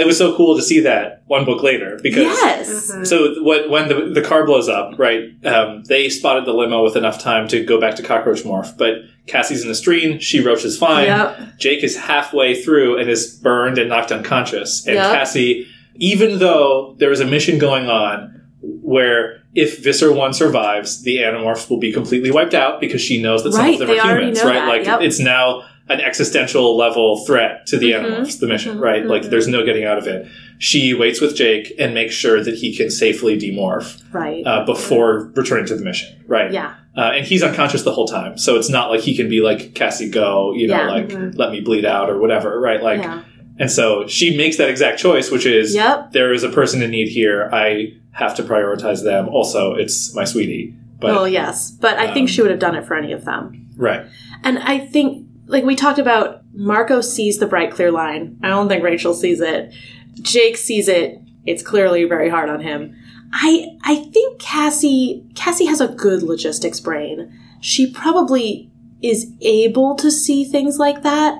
[0.00, 3.08] It was so cool to see that one book later because Yes.
[3.08, 6.96] So when, when the, the car blows up, right, um, they spotted the limo with
[6.96, 8.94] enough time to go back to Cockroach Morph, but
[9.28, 11.06] Cassie's in the stream, she Roach is fine.
[11.06, 11.58] Yep.
[11.58, 14.84] Jake is halfway through and is burned and knocked unconscious.
[14.86, 15.12] And Yep.
[15.12, 15.66] Cassie,
[15.96, 18.43] even though there is a mission going on
[18.84, 23.42] where if Visser 1 survives, the Animorphs will be completely wiped out because she knows
[23.44, 24.54] that some Right, of them are humans, right?
[24.54, 25.00] that, Like yep.
[25.00, 29.06] it's now an existential level threat to the Mhm, Animorphs, the mission, mhm, right?
[29.06, 29.30] Like mhm.
[29.30, 30.26] there's no getting out of it.
[30.58, 34.42] She waits with Jake and makes sure that he can safely demorph Right.
[34.46, 36.50] uh, before returning to the mission, right?
[36.52, 36.74] yeah.
[36.96, 39.74] Uh, and he's unconscious the whole time, so it's not like he can be like
[39.74, 41.36] Cassie, go, you know, Yeah, like mhm.
[41.36, 42.82] let me bleed out or whatever, right?
[42.82, 43.22] Like, yeah.
[43.58, 46.12] and so she makes that exact choice, which is Yep.
[46.12, 47.48] there is a person in need here.
[47.52, 49.28] I have to prioritize them.
[49.28, 51.70] Also, it's my sweetie, but well, yes.
[51.70, 53.68] But I um, think she would have done it for any of them.
[53.76, 54.06] right,
[54.42, 58.38] And I think, like we talked about, Marco sees the bright, clear line.
[58.42, 59.74] I don't think Rachel sees it.
[60.22, 61.18] Jake sees it.
[61.44, 62.96] It's clearly very hard on him.
[63.32, 67.36] I I think Cassie Cassie has a good logistics brain.
[67.60, 68.70] She probably
[69.02, 71.36] is able to see things like that,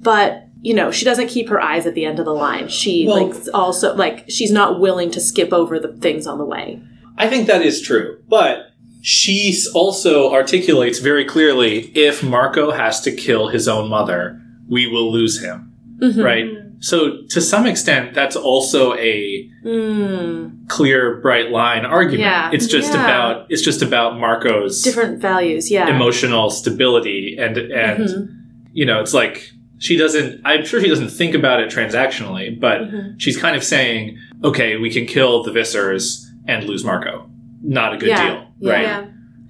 [0.00, 2.68] but you know, she doesn't keep her eyes at the end of the line.
[2.68, 6.44] She Well- like also like she's not willing to skip over the things on the
[6.44, 6.80] way.
[7.18, 8.66] I think that is true, but
[9.02, 15.12] she also articulates very clearly if Marco has to kill his own mother, we will
[15.12, 16.24] lose him, Mhm.
[16.24, 16.46] right?
[16.80, 22.20] So to some extent, that's also a Mm, clear, bright line argument.
[22.20, 22.50] Yeah.
[22.52, 23.04] It's just Yeah.
[23.04, 25.88] about it's just about Marco's different values, yeah.
[25.94, 28.28] emotional stability and and Mhm.
[28.72, 32.80] you know it's like she doesn't i'm sure she doesn't think about it transactionally but
[32.82, 33.14] Mhm.
[33.18, 37.28] she's kind of saying okay we can kill the vissers and lose Marco.
[37.62, 38.22] Not a good Yeah.
[38.26, 38.72] deal, Yeah.
[38.72, 38.82] right?
[38.82, 39.04] Yeah.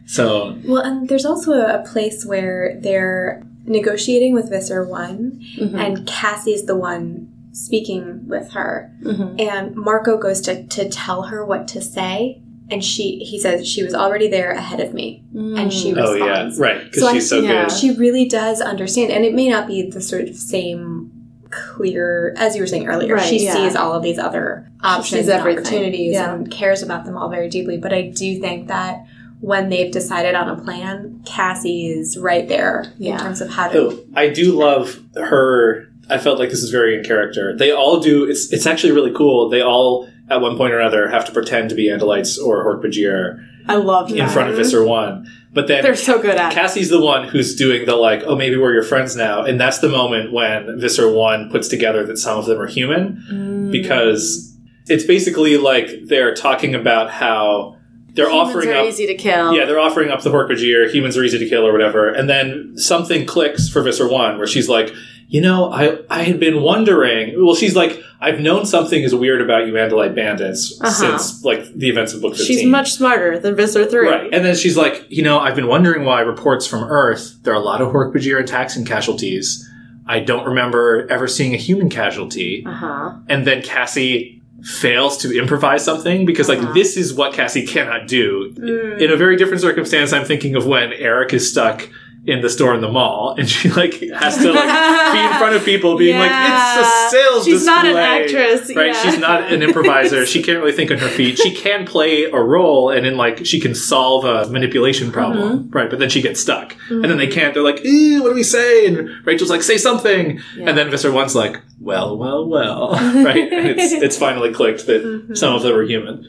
[0.06, 5.76] So Well, and there's also a place where they're negotiating with Visser One, Mm-hmm.
[5.78, 9.40] and Cassie's the one speaking with her, Mhm.
[9.40, 12.40] and Marco goes to to tell her what to say,
[12.70, 16.14] and she he says she was already there ahead of me, and she was oh
[16.14, 17.64] yeah, right because So I she's so yeah.
[17.64, 17.72] good.
[17.72, 21.12] She really does understand, and it may not be the sort of same
[21.50, 23.14] clear as you were saying earlier.
[23.14, 23.54] Right, she yeah.
[23.54, 26.34] sees all of these other options sees and opportunities Yeah.
[26.34, 27.78] and cares about them all very deeply.
[27.78, 29.04] But I do think that
[29.40, 33.14] when they've decided on a plan, Cassie is right there Yeah.
[33.14, 33.78] in terms of how to.
[33.78, 35.88] Oh, I do love her.
[36.08, 37.56] I felt like this is very in character.
[37.56, 38.24] They all do.
[38.24, 39.48] It's it's actually really cool.
[39.48, 43.44] They all at one point or another have to pretend to be Andalites or Hork-Bajir
[43.68, 44.18] I love that.
[44.18, 46.54] in front of Visser One, but then They're so good at it.
[46.54, 49.78] Cassie's the one who's doing the like, oh, maybe we're your friends now, and that's
[49.78, 53.72] the moment when Visser One puts together that some of them are human Mm.
[53.72, 54.56] because
[54.88, 57.76] it's basically like they're talking about how
[58.14, 59.52] they're Humans offering are up easy to kill.
[59.54, 62.08] yeah, they're offering up the Hork-Bajir, humans are easy to kill or whatever.
[62.08, 64.92] And then something clicks for Visser One where she's like,
[65.28, 67.34] you know, I, I had been wondering.
[67.44, 70.90] Well, she's like, I've known something is weird about you Andalite bandits Uh-huh.
[70.90, 72.46] since like the events of book 15.
[72.46, 74.08] She's much smarter than Visser 3.
[74.08, 74.32] Right.
[74.32, 77.56] And then she's like, you know, I've been wondering why reports from Earth, there are
[77.56, 79.68] a lot of Hork-Bajir attacks and casualties.
[80.06, 82.64] I don't remember ever seeing a human casualty.
[82.64, 83.12] Uh huh.
[83.28, 86.72] And then Cassie fails to improvise something because like Uh-huh.
[86.72, 88.52] this is what Cassie cannot do.
[88.56, 89.00] Mm.
[89.00, 91.88] In a very different circumstance, I'm thinking of when Erek is stuck
[92.26, 95.54] in the store in the mall and she like has to like be in front
[95.54, 98.74] of people being like it's a sales She's not an actress.
[98.74, 99.02] Right, yeah.
[99.02, 100.26] she's not an improviser.
[100.36, 101.38] She can't really think on her feet.
[101.38, 105.58] She can play a role, and in like she can solve a manipulation problem.
[105.66, 105.70] Mm-hmm.
[105.70, 107.54] Right, but then she gets stuck, and then they can't.
[107.54, 110.68] They're like, "Ew, "What do we say?" And Rachel's like, "Say something," Yeah.
[110.68, 111.12] and then Mr.
[111.12, 112.90] One's like, "Well, well, well."
[113.24, 115.34] right, and it's it's finally clicked that Mm-hmm.
[115.34, 116.26] some of them are human.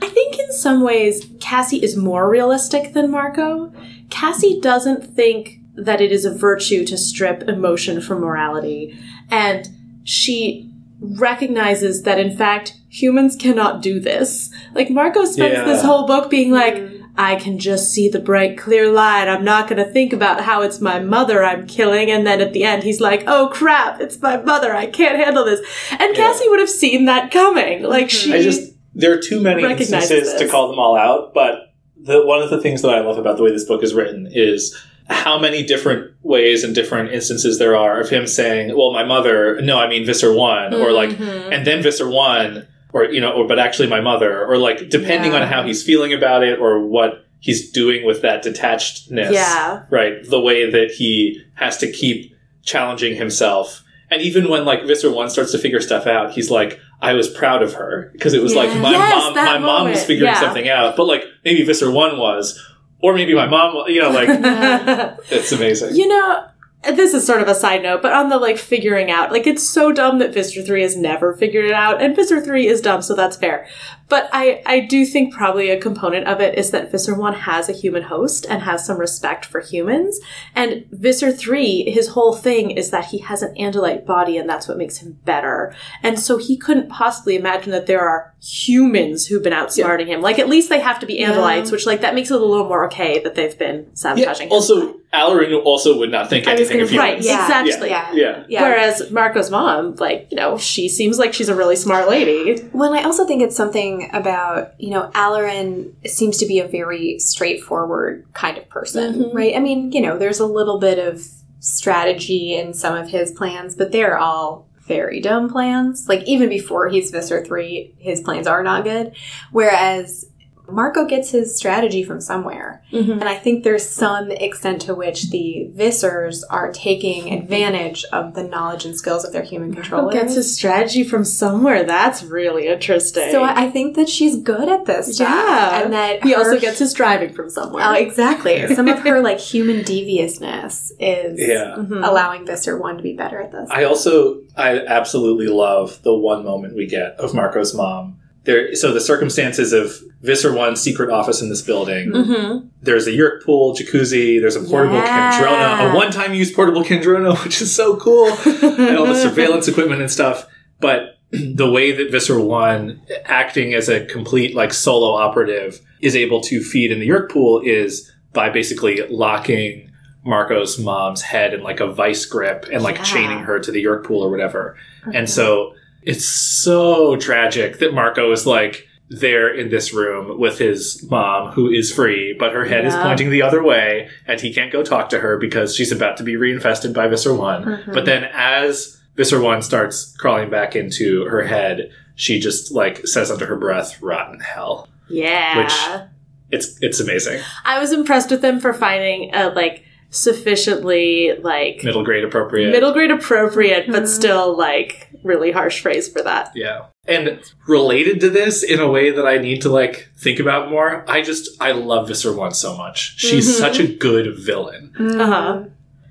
[0.00, 3.72] I think in some ways Cassie is more realistic than Marco.
[4.10, 8.98] Cassie doesn't think that it is a virtue to strip emotion from morality,
[9.30, 9.68] and
[10.04, 14.50] she recognizes that in fact humans cannot do this.
[14.74, 15.64] Like Marco spends Yeah.
[15.64, 17.02] this whole book being like, mm.
[17.18, 19.28] I can just see the bright, clear light.
[19.28, 22.10] I'm not going to think about how it's my mother I'm killing.
[22.10, 24.74] And then at the end, he's like, oh crap, it's my mother.
[24.74, 25.60] I can't handle this.
[25.90, 27.82] And Cassie would have seen that coming.
[27.82, 28.32] Like mm-hmm.
[28.32, 28.34] she.
[28.34, 31.65] I just there are too many recognizes instances to call them all out, but
[32.06, 34.28] the one of the things that I love about the way this book is written
[34.32, 34.76] is
[35.08, 39.60] how many different ways and different instances there are of him saying, "Well, my mother,"
[39.60, 41.52] no, I mean Visser One, or like, Mhm.
[41.52, 45.32] and then Visser One, or you know, or but actually my mother, or like depending
[45.32, 45.40] Yeah.
[45.42, 49.82] on how he's feeling about it or what he's doing with that detachedness, Yeah.
[49.90, 50.28] right?
[50.28, 52.32] The way that he has to keep
[52.64, 53.82] challenging himself.
[54.10, 57.28] And even when like Visser One starts to figure stuff out, he's like, I was
[57.28, 58.10] proud of her.
[58.12, 60.40] Because it was like my Yes, mom my that mom was figuring Yeah.
[60.40, 60.96] something out.
[60.96, 62.62] But like maybe Visser One was.
[63.02, 64.28] Or maybe my mom you know, like
[65.30, 65.94] it's amazing.
[65.96, 66.46] You know,
[66.94, 69.68] this is sort of a side note, but on the like figuring out, like it's
[69.68, 73.02] so dumb that Visser 3 has never figured it out, and Visser 3 is dumb,
[73.02, 73.66] so that's fair.
[74.08, 77.68] But I, I do think probably a component of it is that Visser 1 has
[77.68, 80.20] a human host and has some respect for humans.
[80.54, 84.68] And Visser 3, his whole thing is that he has an Andalite body and that's
[84.68, 85.74] what makes him better.
[86.04, 90.20] And so he couldn't possibly imagine that there are humans who've been outsmarting him.
[90.20, 92.68] Like at least they have to be Andalites, which like that makes it a little
[92.68, 94.52] more okay that they've been Yeah, sabotaging him.
[94.52, 97.20] also, Alloran also would not think I anything of gonna- Right.
[97.22, 97.44] Yeah.
[97.62, 97.88] exactly.
[97.88, 98.12] Yeah.
[98.12, 98.44] Yeah.
[98.48, 98.62] Yeah.
[98.62, 102.62] Whereas Marco's mom, like, you know, she seems like she's a really smart lady.
[102.72, 107.18] Well, I also think it's something about, you know, Alloran seems to be a very
[107.18, 109.34] straightforward kind of person, Mhm.
[109.34, 109.56] right?
[109.56, 111.22] I mean, you know, there's a little bit of
[111.60, 116.06] strategy in some of his plans, but they're all very dumb plans.
[116.08, 119.12] Like, even before he's Visser 3, his plans are not good.
[119.50, 120.26] Whereas
[120.68, 122.82] Marco gets his strategy from somewhere.
[122.92, 128.42] And I think there's some extent to which the Vissers are taking advantage of the
[128.42, 130.14] knowledge and skills of their human controllers.
[130.14, 131.84] Gets his strategy from somewhere.
[131.84, 133.30] That's really interesting.
[133.30, 135.28] So I I think that she's good at this stuff.
[135.28, 135.82] Yeah.
[135.82, 137.82] And that he her- also gets his driving from somewhere.
[137.86, 138.66] Oh, exactly.
[138.74, 141.74] Some of her like human deviousness is Yeah.
[141.78, 142.06] Mhm.
[142.06, 143.68] allowing Visser one to be better at this.
[143.70, 148.18] I also I absolutely love the one moment we get of Marco's mom.
[148.46, 149.92] There, so the circumstances of
[150.22, 152.10] Visser One's secret office in this building.
[152.12, 152.68] Mm-hmm.
[152.80, 154.40] There's a Yeerk pool, jacuzzi.
[154.40, 155.32] There's a portable Yeah.
[155.32, 160.00] Kandrona, a one-time use portable Kandrona, which is so cool, and all the surveillance equipment
[160.00, 160.46] and stuff.
[160.80, 166.40] But the way that Visser One, acting as a complete like solo operative, is able
[166.42, 169.90] to feed in the Yeerk pool is by basically locking
[170.24, 173.02] Marco's mom's head in like a vice grip and like Yeah.
[173.04, 174.76] chaining her to the Yeerk pool or whatever.
[175.12, 175.74] And so
[176.06, 181.70] it's so tragic that Marco is like, there in this room with his mom, who
[181.70, 185.08] is free, but her head is pointing the other way, and he can't go talk
[185.10, 187.64] to her because she's about to be reinfested by Visser One.
[187.64, 187.92] Mm-hmm.
[187.92, 193.30] But then as Visser One starts crawling back into her head, she just like says
[193.30, 195.62] under her breath, "Rotten hell." Yeah.
[195.62, 196.08] Which-
[196.50, 197.40] It's it's amazing.
[197.64, 202.70] I was impressed with them for finding a like sufficiently like Middle grade appropriate.
[202.70, 204.08] middle grade appropriate, but Mhm.
[204.08, 206.52] still like really harsh phrase for that.
[206.54, 206.82] Yeah.
[207.08, 211.04] And related to this in a way that I need to like think about more,
[211.08, 213.14] I just I love Visser One so much.
[213.16, 213.58] She's Mhm.
[213.58, 214.92] such a good villain.
[214.98, 215.62] Uh-huh.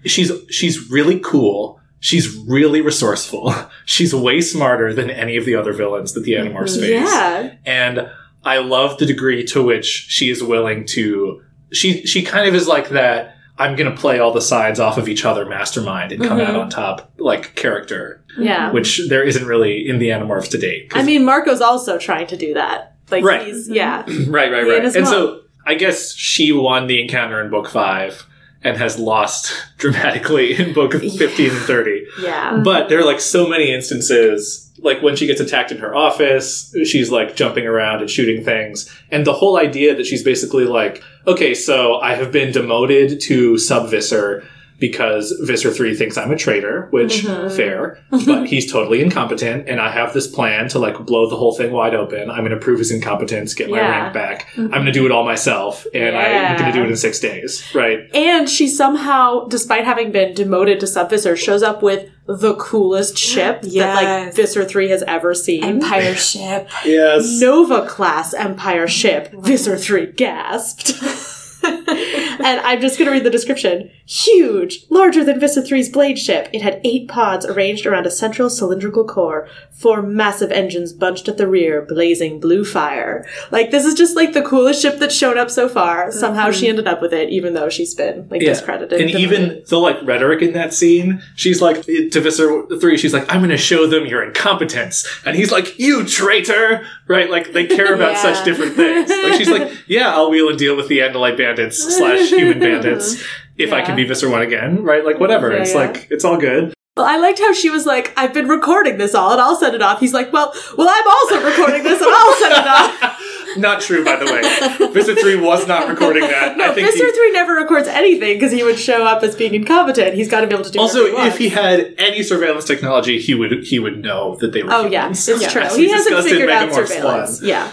[0.05, 1.79] She's she's really cool.
[1.99, 3.53] She's really resourceful.
[3.85, 6.89] She's way smarter than any of the other villains that the Animorphs face.
[6.91, 7.51] Yeah.
[7.65, 8.07] And
[8.43, 11.41] I love the degree to which she is willing to
[11.73, 14.97] she she kind of is like that I'm going to play all the sides off
[14.97, 16.45] of each other mastermind and come Mhm.
[16.45, 18.71] out on top like character, Yeah.
[18.71, 20.91] which there isn't really in the Animorphs to date.
[20.93, 22.93] I mean, Marco's also trying to do that.
[23.11, 23.45] Like Right.
[23.47, 24.03] he's yeah.
[24.27, 24.83] right, right, right.
[24.85, 28.25] and And so I guess she won the encounter in book five
[28.63, 32.05] and has lost dramatically in book 15 and 30.
[32.21, 32.61] Yeah.
[32.63, 36.75] But there are like so many instances, like when she gets attacked in her office,
[36.83, 38.89] she's like jumping around and shooting things.
[39.11, 43.57] And the whole idea that she's basically like, okay, so I have been demoted to
[43.57, 44.43] sub Visser
[44.77, 47.49] because Visser 3 thinks I'm a traitor, which Mhm.
[47.55, 51.53] fair, but he's totally incompetent and I have this plan to like blow the whole
[51.55, 52.29] thing wide open.
[52.29, 54.01] I'm going to prove his incompetence, get my Yeah.
[54.01, 54.47] rank back.
[54.57, 57.19] I'm going to do it all myself and I'm going to do it in 6
[57.21, 57.99] days, right?
[58.13, 63.17] And she somehow, despite having been demoted to sub Visser, shows up with the coolest
[63.17, 64.35] ship that like Yes.
[64.35, 65.63] Visser 3 has ever seen.
[65.63, 66.67] Empire ship.
[66.83, 67.39] Yes.
[67.39, 69.31] Nova class Empire ship.
[69.33, 70.93] Visser 3 gasped.
[71.65, 73.89] and I'm just going to read the description.
[74.05, 76.49] Huge, larger than Visser 3's blade ship.
[76.53, 81.37] It had eight pods arranged around a central cylindrical core, four massive engines bunched at
[81.37, 83.27] the rear, blazing blue fire.
[83.51, 86.11] Like, this is just like the coolest ship that's shown up so far.
[86.11, 86.69] Somehow she mm-hmm.
[86.69, 88.49] ended up with it, even though she's been like Yeah.
[88.49, 89.01] discredited.
[89.01, 93.31] And even the like rhetoric in that scene, she's like to Visser three, she's like,
[93.33, 97.29] "I'm going to show them your incompetence," and he's like, "You traitor!" Right?
[97.29, 98.21] Like they care about Yeah.
[98.21, 99.09] such different things.
[99.09, 103.23] Like she's like, "Yeah, I'll wheel and deal with the Andalite bandits slash human bandits
[103.57, 105.05] if I can be Visser one again." Right?
[105.05, 105.51] Like whatever.
[105.51, 105.79] Yeah, it's yeah.
[105.79, 106.73] like it's all good.
[106.97, 109.75] Well, I liked how she was like, I've been recording this all and I'll send
[109.75, 109.99] it off.
[109.99, 113.21] He's like, well, well, I'm also recording this and I'll send it off.
[113.57, 114.93] not true, by the way.
[114.93, 116.55] Visser three was not recording that.
[116.55, 119.35] No, I think Visser he- 3 never records anything because he would show up as
[119.35, 120.13] being incompetent.
[120.13, 120.81] He's got to be able to do it.
[120.81, 124.63] also, whatever if he had any surveillance technology, he would he would know that they
[124.63, 124.71] were.
[124.71, 125.61] Oh, yeah, it's true.
[125.61, 127.41] As He hasn't figured out surveillance.
[127.41, 127.49] 1.
[127.49, 127.71] Yeah.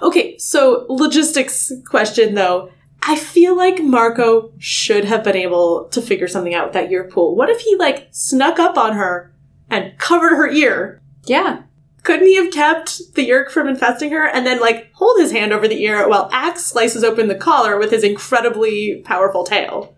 [0.00, 2.70] Okay, so logistics question though.
[3.06, 7.04] I feel like Marco should have been able to figure something out with that ear
[7.04, 7.36] pool.
[7.36, 9.34] What if he like snuck up on her
[9.68, 11.02] and covered her ear?
[11.24, 11.62] Yeah.
[12.02, 15.52] Couldn't he have kept the Yeerk from infesting her and then like hold his hand
[15.52, 19.94] over the ear while Ax slices open the collar with his incredibly powerful tail?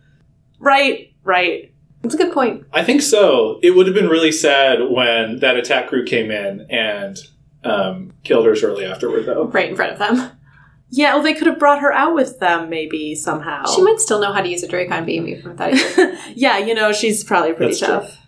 [0.59, 1.73] Right, right.
[2.03, 2.65] That's a good point.
[2.73, 3.59] I think so.
[3.63, 7.19] It would have been really sad when that attack crew came in and
[7.65, 9.47] um, killed her shortly afterward, though.
[9.47, 10.31] Right in front of them.
[10.91, 13.67] Yeah, well, they could have brought her out with them maybe somehow.
[13.67, 16.19] She might still know how to use a Dracon beam even without it.
[16.37, 17.89] yeah, you know, she's probably pretty That's true.
[17.89, 18.19] tough.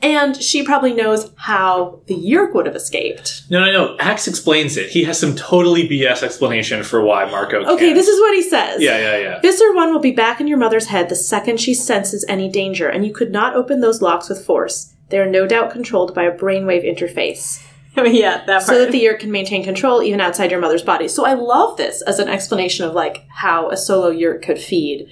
[0.00, 3.42] And she probably knows how the Yeerk would have escaped.
[3.50, 3.96] No, no, no.
[3.98, 4.90] Ax explains it.
[4.90, 7.64] He has some totally BS explanation for why Marco.
[7.64, 7.94] Okay, can't.
[7.96, 8.80] this is what he says.
[8.80, 9.40] Yeah, yeah, yeah.
[9.40, 12.88] Visser 1 will be back in your mother's head the second she senses any danger,
[12.88, 14.94] and you could not open those locks with force.
[15.08, 17.64] They are no doubt controlled by a brainwave interface.
[18.06, 21.08] yeah, that so that the Yeerk can maintain control even outside your mother's body.
[21.08, 25.08] So I love this as an explanation of like how a solo Yeerk could feed.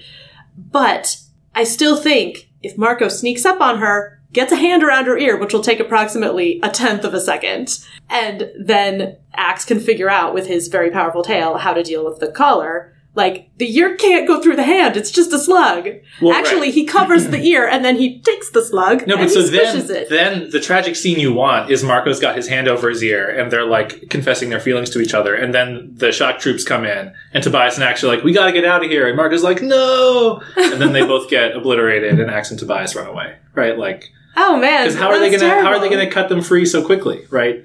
[0.57, 1.19] But
[1.55, 5.37] I still think if Marco sneaks up on her, gets a hand around her ear,
[5.37, 7.79] which will take approximately a tenth of a second,
[8.09, 12.19] and then Ax can figure out with his very powerful tail how to deal with
[12.19, 12.93] the collar.
[13.17, 15.87] Like the ear can't go through the hand; it's just a slug.
[16.21, 16.73] Well, Actually, right.
[16.75, 19.41] he covers the ear and then he takes the slug No, and but he so
[19.41, 20.09] then, it.
[20.09, 23.51] then the tragic scene you want is Marco's got his hand over his ear, and
[23.51, 27.11] they're like confessing their feelings to each other, and then the shock troops come in,
[27.33, 29.43] and Tobias and Ax are like, "We got to get out of here," and Marco's
[29.43, 33.79] like, "No," and then they both get obliterated, and Ax and Tobias run away, right?
[33.79, 36.67] Like, oh man, because how are they gonna how are they gonna cut them free
[36.67, 37.63] so quickly, right?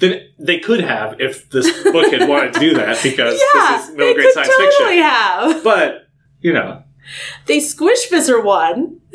[0.00, 3.88] Then they could have if this book had wanted to do that because Yeah, this
[3.90, 5.02] is middle grade science totally fiction.
[5.02, 5.62] have.
[5.64, 6.08] But
[6.40, 6.82] you know,
[7.46, 9.00] They squish Visser one,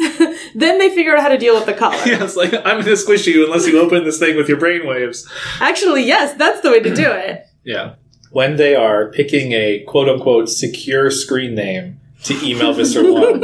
[0.56, 1.96] then they figure out how to deal with the collar.
[2.06, 5.26] yeah, it's like I'm gonna squish you unless you open this thing with your brainwaves.
[5.60, 7.46] Actually, yes, that's the way to do it.
[7.64, 7.96] Yeah.
[8.30, 13.42] When they are picking a quote unquote secure screen name to email Visser One,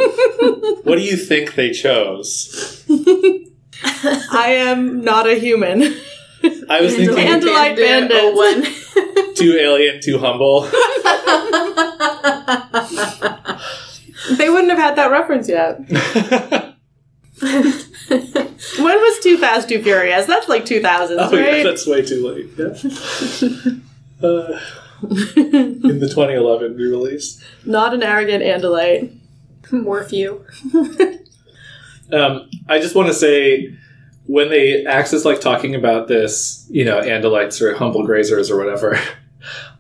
[0.83, 2.83] what do you think they chose?
[4.31, 5.95] I am not a human.
[6.71, 8.17] I was thinking Andalite bandit.
[8.19, 9.33] Oh, one.
[9.35, 10.69] too alien, too humble.
[14.37, 15.79] They wouldn't have had that reference yet.
[17.41, 20.27] When was Too Fast, Too Furious?
[20.27, 21.63] That's like 2000s, Oh yeah, right?
[21.63, 22.47] that's way too late.
[22.57, 22.67] Yeah.
[24.21, 24.59] Uh,
[25.01, 27.43] in the 2011 re-release.
[27.65, 29.17] Not an arrogant Andalite.
[29.71, 30.45] Morphew.
[32.13, 33.75] Um, I just want to say
[34.25, 38.57] when they Ax is like talking about this, you know, Andalites or humble grazers or
[38.57, 38.99] whatever.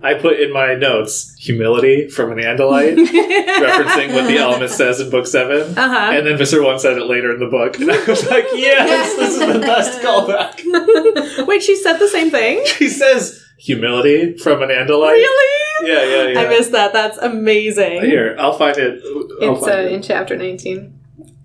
[0.01, 5.11] I put in my notes humility from an Andalite, referencing what the Ellimist says in
[5.11, 6.11] book 7 Uh-huh.
[6.11, 9.15] And then Visser One said it later in the book, and I was like, "Yes,
[9.15, 12.65] this is the best callback." Wait, she said the same thing?
[12.65, 15.11] She says humility from an Andalite.
[15.13, 15.87] Really?
[15.87, 16.39] Yeah, yeah, yeah.
[16.41, 16.93] I missed that.
[16.93, 18.01] That's amazing.
[18.01, 19.03] Here, I'll find it.
[19.43, 19.91] I'll It's find uh, it.
[19.91, 20.99] in chapter 19.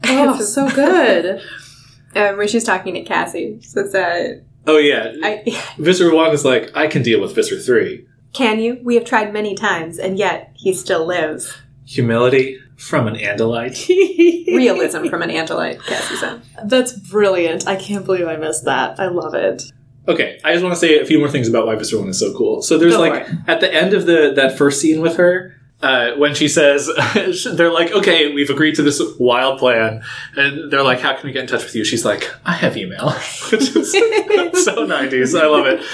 [0.04, 1.42] Oh, so good.
[2.16, 3.60] Um, when she's talking to Cassie.
[3.60, 8.06] Says, uh, Oh yeah, I, Visser One is like, I can deal with Visser Three.
[8.32, 8.80] Can you?
[8.82, 11.56] We have tried many times, and yet he still lives.
[11.86, 13.88] Humility from an Andalite.
[14.48, 16.42] Realism from an Andalite, Cassie said.
[16.64, 17.66] That's brilliant.
[17.66, 18.98] I can't believe I missed that.
[18.98, 19.62] I love it.
[20.08, 22.18] Okay, I just want to say a few more things about why Visser One is
[22.18, 22.62] so cool.
[22.62, 25.55] So there's Go like at the end of the that first scene with her.
[25.82, 26.90] Uh, when she says,
[27.52, 30.02] they're like, okay, we've agreed to this wild plan.
[30.34, 31.84] And they're like, how can we get in touch with you?
[31.84, 33.10] She's like, I have email.
[33.52, 35.38] Which is so 90s.
[35.38, 35.84] I love it.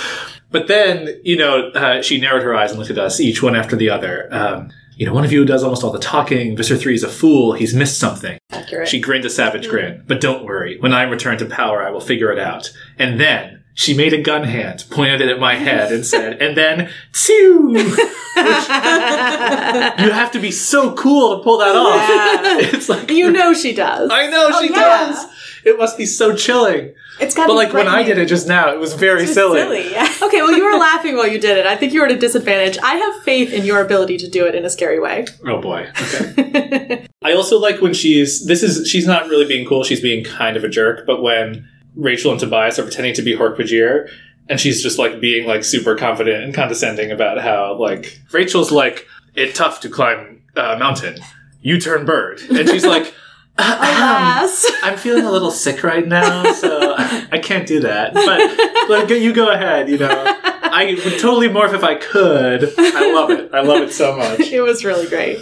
[0.52, 3.56] But then, you know, uh, she narrowed her eyes and looked at us, each one
[3.56, 4.28] after the other.
[4.32, 6.56] Um, you know, one of you does almost all the talking.
[6.56, 7.54] Visser 3 is a fool.
[7.54, 8.38] He's missed something.
[8.50, 8.86] Accurate.
[8.86, 10.04] She grinned a savage grin.
[10.06, 10.78] But don't worry.
[10.78, 12.70] When I return to power, I will figure it out.
[12.98, 16.56] And then she made a gun hand, pointed it at my head, and said, and
[16.56, 17.76] then, tsew!
[18.34, 22.72] You have to be so cool to pull that off.
[22.74, 24.10] It's like, you know she does.
[24.10, 24.80] I know oh, she yeah.
[24.80, 25.26] does.
[25.64, 26.94] It must be so chilling.
[27.20, 29.92] It's got But like when I did it just now, it was very silly.
[29.92, 30.12] yeah.
[30.22, 31.66] Okay, well, you were laughing while you did it.
[31.66, 32.78] I think you were at a disadvantage.
[32.82, 35.26] I have faith in your ability to do it in a scary way.
[35.46, 35.88] Oh boy.
[36.00, 37.06] Okay.
[37.22, 40.56] I also like when she's this is she's not really being cool, she's being kind
[40.56, 44.08] of a jerk, but when Rachel and Tobias are pretending to be Hork-Bajir
[44.48, 49.06] and she's just like being like super confident and condescending about how like Rachel's like
[49.34, 51.18] it's tough to climb a mountain.
[51.62, 52.40] You turn bird.
[52.50, 53.14] And she's like
[53.58, 54.64] Alas.
[54.64, 58.14] Um, I'm feeling a little sick right now, so I can't do that.
[58.14, 59.88] But like, you go ahead.
[59.88, 60.08] You know,
[60.44, 62.72] I would totally morph if I could.
[62.78, 63.50] I love it.
[63.52, 64.40] I love it so much.
[64.40, 65.38] it was really great.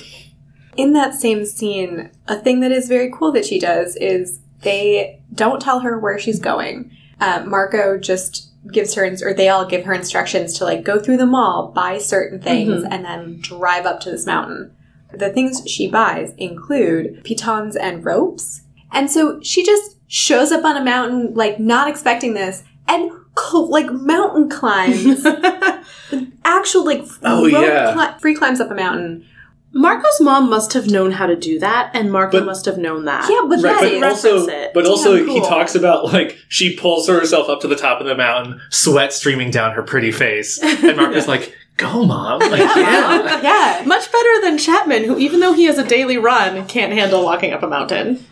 [0.76, 5.21] In that same scene, a thing that is very cool that she does is they
[5.35, 6.91] don't tell her where she's going.
[7.21, 10.99] Uh, Marco just gives her, ins- or they all give her instructions to like go
[10.99, 14.75] through the mall, buy certain things, and then drive up to this mountain.
[15.13, 18.63] The things she buys include pitons and ropes.
[18.93, 23.71] And so she just shows up on a mountain, like not expecting this, and cl-
[23.71, 25.25] like mountain climbs.
[26.45, 27.93] Actual like Oh, rope yeah.
[27.95, 29.27] cli- free climbs up a mountain.
[29.73, 33.05] Marco's mom must have known how to do that, and Marco But- must have known
[33.05, 33.29] that.
[33.31, 34.71] Yeah, but Right, that but is- also, reference it.
[34.75, 35.49] but also, Damn he cool.
[35.49, 39.51] talks about like she pulls herself up to the top of the mountain, sweat streaming
[39.53, 43.41] down her pretty face, and Marco's like, "Go, mom!" Like, yeah.
[43.43, 43.83] yeah.
[43.87, 47.53] Much better than Chapman, who, even though he has a daily run, can't handle walking
[47.53, 48.27] up a mountain.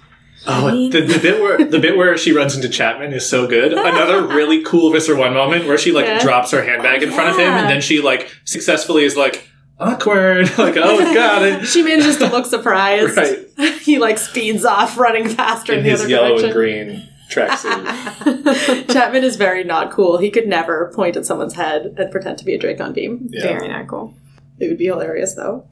[0.47, 3.73] Oh, the, the bit where the bit where she runs into Chapman is so good.
[3.75, 6.21] Another really cool Visser One moment where she like Yeah.
[6.21, 9.49] drops her handbag in front of him, and then she like successfully is like
[9.81, 13.17] awkward, like oh god, it- She manages to look surprised.
[13.17, 13.73] Right.
[13.83, 16.45] he like speeds off, running faster in, in the his other yellow direction.
[16.47, 18.93] and green tracksuit.
[18.93, 20.17] Chapman is very not cool.
[20.19, 23.29] He could never point at someone's head and pretend to be a Dracon beam.
[23.31, 23.43] Yeah.
[23.59, 24.15] Very not cool.
[24.59, 25.67] It would be hilarious, though.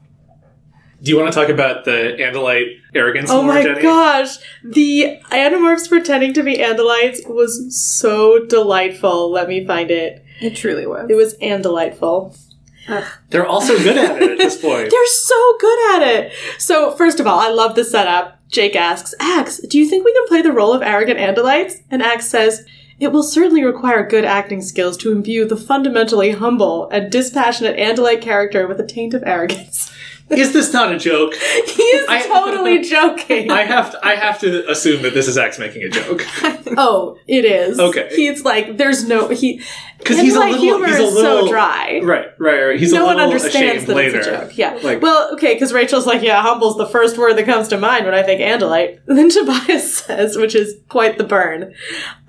[1.01, 3.29] Do you want to talk about the Andalite arrogance?
[3.29, 3.81] Oh more, my Jenny?
[3.83, 9.29] gosh, the Animorphs pretending to be Andalites was so delightful.
[9.31, 10.23] Let me find it.
[10.41, 11.07] It truly was.
[11.09, 11.63] It was and
[13.29, 14.89] They're also good at it at this point.
[14.91, 16.33] They're so good at it.
[16.57, 18.39] So, first of all, I love the setup.
[18.49, 21.81] Jake asks, Ax, do you think we can play the role of arrogant Andalites?
[21.91, 22.65] And Ax says,
[22.99, 28.21] it will certainly require good acting skills to imbue the fundamentally humble and dispassionate Andalite
[28.21, 29.91] character with a taint of arrogance.
[30.29, 31.33] Is this not a joke?
[31.35, 33.49] he is I- totally joking.
[33.49, 36.25] I have to, I have to assume that this is Ax making a joke
[36.77, 37.79] oh, it is.
[37.79, 38.09] Okay.
[38.13, 39.61] He's like, there's no, he,
[39.99, 42.01] because he's a little, humor he's a is little so dry.
[42.03, 42.79] Right, right, right.
[42.79, 44.17] He's no a one little understands ashamed that later.
[44.19, 44.57] it's a joke.
[44.57, 44.79] Yeah.
[44.83, 48.05] Like- well, okay, because Rachel's like, yeah, humble's the first word that comes to mind
[48.05, 48.99] when I think Andalite.
[49.05, 51.73] Then Tobias says, which is quite the burn,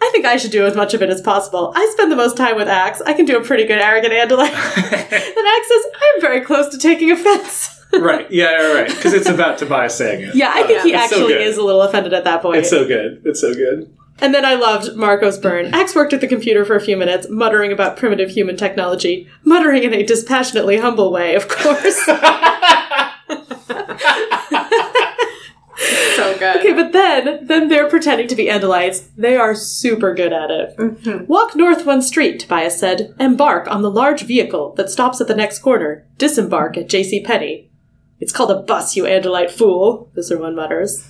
[0.00, 1.72] I think I should do as much of it as possible.
[1.74, 3.00] I spend the most time with Ax.
[3.02, 4.52] I can do a pretty good arrogant Andalite.
[4.52, 7.74] then Ax says, I'm very close to taking offense.
[7.92, 8.30] Right.
[8.30, 8.88] Yeah, right, right.
[8.88, 10.34] Because it's about Tobias saying it.
[10.34, 11.40] yeah, I think he it's so actually good.
[11.46, 12.58] is a little offended at that point.
[12.58, 13.22] It's so good.
[13.24, 13.94] It's so good.
[14.20, 15.72] And then I loved Marco's burn.
[15.72, 19.84] Ax worked at the computer for a few minutes, muttering about primitive human technology, muttering
[19.84, 22.04] in a dispassionately humble way, of course.
[26.16, 26.56] So good.
[26.56, 29.08] Okay, but then, then they're pretending to be Andalites.
[29.16, 30.76] They are super good at it.
[30.76, 31.26] Mm-hmm.
[31.26, 33.14] Walk north one street, Tobias said.
[33.20, 36.04] Embark on the large vehicle that stops at the next corner.
[36.18, 37.22] Disembark at J.C.
[37.22, 37.67] Penney.
[38.20, 41.06] It's called a bus, you Andalite fool, Visser One mutters.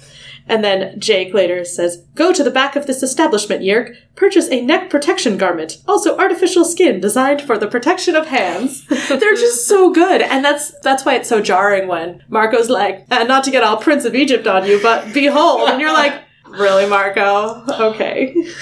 [0.50, 3.94] And then Jake later says, Go to the back of this establishment, Yeerk.
[4.14, 8.86] Purchase a neck protection garment, also artificial skin designed for the protection of hands.
[9.08, 10.22] They're just so good.
[10.22, 13.76] And that's that's why it's so jarring when Marco's like, "Uh, not to get all
[13.76, 15.68] Prince of Egypt on you, but behold.
[15.68, 17.64] And you're like, Really, Marco?
[17.92, 18.34] Okay.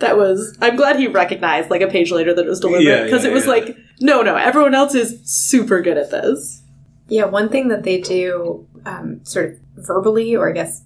[0.00, 2.82] That was I'm glad he recognized like a page later that it was deliberate.
[2.82, 3.52] Yeah, Because yeah, it was yeah.
[3.52, 6.62] like, no, no, everyone else is super good at this.
[7.08, 10.82] Yeah, one thing that they do, um, sort of verbally, or I guess,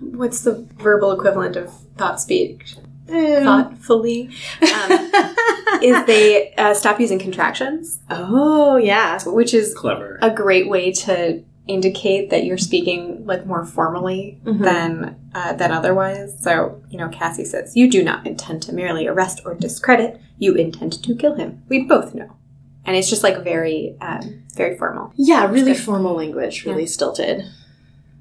[0.00, 2.76] what's the verbal equivalent of thought speech?
[3.08, 4.30] Thoughtfully,
[4.62, 4.90] um,
[5.82, 9.18] is they uh, stop using contractions, Oh yeah.
[9.26, 10.18] which is Clever.
[10.22, 14.58] a great way to indicate that you're speaking like more formally Mhm.
[14.62, 16.36] than uh, than otherwise.
[16.42, 20.20] So you know, Cassie says, "You do not intend to merely arrest or discredit.
[20.38, 21.62] You intend to kill him.
[21.68, 22.30] We both know."
[22.86, 25.12] And it's just like very, um, very formal.
[25.16, 25.82] Yeah, really good.
[25.82, 27.44] formal language, really stilted.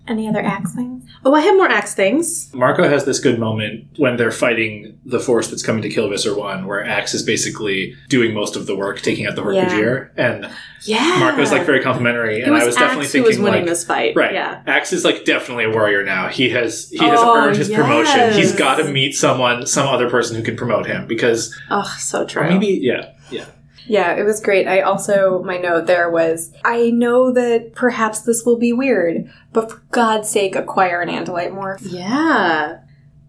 [0.07, 1.03] Any other Ax things?
[1.26, 2.53] Oh, I have more Ax things.
[2.53, 6.36] Marco has this good moment when they're fighting the force that's coming to kill Visser
[6.38, 10.47] One, where Ax is basically doing most of the work, taking out the Hork-Bajir, and
[10.84, 11.18] Yeah.
[11.20, 13.61] Marco's like very complimentary, it and was, I was definitely Ax who thinking was winning
[13.61, 14.16] like, this fight.
[14.16, 14.34] Right.
[14.34, 14.61] Yeah.
[14.68, 16.28] Ax is like definitely a warrior now.
[16.28, 18.34] He has he has Oh, earned his promotion.
[18.34, 22.26] he's got to meet someone, some other person who can promote him because Oh, so
[22.28, 22.43] true.
[22.43, 23.45] or maybe yeah, yeah.
[23.88, 24.67] Yeah, it was great.
[24.67, 29.71] I also, my note there was, I know that perhaps this will be weird, but
[29.71, 31.81] for God's sake, acquire an Andalite morph.
[31.81, 32.79] Yeah.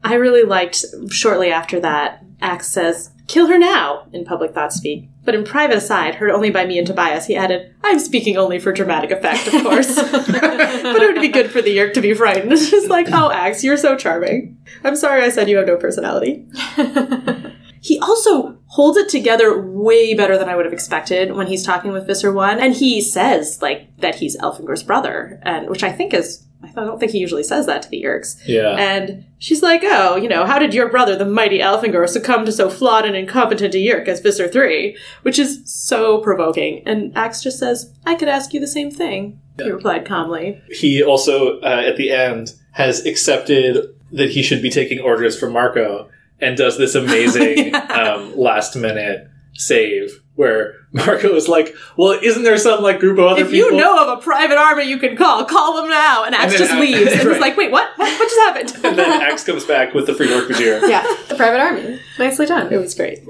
[0.03, 5.09] I really liked shortly after that, Ax says, Kill her now, in public thought speak.
[5.25, 8.61] But in private aside, heard only by me and Tobias, he added, I'm speaking only
[8.61, 9.97] for dramatic effect, of course.
[10.13, 12.53] but it would be good for the Yeerk to be frightened.
[12.53, 14.57] It's just like, oh, Ax, you're so charming.
[14.85, 16.47] I'm sorry I said you have no personality.
[17.87, 21.93] He also holds it together way better than I would have expected when he's talking
[21.93, 26.13] with Visser One, and he says like that he's Elfangor's brother, and which I think
[26.13, 28.37] is I don't think he usually says that to the Yeerks.
[28.45, 28.77] Yeah.
[28.77, 32.53] And she's like, "Oh, you know, how did your brother, the mighty Elfangor, succumb to
[32.53, 36.83] so flawed and incompetent a Yeerk as Visser Three?" Which is so provoking.
[36.85, 40.61] And Ax just says, "I could ask you the same thing." He replied calmly.
[40.71, 45.55] he also uh, at the end has accepted that he should be taking orders from
[45.55, 46.11] Marco
[46.41, 52.57] and does this amazing um, last minute save where Marco is like, "Well, isn't there
[52.59, 55.17] some like group of other If people?" you know of a private army you can
[55.17, 56.25] call, call them now.
[56.25, 57.33] And Ax then just Ax- leaves, and right.
[57.33, 57.91] he's like, "Wait, what?
[57.97, 60.89] What, what just happened?" and then Ax comes back with the free Hork-Bajir.
[60.89, 62.01] yeah, the private army.
[62.19, 62.73] Nicely done.
[62.73, 63.21] It was great.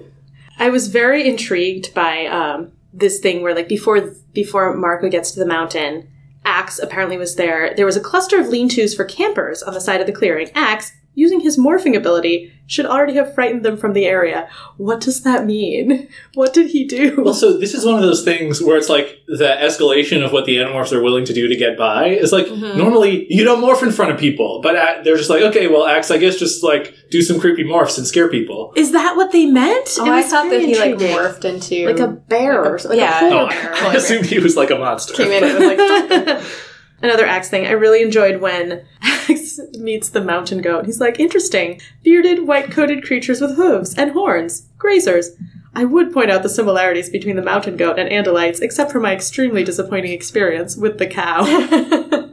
[0.58, 5.38] I was very intrigued by um, this thing where, like, before before Marco gets to
[5.38, 6.08] the mountain,
[6.44, 7.74] Ax apparently was there.
[7.74, 10.50] There was a cluster of lean-tos for campers on the side of the clearing.
[10.54, 14.48] Ax, using his morphing ability, should already have frightened them from the area.
[14.76, 16.08] What does that mean?
[16.34, 17.22] What did he do?
[17.22, 20.44] Well, so this is one of those things where it's like the escalation of what
[20.46, 22.76] the Animorphs are willing to do to get by is like Mm-hmm.
[22.78, 25.86] normally you don't morph in front of people, but uh, they're just like, okay, well,
[25.86, 28.72] Ax, I guess just like do some creepy morphs and scare people.
[28.76, 29.88] Is that what they meant?
[29.98, 32.98] Oh, It I thought that very he like morphed into like a bear or something.
[33.00, 33.20] yeah.
[33.20, 33.74] Like a Oh, polar bear.
[33.74, 35.14] I assumed he was like a monster.
[35.14, 36.42] came in and was like,
[37.02, 37.66] Another Ax thing.
[37.66, 40.86] I really enjoyed when Ax meets the mountain goat.
[40.86, 41.80] He's like, interesting.
[42.02, 44.68] Bearded, white coated creatures with hooves and horns.
[44.78, 45.30] Grazers.
[45.74, 49.12] I would point out the similarities between the mountain goat and Andalites, except for my
[49.12, 51.44] extremely disappointing experience with the cow.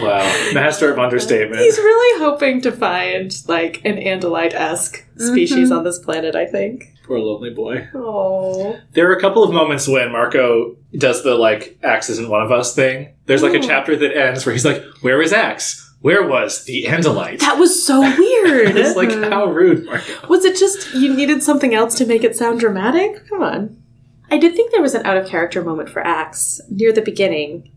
[0.00, 0.22] Wow,
[0.54, 1.60] master of understatement.
[1.60, 5.26] He's really hoping to find, like, an Andalite esque mm-hmm.
[5.26, 6.93] species on this planet, I think.
[7.04, 7.86] Poor lonely boy.
[7.94, 8.78] Oh.
[8.92, 12.50] There are a couple of moments when Marco does the like Ax isn't one of
[12.50, 13.14] us thing.
[13.26, 15.94] There's like a chapter that ends where he's like, "Where is Ax?
[16.00, 18.68] Where was the Andalite?" That was so weird.
[18.76, 19.30] it's like mm-hmm.
[19.30, 20.28] how rude, Marco.
[20.28, 23.28] Was it just you needed something else to make it sound dramatic?
[23.28, 23.82] Come on.
[24.30, 27.70] I did think there was an out of character moment for Ax near the beginning.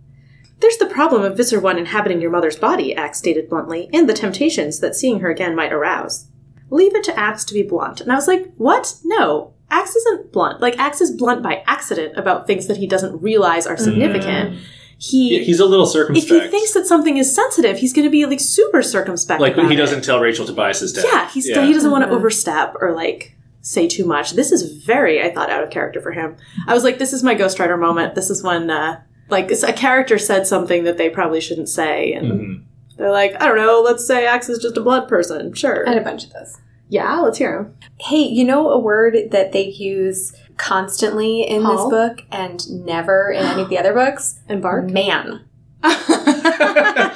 [0.61, 4.13] There's the problem of Visser One inhabiting your mother's body, Ax stated bluntly, and the
[4.13, 6.26] temptations that seeing her again might arouse.
[6.69, 8.01] Leave it to Ax to be blunt.
[8.01, 8.95] And I was like, what?
[9.05, 9.53] No.
[9.69, 10.61] Ax isn't blunt.
[10.61, 14.59] Like, Ax is blunt by accident about things that he doesn't realize are significant.
[14.99, 16.31] He, Yeah, he's a little circumspect.
[16.31, 19.39] if he thinks that something is sensitive, he's going to be like super circumspect.
[19.39, 21.05] like about he doesn't tell Rachel Tobias is dead.
[21.07, 24.31] Yeah, he's he doesn't want to overstep or like say too much.
[24.31, 26.35] This is very, I thought, out of character for him.
[26.65, 28.15] I was like, this is my ghostwriter moment.
[28.15, 32.31] This is when uh, like a character said something that they probably shouldn't say, and
[32.31, 32.63] Mhm.
[32.97, 35.53] They're like, I don't know, let's say Ax is just a blood person.
[35.53, 35.87] Sure.
[35.87, 36.57] I had a bunch of those.
[36.89, 37.77] Yeah, let's hear him.
[37.99, 41.89] Hey, you know a word that they use constantly in Paul?
[41.89, 44.39] this book and never in any of the other books?
[44.49, 44.89] Embark.
[44.89, 45.45] Man.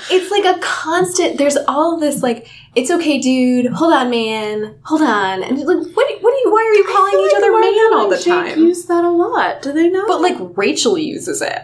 [0.10, 1.38] It's like a constant.
[1.38, 3.72] There's all this like, it's okay, dude.
[3.72, 4.76] Hold on, man.
[4.84, 5.44] Hold on.
[5.44, 6.22] And like, what?
[6.22, 6.52] What are you?
[6.52, 8.60] Why are you calling each other man all the time?
[8.60, 9.62] Use that a lot.
[9.62, 10.08] Do they not?
[10.08, 11.62] But like Rachel uses it.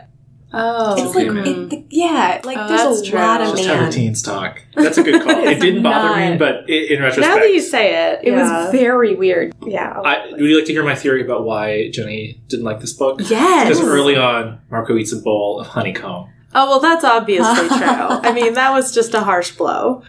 [0.53, 3.19] Oh, It's like, it, the- yeah, like Oh, there's that's a true.
[3.19, 4.61] lot of Just have her teens talk.
[4.75, 5.31] That's a good call.
[5.47, 8.63] it didn't bother me, but i- in retrospect, now that you say it, It yeah.
[8.63, 9.53] was very weird.
[9.65, 9.99] Yeah.
[10.03, 13.19] I, would you like to hear my theory about why Jenny didn't like this book?
[13.29, 13.67] yes.
[13.67, 16.29] Because early on, Marco eats a bowl of honeycomb.
[16.55, 17.77] Oh well, that's obviously true.
[17.87, 20.01] I mean, that was just a harsh blow.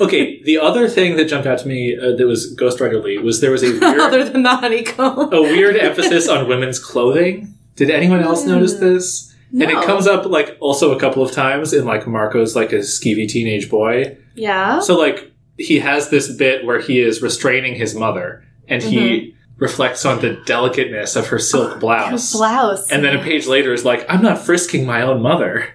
[0.00, 3.52] Okay, the other thing that jumped out to me uh, that was Ghostwriterly was there
[3.52, 5.32] was a weird, Other than the honeycomb.
[5.32, 7.54] a weird emphasis on women's clothing.
[7.76, 9.33] Did anyone else notice this?
[9.62, 12.78] And it comes up like also a couple of times in like Marco's like a
[12.78, 14.16] skeevy teenage boy.
[14.34, 14.80] Yeah.
[14.80, 19.36] So like he has this bit where he is restraining his mother and he mm-hmm.
[19.58, 22.32] reflects on the delicateness of her silk blouse.
[22.32, 22.90] blouse.
[22.90, 25.68] And then a page later is like, I'm not frisking my own mother.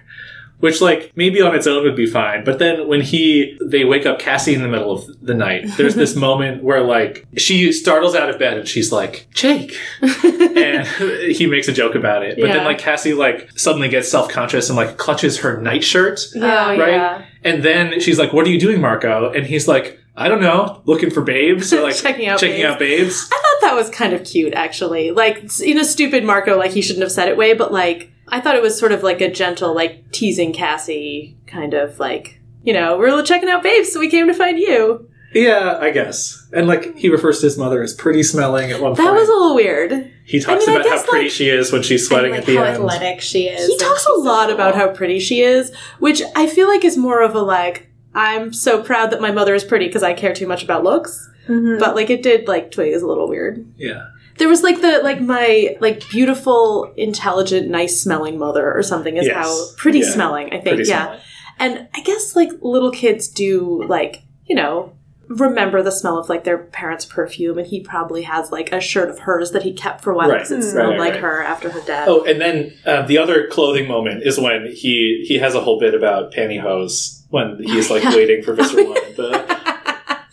[0.60, 2.44] Which, like, maybe on its own would be fine.
[2.44, 5.94] But then when he, they wake up Cassie in the middle of the night, there's
[5.94, 9.74] this moment where, like, she startles out of bed and she's like, Jake.
[10.02, 10.86] and
[11.34, 12.36] he makes a joke about it.
[12.38, 12.56] But Yeah.
[12.56, 16.20] then, like, Cassie, like, suddenly gets self conscious and, like, clutches her nightshirt.
[16.36, 16.92] Oh, yeah, right?
[16.92, 17.24] yeah.
[17.42, 19.32] And then she's like, What are you doing, Marco?
[19.32, 21.72] And he's like, I don't know, looking for babes.
[21.72, 22.66] Or, like, Checking out checking babes.
[22.72, 23.28] out babes.
[23.32, 25.10] I thought that was kind of cute, actually.
[25.12, 28.40] Like, in a stupid Marco, like, he shouldn't have said it way, but, like, I
[28.40, 32.72] thought it was sort of like a gentle, like, teasing Cassie kind of, like, you
[32.72, 35.08] know, we're checking out babes, so we came to find you.
[35.32, 36.48] Yeah, I guess.
[36.52, 39.14] And like he refers to his mother as pretty smelling at one That point.
[39.14, 40.10] That was a little weird.
[40.24, 42.40] he talks I mean, I about how pretty like- she is when she's sweating like
[42.40, 42.74] at the how end.
[42.76, 43.66] athletic she is.
[43.68, 44.80] He talks a lot so about cool.
[44.82, 48.82] how pretty she is, which I feel like is more of a, like, I'm so
[48.82, 51.30] proud that my mother is pretty because I care too much about looks.
[51.48, 51.78] Mhm.
[51.78, 53.64] But, like, it did, like, twig is a little weird.
[53.76, 54.06] Yeah.
[54.40, 59.26] There was like the like my like beautiful, intelligent, nice smelling mother or something is
[59.26, 59.36] Yes.
[59.36, 60.10] how pretty Yeah.
[60.10, 60.76] smelling, I think.
[60.76, 61.02] Pretty yeah.
[61.04, 61.20] smelling.
[61.60, 64.92] And I guess like little kids do like, you know,
[65.28, 69.08] remember the smell of like their parents' perfume and he probably has like a shirt
[69.10, 70.38] of hers that he kept for a while Right.
[70.38, 70.72] because it Mm.
[70.72, 71.20] smelled Right, like right.
[71.22, 72.08] her after her death.
[72.08, 75.78] Oh, and then uh, the other clothing moment is when he he has a whole
[75.78, 78.96] bit about pantyhose when he's like waiting for Visser One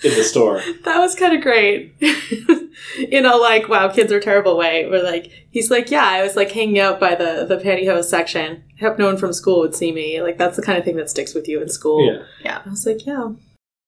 [0.07, 0.61] in the, store.
[0.83, 1.95] That was kind of great.
[3.09, 4.87] In a like, wow, kids are terrible way.
[4.89, 8.63] Where like he's like, yeah, I was like hanging out by the the pantyhose section.
[8.79, 10.21] I hope no one from school would see me.
[10.21, 12.05] Like that's the kind of thing that sticks with you in school.
[12.05, 12.23] Yeah.
[12.43, 12.61] Yeah.
[12.65, 13.13] I was like, yeah.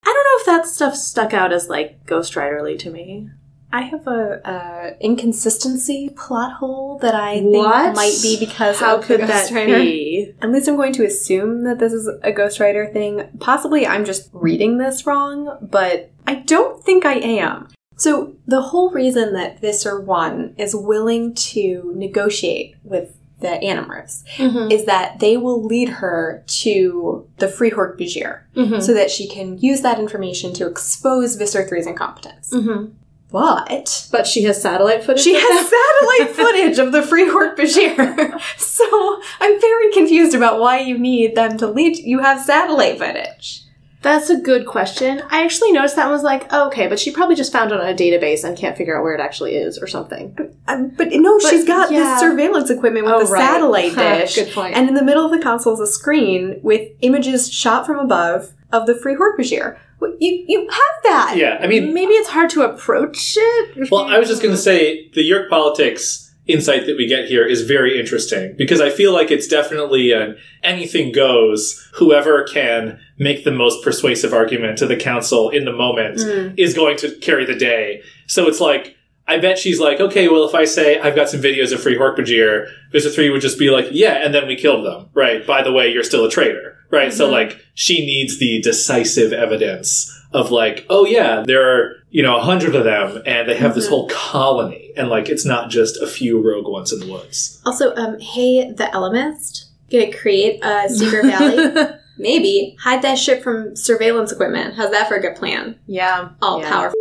[0.05, 3.29] I don't know if that stuff stuck out as like ghostwriterly to me.
[3.71, 7.83] I have a uh, inconsistency plot hole that I What?
[7.83, 9.75] think might be because How of the could that ghostwriter.
[9.81, 10.33] be?
[10.41, 13.29] At least I'm going to assume that this is a ghostwriter thing.
[13.39, 17.67] Possibly I'm just reading this wrong, but I don't think I am.
[17.95, 24.71] So the whole reason that Visser One is willing to negotiate with the Animorphs Mm-hmm.
[24.71, 28.79] is that they will lead her to the Free Hork-Bajir Mm-hmm.
[28.81, 32.51] so that she can use that information to expose Visser 3's incompetence.
[32.53, 32.93] Mm-hmm.
[33.31, 35.23] But But she has satellite footage.
[35.23, 38.41] she has satellite footage of the Free Hork-Bajir.
[38.57, 41.97] so I'm very confused about why you need them to lead.
[41.99, 43.63] You have satellite footage.
[44.01, 45.21] That's a good question.
[45.29, 47.81] I actually noticed that and was like, oh, okay, but she probably just found it
[47.81, 50.37] on a database and can't figure out where it actually is or something.
[50.69, 51.99] Um, but no, But, she's got yeah.
[52.03, 53.41] this surveillance equipment with Oh, a right.
[53.41, 54.35] satellite dish.
[54.35, 54.75] good point.
[54.75, 58.53] And in the middle of the console is a screen with images shot from above
[58.71, 59.77] of the free Bashir.
[60.01, 61.33] You, you have that.
[61.35, 63.91] Yeah, I mean, Maybe it's hard to approach it.
[63.91, 67.45] well, I was just going to say the Yeerk politics insight that we get here
[67.45, 71.85] is very interesting because I feel like it's definitely an anything goes.
[71.95, 76.53] Whoever can make the most persuasive argument to the council in the moment Mm.
[76.57, 78.01] is going to carry the day.
[78.27, 78.95] So it's like,
[79.27, 81.95] I bet she's like, okay, well, if I say I've got some videos of Free
[81.97, 85.45] Hork-Bajir, Visser 3 would just be like, yeah, and then we killed them, right?
[85.45, 87.13] By the way, you're still a traitor, right?
[87.13, 87.31] So, Mhm.
[87.33, 92.41] like, she needs the decisive evidence of like, oh yeah, there are, you know, a
[92.41, 93.89] hundred of them, and they have this Mhm.
[93.89, 97.59] whole colony, and like, it's not just a few rogue ones in the woods.
[97.65, 101.87] Also, um, hey, the Ellimist, gonna create a secret valley.
[102.19, 104.75] Maybe hide that shit from surveillance equipment.
[104.75, 105.79] How's that for a good plan?
[105.87, 106.29] yeah.
[106.41, 106.69] All Yeah.
[106.69, 106.95] powerful.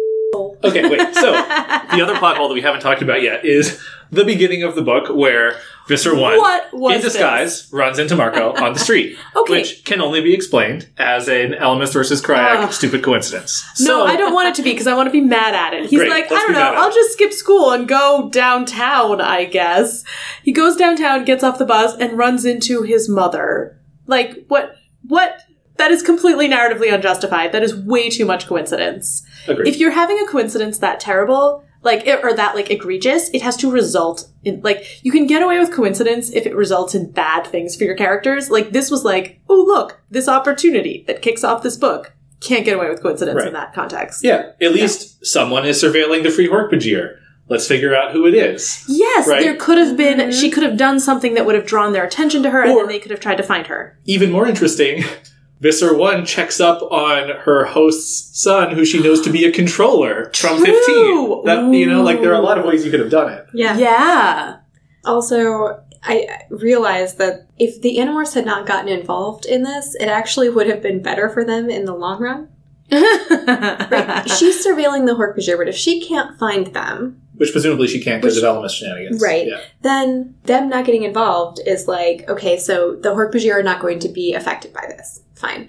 [0.64, 3.80] Okay, wait, so the other plot hole that we haven't talked about yet is
[4.10, 5.54] the beginning of the book where
[5.88, 9.52] Visser 1 What was in disguise runs into Marco on the street, Okay.
[9.52, 12.72] which can only be explained as an Ellimist versus Crayak Ugh.
[12.72, 13.64] stupid coincidence.
[13.80, 15.74] No, So- I don't want it to be because I want to be mad at
[15.74, 15.86] it.
[15.88, 16.94] He's Great, like, I don't know, I'll it.
[16.94, 20.04] just skip school and go downtown, I guess.
[20.42, 23.80] He goes downtown, gets off the bus, and runs into his mother.
[24.06, 24.76] Like, what?
[25.08, 25.40] What?
[25.76, 27.52] that is completely narratively unjustified.
[27.52, 29.22] That is way too much coincidence.
[29.46, 29.68] Agreed.
[29.68, 33.56] If you're having a coincidence that terrible, like it, or that like egregious, it has
[33.58, 37.46] to result in like you can get away with coincidence if it results in bad
[37.46, 38.50] things for your characters.
[38.50, 42.12] Like this was like, oh look, this opportunity that kicks off this book.
[42.40, 43.46] Can't get away with coincidence Right.
[43.46, 44.24] in that context.
[44.24, 47.16] yeah, at least someone is surveilling the Free Hork-Bajir.
[47.48, 48.84] Let's figure out who it is.
[48.86, 49.42] Yes, Right.
[49.42, 50.30] there could have been.
[50.32, 50.54] She mm-hmm.
[50.54, 52.88] could have done something that would have drawn their attention to her, and Or- then
[52.88, 53.98] they could have tried to find her.
[54.04, 55.04] Even more interesting,
[55.60, 60.30] Visser 1 checks up on her host's son, who she knows to be a controller
[60.34, 60.66] from True.
[60.66, 61.44] 15.
[61.46, 63.46] That, you know, like there are a lot of ways you could have done it.
[63.54, 63.76] Yeah.
[63.76, 64.56] Yeah.
[65.04, 70.48] Also, I realized that if the Animorphs had not gotten involved in this, it actually
[70.48, 72.48] would have been better for them in the long run.
[72.90, 74.30] Right?
[74.30, 78.36] She's surveilling the Hork-Bajir, but if she can't find them, Which presumably she can't because
[78.36, 79.22] Which- of Ellimist shenanigans.
[79.22, 79.46] Right.
[79.46, 79.60] Yeah.
[79.82, 84.08] then them not getting involved is like, okay, so the Hork-Bajir are not going to
[84.08, 85.22] be affected by this.
[85.34, 85.68] Fine.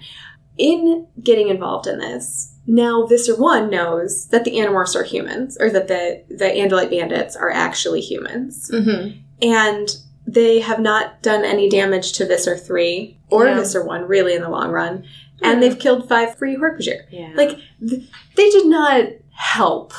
[0.58, 5.70] In getting involved in this, now Visser 1 knows that the Animorphs are humans, or
[5.70, 8.70] that the, the Andalite bandits are actually humans.
[8.72, 9.18] mm-hmm.
[9.42, 9.88] And
[10.26, 13.54] they have not done any damage to Visser 3 or Yeah.
[13.54, 15.04] Visser 1, really, in the long run.
[15.42, 17.04] And they've killed five free Hork-Bajir.
[17.10, 17.32] Yeah.
[17.34, 18.02] Like, th-
[18.36, 19.94] they did not help.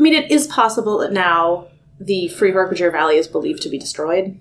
[0.00, 1.66] I mean, it is possible that now
[2.00, 4.40] the Free Hork-Bajir Valley is believed to be destroyed.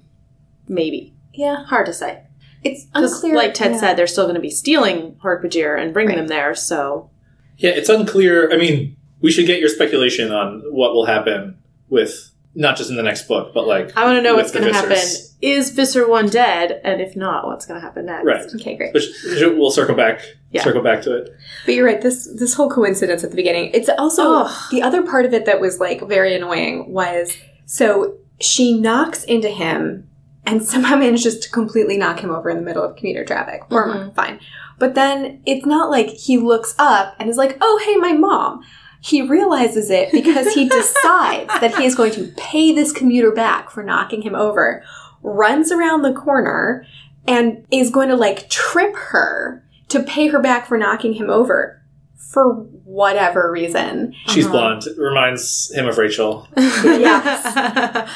[0.70, 1.14] Maybe.
[1.34, 1.66] Yeah.
[1.66, 2.24] Hard to say.
[2.64, 3.36] It's unclear.
[3.36, 3.78] like Ted yeah.
[3.78, 6.20] said, they're still going to be stealing Hork-Bajir and bringing Right.
[6.20, 7.10] them there, so...
[7.58, 8.50] Yeah, it's unclear.
[8.54, 11.58] I mean, we should get your speculation on what will happen
[11.90, 13.96] with, not just in the next book, but like.
[13.98, 14.98] I want to know what's going to happen.
[15.42, 16.82] Is Visser 1 dead?
[16.84, 18.26] And if not, what's going to happen next?
[18.26, 18.46] Right.
[18.56, 18.94] Okay, great.
[18.94, 20.20] Which we'll circle back.
[20.52, 20.64] Yeah.
[20.64, 21.30] Circle back to it.
[21.66, 22.02] But you're right.
[22.02, 23.72] This this whole coincidence at the beginning.
[23.74, 24.72] It's also Ugh.
[24.72, 29.50] the other part of it that was like very annoying was so she knocks into
[29.50, 30.10] him
[30.46, 33.62] and somehow manages to completely knock him over in the middle of commuter traffic.
[33.72, 34.16] Or Mhm.
[34.16, 34.40] fine.
[34.80, 38.62] But then it's not like he looks up and is like, "Oh, hey, my mom."
[39.02, 43.70] He realizes it because he decides that he is going to pay this commuter back
[43.70, 44.84] for knocking him over.
[45.22, 46.86] Runs around the corner
[47.28, 51.79] and is going to like trip her to pay her back for knocking him over
[52.20, 54.14] for whatever reason.
[54.28, 54.52] She's Uh-huh.
[54.54, 54.84] blonde.
[54.86, 56.48] It reminds him of Rachel.
[56.58, 58.10] Yes.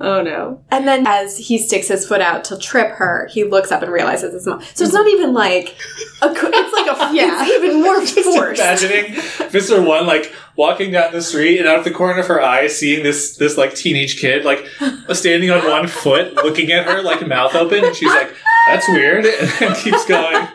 [0.00, 0.62] oh no.
[0.70, 3.92] And then as he sticks his foot out to trip her, he looks up and
[3.92, 4.62] realizes it's mom.
[4.74, 5.76] So it's not even like
[6.22, 7.42] a, it's like a, Yeah.
[7.42, 8.60] it's even more Just forced.
[8.60, 9.14] imagining
[9.50, 12.66] Visser One like walking down the street and out of the corner of her eye
[12.68, 14.66] seeing this this like teenage kid like
[15.12, 18.34] standing on one foot looking at her like mouth open and she's like
[18.68, 20.46] that's weird and keeps going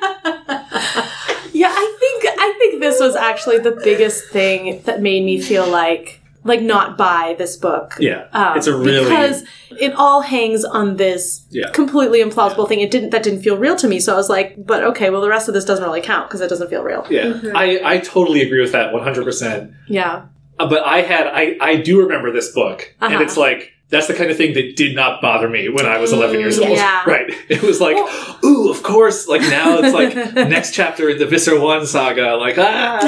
[1.55, 5.67] Yeah, I think I think this was actually the biggest thing that made me feel
[5.67, 7.87] like like not buy this book.
[8.09, 9.43] yeah Um, it's a really because
[9.85, 11.23] it all hangs on this
[11.59, 11.69] Yeah.
[11.71, 12.81] completely implausible thing.
[12.81, 13.97] It didn't that didn't feel real to me.
[14.05, 16.41] So I was like, but okay, well the rest of this doesn't really count because
[16.41, 17.03] it doesn't feel real.
[17.09, 17.51] yeah Mhm.
[17.55, 20.15] I I totally agree with that 100% Yeah,
[20.59, 23.23] Uh, but I had I I do remember this book and Uh-huh.
[23.23, 26.11] it's like that's the kind of thing that did not bother me when I was
[26.13, 26.71] 11 years old.
[26.77, 27.01] Yeah.
[27.13, 27.29] Right.
[27.49, 27.97] It was like,
[28.43, 29.27] ooh, of course.
[29.27, 30.15] Like now it's like
[30.49, 32.35] next chapter in the Visser 1 saga.
[32.37, 32.99] Like, ah.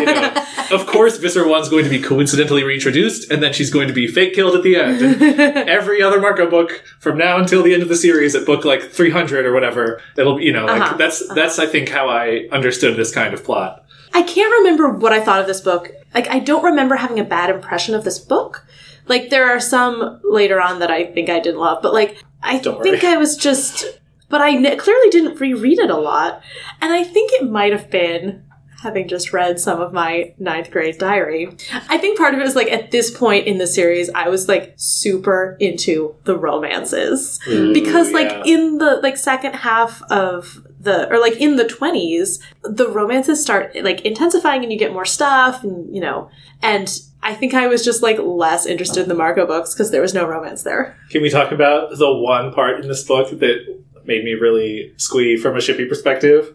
[0.00, 3.88] you know, of course, Visser 1's going to be coincidentally reintroduced, and then she's going
[3.88, 5.02] to be fake killed at the end.
[5.02, 5.22] And
[5.68, 8.82] every other Marco book from now until the end of the series at book like
[8.90, 10.96] 300 or whatever, it'll be, you know, like Uh-huh.
[10.96, 13.84] that's, that's, I think, how I understood this kind of plot.
[14.12, 15.90] I can't remember what I thought of this book.
[16.14, 18.66] Like, I don't remember having a bad impression of this book.
[19.10, 22.58] Like, there are some later on that I think I didn't love, but like, I
[22.58, 23.12] Don't think worry.
[23.12, 23.84] I was just,
[24.30, 26.42] but I ne- clearly didn't reread it a lot.
[26.80, 28.44] And I think it might have been,
[28.82, 31.54] having just read some of my ninth grade diary,
[31.88, 34.48] I think part of it was like at this point in the series, I was
[34.48, 38.42] like super into the romances because like yeah.
[38.46, 43.76] in the like second half of the or like in the 20s the romances start
[43.82, 46.30] like intensifying and you get more stuff and you know
[46.62, 50.00] and i think i was just like less interested in the marco books because there
[50.00, 50.96] was no romance there.
[51.10, 55.36] Can we talk about the one part in this book that made me really squee
[55.36, 56.54] from a shippy perspective?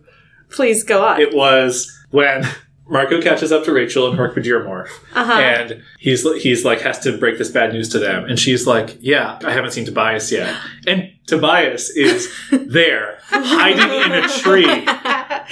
[0.49, 1.22] please go on.
[1.22, 2.47] It was when
[2.88, 5.34] Marco catches up to Rachel and Hork-Bajir morph, uh-huh.
[5.34, 8.97] And he's he's like has to break this bad news to them, and she's like,
[8.99, 10.56] "Yeah, I haven't seen Tobias yet,"
[10.88, 14.65] and Tobias is there hiding in a tree,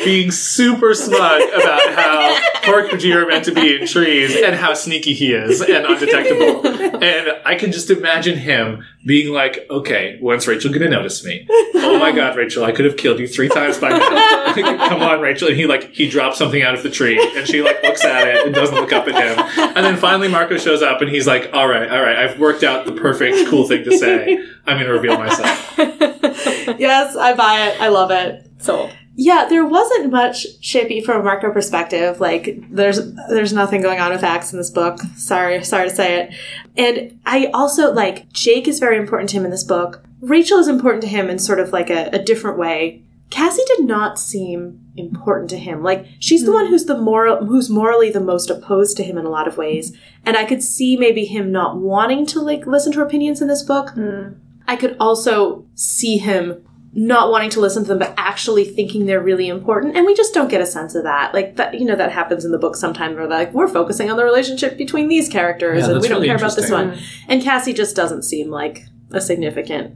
[0.04, 5.14] being super smug about how Hork-Bajir are meant to be in trees and how sneaky
[5.14, 6.66] he is and undetectable.
[7.04, 11.46] And I can just imagine him being like, "Okay, when's Rachel gonna notice me?
[11.76, 14.54] Oh my God, Rachel, I could have killed you three times by now.
[14.88, 17.62] Come on, Rachel." And he like he drops something out of the tree, and she
[17.62, 19.70] like looks at it and doesn't look up at him.
[19.76, 22.64] And then finally, Marco shows up, and he's like, "All right, all right, I've worked
[22.64, 24.40] out the perfect cool thing to say.
[24.66, 25.74] I'm gonna reveal myself."
[26.80, 28.92] yes i buy it i love it Sold.
[29.16, 32.20] Yeah, there wasn't much shippy from a Marco perspective.
[32.20, 35.00] Like, there's there's nothing going on with Ax in this book.
[35.16, 36.36] Sorry, sorry to say it.
[36.76, 40.04] And I also like Jake is very important to him in this book.
[40.22, 43.04] Rachel is important to him in sort of like a, a different way.
[43.30, 45.84] Cassie did not seem important to him.
[45.84, 46.58] Like she's the hmm.
[46.58, 49.58] one who's the moral who's morally the most opposed to him in a lot of
[49.58, 49.96] ways.
[50.26, 53.48] And I could see maybe him not wanting to like listen to her opinions in
[53.48, 53.90] this book.
[53.92, 54.34] Hmm.
[54.68, 56.64] I could also see him
[56.96, 59.96] not wanting to listen to them but actually thinking they're really important.
[59.98, 61.34] And we just don't get a sense of that.
[61.34, 64.10] Like that you know that happens in the book sometimes where they're like we're focusing
[64.12, 66.98] on the relationship between these characters Yeah, and we don't really care about this one.
[67.28, 69.96] and cassie just doesn't seem like a significant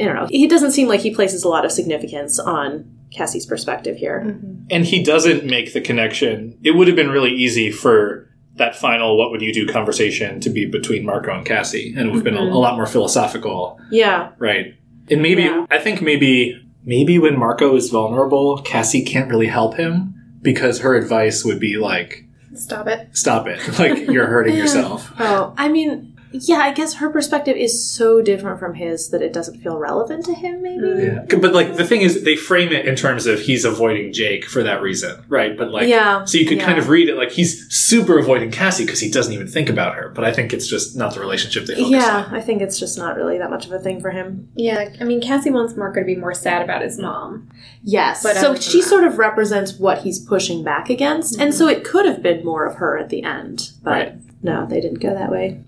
[0.00, 3.46] i don't know he doesn't seem like he places a lot of significance on cassie's
[3.46, 4.24] perspective here.
[4.26, 4.64] Mm-hmm.
[4.70, 6.58] And he doesn't make the connection.
[6.62, 10.50] It would have been really easy for that final "What would you do?" conversation to
[10.50, 13.80] be between Marco and Cassie, and it would have been a, a lot more philosophical,
[13.90, 14.30] yeah.
[14.38, 14.74] Right?
[15.10, 15.66] And maybe Yeah.
[15.70, 20.94] I think maybe maybe when Marco is vulnerable, Cassie can't really help him because her
[20.94, 22.24] advice would be like,
[22.54, 23.08] Stop it.
[23.16, 23.78] "Stop it!
[23.78, 28.58] Like you're hurting yourself." oh i mean yeah i guess her perspective is so different
[28.58, 31.24] from his that it doesn't feel relevant to him maybe Yeah.
[31.40, 34.62] But like the thing is, they frame it in terms of he's avoiding Jake for
[34.62, 35.56] that reason, right?
[35.56, 38.84] But like, Yeah, so you could kind of read it like he's super avoiding Cassie
[38.84, 40.10] because he doesn't even think about her.
[40.10, 42.34] But I think it's just not the relationship they focus yeah on.
[42.34, 45.04] i think it's just not really that much of a thing for him Yeah, I
[45.04, 47.48] mean, Cassie wants Marco to be more sad about his mom.
[47.82, 48.22] Yes.
[48.22, 51.38] But so she that- sort of represents what he's pushing back against.
[51.38, 51.58] And mm-hmm.
[51.58, 53.70] so it could have been more of her at the end.
[53.82, 54.14] But Right.
[54.42, 55.60] no, they didn't go that way.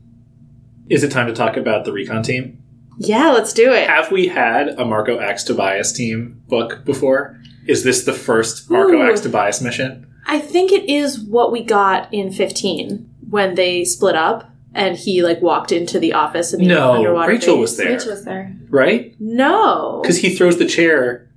[0.88, 2.62] Is it time to talk about the recon team?
[2.98, 3.88] Yeah, let's do it.
[3.88, 7.38] Have we had a Marco X Tobias team book before?
[7.66, 9.10] Is this the first Marco Ooh.
[9.10, 10.06] X Tobias mission?
[10.26, 15.22] I think it is what we got in 15 when they split up and he
[15.22, 17.60] like walked into the office and the No, underwater Rachel base.
[17.60, 18.56] was there, Rachel was there.
[18.70, 19.14] right?
[19.20, 20.00] No.
[20.02, 21.28] Because he throws the chair.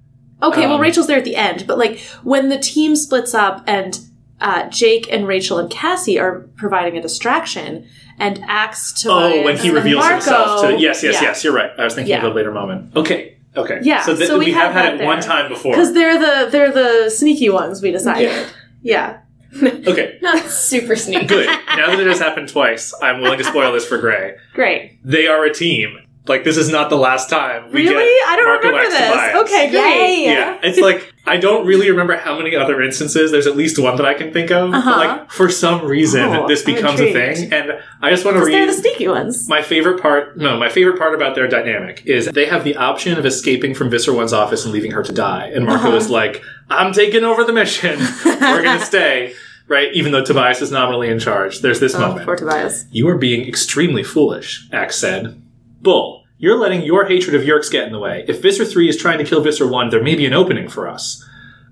[0.42, 3.64] Okay, well um, Rachel's there at the end, but like when the team splits up
[3.68, 4.00] and
[4.42, 7.88] uh, Jake and Rachel and Cassie are providing a distraction
[8.18, 11.22] and Ax to Oh, when he reveals himself to yes, yes, yeah.
[11.22, 11.44] yes.
[11.44, 11.72] You're right.
[11.78, 12.26] I was thinking Yeah.
[12.26, 12.96] of a later moment.
[12.96, 13.80] Okay, okay.
[13.82, 15.72] Yeah, So, th- so we we, have had that it one time before.
[15.74, 17.82] Because they're the they're the sneaky ones.
[17.82, 18.30] We decided.
[18.30, 18.48] Yeah.
[18.82, 19.18] Yeah.
[19.88, 21.26] Okay, Not super sneaky.
[21.26, 21.48] good.
[21.48, 24.36] now that it has happened twice, I'm willing to spoil this for Gray.
[24.54, 25.00] Great.
[25.04, 25.98] They are a team.
[26.30, 27.72] Like this is not the last time.
[27.72, 27.96] We really?
[28.06, 29.10] get I don't Marco remember X this.
[29.10, 29.36] Tobias.
[29.36, 30.20] Okay, great.
[30.20, 30.26] Yay.
[30.26, 33.32] Yeah, it's like I don't really remember how many other instances.
[33.32, 34.74] There's at least one that I can think of.
[34.74, 34.90] Uh-huh.
[34.90, 38.42] But like for some reason, Oh, this becomes a thing, and I just want to
[38.42, 38.70] Because they're read.
[38.70, 39.50] the sneaky ones.
[39.50, 43.18] my favorite part, no, my favorite part about their dynamic is they have the option
[43.18, 45.52] of escaping from Visser One's office and leaving her to die.
[45.54, 45.98] And Marco Uh-huh.
[45.98, 48.00] is like, I'm taking over the mission.
[48.26, 49.34] We're going to stay.
[49.68, 49.94] Right?
[49.94, 51.60] Even though Tobias is nominally in charge.
[51.62, 52.26] There's this Oh, moment.
[52.26, 52.86] poor Tobias.
[52.92, 55.40] You are being extremely foolish, Ax said.
[55.82, 58.24] Bull, you're letting your hatred of Yeerks get in the way.
[58.28, 60.88] If Visser 3 is trying to kill Visser 1, there may be an opening for
[60.88, 61.24] us.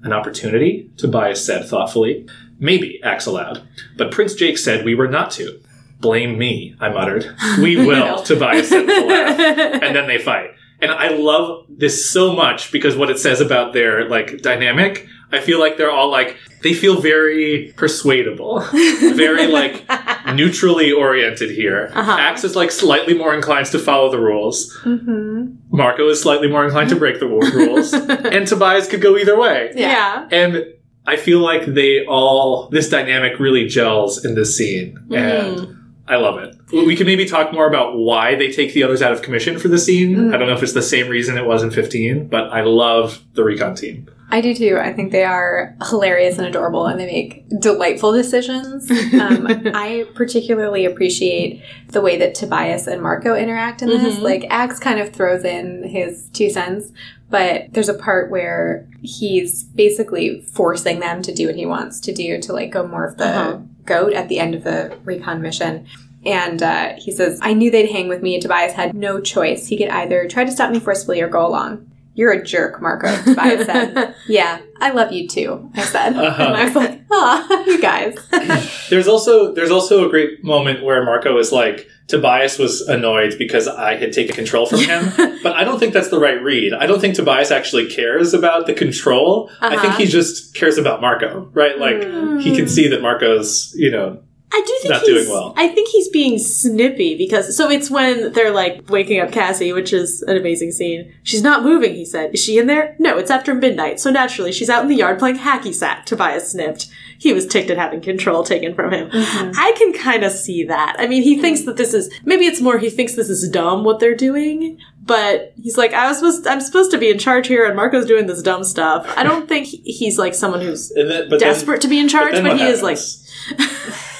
[0.04, 0.92] An opportunity?
[0.98, 2.28] Tobias said thoughtfully.
[2.60, 3.66] Maybe, Ax allowed.
[3.96, 5.60] But Prince Jake said we were not to.
[6.02, 7.34] Blame me, I muttered.
[7.62, 9.82] We will, Tobias said with a laugh.
[9.82, 10.50] And then they fight.
[10.82, 15.42] And I love this so much because what it says about their like dynamic, I
[15.42, 18.60] feel like they're all like they feel very persuadable.
[18.72, 19.86] very like
[20.34, 21.92] neutrally oriented here.
[21.94, 22.18] Uh-huh.
[22.20, 24.76] Ax is like slightly more inclined to follow the rules.
[24.84, 25.56] Mm-hmm.
[25.70, 27.94] Marco is slightly more inclined to break the rules.
[27.94, 29.72] and Tobias could go either way.
[29.76, 30.28] Yeah.
[30.32, 30.66] And
[31.06, 34.98] I feel like they all this dynamic really gels in this scene.
[35.12, 35.78] And
[36.08, 36.56] I love it.
[36.72, 39.68] We can maybe talk more about why they take the others out of commission for
[39.68, 40.34] the scene.
[40.34, 43.24] I don't know if it's the same reason it was in 15, but I love
[43.34, 44.10] the recon team.
[44.30, 44.78] I do too.
[44.82, 48.90] I think they are hilarious and adorable, and they make delightful decisions.
[49.14, 54.16] Um, I particularly appreciate the way that Tobias and Marco interact in this.
[54.18, 54.22] Mhm.
[54.22, 56.92] Like, Ax kind of throws in his two cents,
[57.30, 62.14] but there's a part where he's basically forcing them to do what he wants to
[62.14, 63.58] do to like go morph the Uh-huh.
[63.86, 65.86] goat at the end of the recon mission.
[66.26, 68.42] And uh, he says, I knew they'd hang with me.
[68.42, 69.68] Tobias had no choice.
[69.68, 71.90] He could either try to stop me forcefully or go along.
[72.18, 74.16] You're a jerk, Marco, Tobias said.
[74.28, 76.16] Yeah, I love you too, I said.
[76.18, 76.44] Uh-huh.
[76.44, 78.18] And I was like, ah, you guys.
[78.90, 83.68] There's also there's also a great moment where Marco is like Tobias was annoyed because
[83.68, 85.12] I had taken control from him,
[85.44, 86.74] but I don't think that's the right read.
[86.74, 89.52] I don't think Tobias actually cares about the control.
[89.62, 89.98] I think Uh-huh.
[90.00, 91.78] he just cares about Marco, right?
[91.78, 92.02] Like
[92.42, 94.22] he can see that Marco's, you know,
[94.58, 95.54] I do think Not he's, doing well.
[95.56, 99.94] I think he's being snippy because so it's when they're like waking up Cassie, which
[99.94, 101.14] is an amazing scene.
[101.22, 102.34] She's not moving, he said.
[102.34, 102.96] Is she in there?
[102.98, 106.08] No, it's after midnight, so naturally she's out in the yard playing hacky sack.
[106.08, 106.88] Tobias snipped.
[107.20, 109.10] he was ticked at having control taken from him.
[109.12, 109.52] Mm-hmm.
[109.56, 110.96] I can kind of see that.
[110.98, 113.84] I mean, he thinks that this is maybe it's more he thinks this is dumb
[113.84, 117.46] what they're doing, but he's like, I was supposed I'm supposed to be in charge
[117.48, 119.08] here, and Marco's doing this dumb stuff.
[119.16, 122.34] I don't think he's like someone who's then, but then- desperate to be in charge,
[122.34, 122.98] then but, what he is like.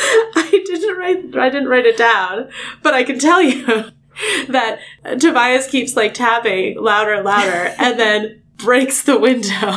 [0.36, 1.36] I didn't write.
[1.36, 2.50] I didn't write it down,
[2.82, 3.90] but I can tell you
[4.48, 4.78] that
[5.18, 9.74] Tobias keeps like tapping louder and louder, and then breaks the window.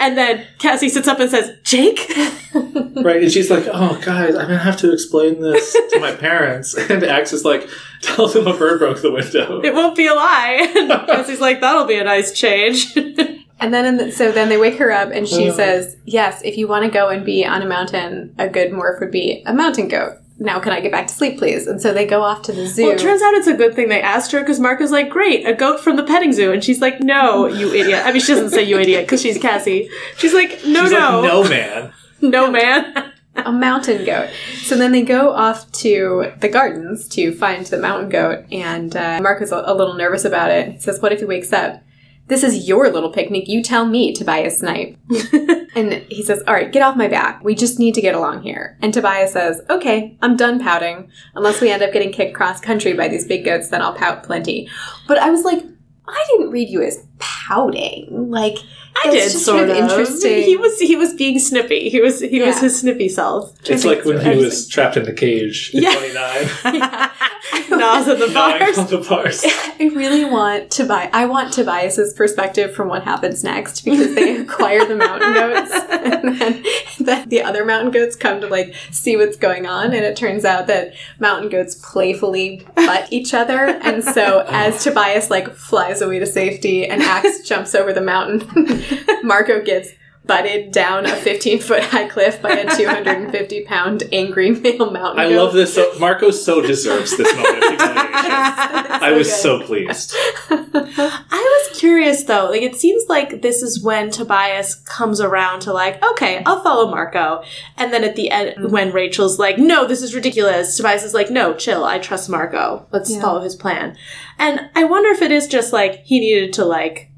[0.00, 2.10] And then Cassie sits up and says, "Jake."
[2.52, 6.74] Right, and she's like, "Oh, guys, I'm gonna have to explain this to my parents."
[6.74, 7.68] And Ax is like,
[8.02, 10.72] "Tell them a bird broke the window." It won't be a lie.
[10.76, 12.94] And Cassie's like, that'll be a nice change.
[13.60, 15.52] And then, in the, so then they wake her up, and she Uh.
[15.52, 19.00] says, "Yes, if you want to go and be on a mountain, a good morph
[19.00, 20.14] would be a mountain goat.
[20.38, 22.66] Now, can I get back to sleep, please?" And so they go off to the
[22.66, 22.84] zoo.
[22.84, 25.46] well, it turns out it's a good thing they asked her because Marco's like, great,
[25.46, 26.52] a goat from the petting zoo.
[26.52, 28.02] And she's like, no, you idiot.
[28.06, 29.90] I mean, she doesn't say you idiot because she's Cassie.
[30.16, 31.92] She's like, no, She's no, like, "No, man."
[32.22, 33.12] no, man.
[33.36, 34.28] a mountain goat.
[34.62, 39.20] So then they go off to the gardens to find the mountain goat, and uh,
[39.22, 40.72] Mark is a, a little nervous about it.
[40.72, 41.80] He says, "What if he wakes up?
[42.30, 43.48] This is your little picnic.
[43.48, 44.96] You tell me, Tobias Snipe."
[45.74, 47.44] and he says, "All right, get off my back.
[47.44, 51.10] We just need to get along here." And Tobias says, "Okay, I'm done pouting.
[51.34, 54.22] Unless we end up getting kicked cross country by these big goats, then I'll pout
[54.22, 54.70] plenty."
[55.06, 55.62] But I was like,
[56.08, 58.30] I didn't read you as pouting.
[58.30, 58.56] Like
[59.02, 59.76] I it's did just sort of.
[59.76, 60.42] interesting.
[60.42, 61.88] He was he was being snippy.
[61.88, 63.52] He was he was his snippy self.
[63.68, 65.94] It's like when he was trapped in the cage in Yeah.
[65.94, 67.10] 29.
[67.70, 68.78] Nas at the Gnawing bars.
[68.78, 69.42] on the bars.
[69.44, 71.08] I really want to buy.
[71.12, 76.38] I want Tobias's perspective from what happens next because they acquire the mountain goats, and
[76.40, 76.62] then
[76.98, 80.44] the, the other mountain goats come to like see what's going on, and it turns
[80.44, 84.50] out that mountain goats playfully butt each other, and so oh.
[84.50, 88.40] as Tobias like flies away to safety and Ax jumps over the mountain,
[89.22, 89.90] Marco gets
[90.26, 95.28] butted down a 15 foot high cliff by a 250 pound angry male mountain I
[95.28, 95.36] goat.
[95.44, 95.74] love this.
[95.74, 97.80] So, Marco so deserves this moment of humiliation.
[99.02, 99.36] I was good.
[99.36, 100.14] so pleased.
[100.50, 102.48] I was curious though.
[102.50, 106.90] Like it seems like this is when Tobias comes around to like, okay, I'll follow
[106.90, 107.42] Marco.
[107.76, 111.30] And then at the end when Rachel's like, no, this is ridiculous, Tobias is like,
[111.30, 112.86] no, chill, I trust Marco.
[112.92, 113.20] Let's Yeah.
[113.20, 113.96] follow his plan.
[114.38, 117.09] And I wonder if it is just like he needed to like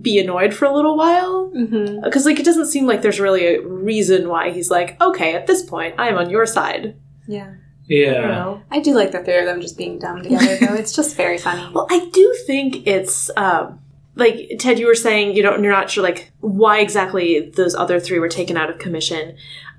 [0.00, 1.50] be annoyed for a little while.
[1.54, 2.02] Mhm.
[2.04, 5.46] Because like it doesn't seem like there's really a reason why he's like, okay, at
[5.46, 6.94] this point, I am on your side.
[7.26, 7.54] Yeah.
[7.86, 8.20] Yeah.
[8.20, 8.62] know?
[8.70, 10.74] I do like the three of them just being dumb together, though.
[10.74, 11.68] It's just very funny.
[11.74, 13.80] Well, I do think it's um,
[14.14, 14.78] like Ted.
[14.78, 15.62] You were saying you don't.
[15.62, 19.36] You're not sure like why exactly those other three were taken out of commission.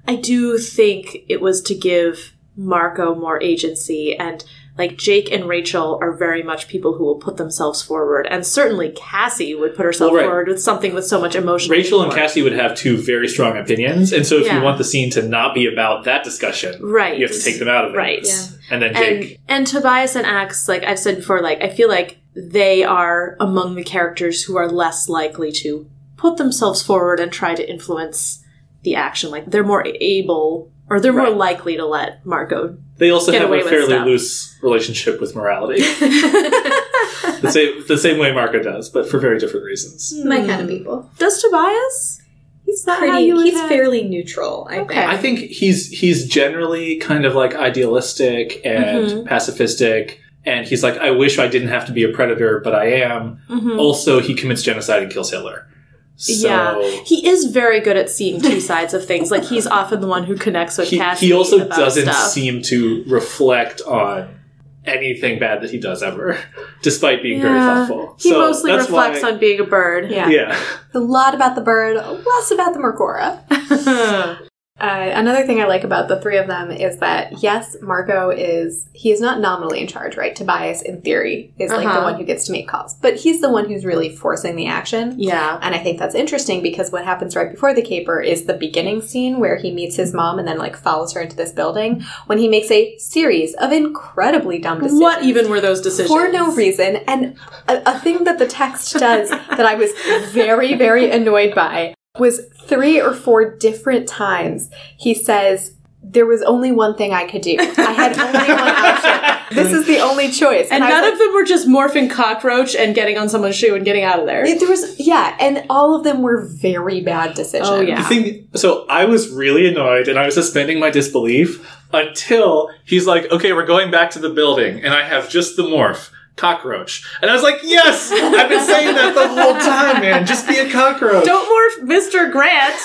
[0.07, 4.43] I do think it was to give Marco more agency and.
[4.81, 8.89] Like Jake and Rachel are very much people who will put themselves forward, and certainly
[8.95, 10.27] Cassie would put herself Well, right.
[10.27, 11.69] forward with something with so much emotion.
[11.71, 12.11] Rachel and.
[12.11, 14.57] Cassie would have two very strong opinions, and so if Yeah.
[14.57, 17.15] you want the scene to not be about that discussion, right?
[17.17, 17.97] you have to take them out of it.
[17.97, 18.21] right.
[18.25, 18.45] Yeah.
[18.71, 19.39] And then and Jake.
[19.47, 23.75] and Tobias and Ax, like I've said before, like I feel like they are among
[23.75, 25.87] the characters who are less likely to
[26.17, 28.43] put themselves forward and try to influence
[28.81, 29.29] the action.
[29.29, 32.77] Like they're more able or they're more likely to let Marco.
[32.97, 34.05] They also get have away a fairly stuff.
[34.05, 35.79] loose relationship with morality.
[37.41, 40.13] the same the same way Marco does, but for very different reasons.
[40.25, 41.09] My kind of people.
[41.17, 42.21] Does Tobias?
[42.65, 43.25] He's that how pretty.
[43.25, 44.67] you would He's have- fairly neutral.
[44.69, 44.95] I Okay.
[44.95, 45.09] think.
[45.09, 49.27] I think he's he's generally kind of like idealistic and Mhm.
[49.27, 52.85] pacifistic, and he's like, I wish I didn't have to be a predator, but I
[53.01, 53.39] am.
[53.49, 53.77] Mhm.
[53.79, 55.67] Also, he commits genocide and kills Hitler.
[56.15, 59.31] So Yeah, he is very good at seeing two sides of things.
[59.31, 61.27] Like he's often the one who connects with he, Cassie.
[61.27, 62.29] he also about doesn't stuff.
[62.29, 64.37] seem to reflect on
[64.85, 66.37] anything bad that he does ever,
[66.81, 68.15] despite being very thoughtful.
[68.19, 70.09] He So mostly that's reflects why- on being a bird.
[70.11, 70.27] Yeah.
[70.29, 70.59] Yeah.
[70.93, 74.47] a lot about the bird, less about the Mercora.
[74.81, 78.89] Uh, another thing I like about the three of them is that yes, Marco is
[78.93, 80.35] he is not nominally in charge, right?
[80.35, 82.01] Tobias, in theory, is like the Uh-huh.
[82.03, 85.13] one who gets to make calls, but he's the one who's really forcing the action.
[85.19, 85.59] yeah.
[85.61, 89.01] And I think that's interesting because what happens right before the caper is the beginning
[89.01, 92.39] scene where he meets his mom and then like follows her into this building when
[92.39, 95.01] he makes a series of incredibly dumb decisions.
[95.01, 96.09] What even were those decisions?
[96.09, 96.97] For no reason.
[97.07, 97.37] And
[97.67, 99.91] a, a thing that the text does that I was
[100.31, 106.71] very, very annoyed by was three or four different times he says, there was only
[106.71, 107.57] one thing I could do.
[107.59, 108.59] I had only one
[109.47, 109.55] option.
[109.55, 110.67] This is the only choice.
[110.71, 113.55] And I was none like, of them were just morphing cockroach and getting on someone's
[113.55, 114.43] shoe and getting out of there.
[114.43, 117.69] there was, yeah, and all of them were very bad decisions.
[117.69, 118.01] Oh, yeah.
[118.01, 123.05] The thing, so I was really annoyed and I was suspending my disbelief until he's
[123.05, 126.09] like, okay, we're going back to the building and I have just the morph.
[126.41, 127.05] Cockroach.
[127.21, 128.11] And I was like, yes!
[128.11, 130.25] I've been saying that the whole time, man.
[130.25, 131.23] Just be a cockroach.
[131.23, 132.31] Don't morph Mr.
[132.31, 132.75] Grant,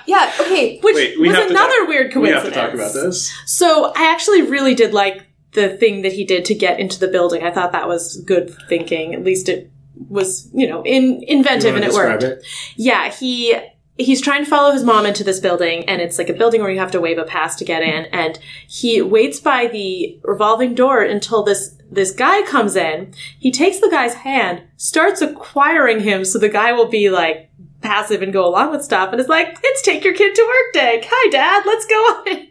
[0.06, 0.78] Yeah, okay.
[0.80, 3.32] which Wait, we was have to another talk- weird we have to talk about this.
[3.46, 7.08] So I actually really did like the thing that he did to get into the
[7.08, 7.42] building.
[7.44, 9.14] I thought that was good thinking.
[9.14, 9.70] At least it
[10.08, 12.22] was, you know, in inventive and it worked.
[12.24, 12.44] it?
[12.76, 13.56] Yeah, he
[13.96, 16.70] he's trying to follow his mom into this building and it's like a building where
[16.70, 20.74] you have to wave a pass to get in and he waits by the revolving
[20.74, 23.12] door until this this guy comes in.
[23.38, 27.50] He takes the guy's hand, starts acquiring him so the guy will be like
[27.82, 30.72] passive and go along with stuff and is like, "It's take your kid to work
[30.72, 31.06] day.
[31.06, 32.48] Hi dad, let's go on."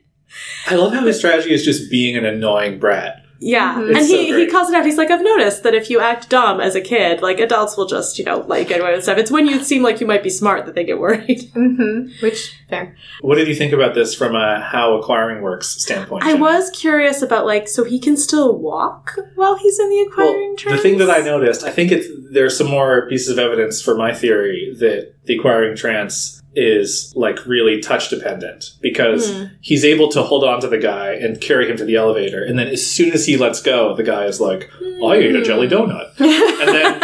[0.68, 3.24] I love how his strategy is just being an annoying brat.
[3.42, 3.74] Yeah.
[3.76, 3.88] Mhm.
[3.88, 4.86] And It's he, so he calls it out.
[4.86, 7.88] He's like, I've noticed that if you act dumb as a kid, like adults will
[7.88, 9.18] just, you know, like get away with stuff.
[9.18, 11.52] It's when you seem like you might be smart that they get worried.
[11.62, 12.24] Mm-hmm.
[12.24, 12.96] Which, fair.
[13.22, 16.24] What did you think about this from a how acquiring works standpoint?
[16.24, 20.30] I was curious about like, so he can still walk while he's in the Well,
[20.30, 23.82] acquiring the thing that I noticed, I think it's there's some more pieces of evidence
[23.82, 29.44] for my theory that the acquiring trance is like really touch dependent because Hmm.
[29.62, 32.60] he's able to hold on to the guy and carry him to the elevator, and
[32.60, 34.70] then as soon as he lets go, the guy is like,
[35.06, 37.00] "I ate a jelly donut," and then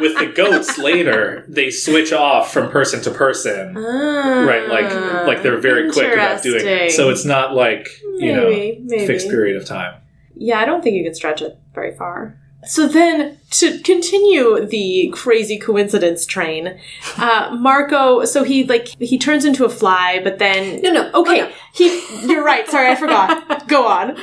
[0.00, 3.76] with the goats later, they switch off from person to person.
[3.78, 4.92] Ah, Right, like
[5.26, 6.92] like they're very quick about doing it.
[6.92, 8.50] So it's not like you maybe, know
[8.86, 9.06] maybe.
[9.06, 9.94] fixed period of time.
[10.36, 12.36] Yeah, I don't think you can stretch it very far.
[12.66, 16.78] So then, to continue the crazy coincidence train,
[17.16, 18.24] uh, Marco.
[18.26, 21.10] So he like he turns into a fly, but then No, no.
[21.14, 21.52] okay, oh, no.
[21.74, 22.26] he.
[22.26, 22.68] You're right.
[22.68, 23.66] Sorry, I forgot.
[23.68, 24.14] Go on.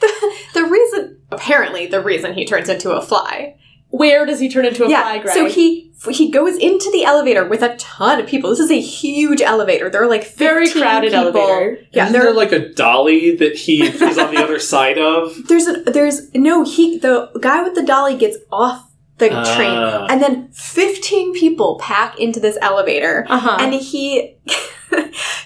[0.00, 3.56] The, the reason, apparently, the reason he turns into a fly.
[3.90, 5.02] Where does he turn into a yeah.
[5.02, 5.34] fly, Greg?
[5.34, 8.50] So he he goes into the elevator with a ton of people.
[8.50, 9.88] This is a huge elevator.
[9.90, 11.40] There are like 15 Very crowded people.
[11.40, 11.78] elevator.
[11.92, 15.34] Yeah, Isn't there, there like a dolly that he is on the other side of?
[15.48, 18.84] there's a there's no he the guy with the dolly gets off
[19.16, 19.56] the Ah.
[19.56, 23.56] train and then 15 people pack into this elevator Uh-huh.
[23.58, 24.36] and he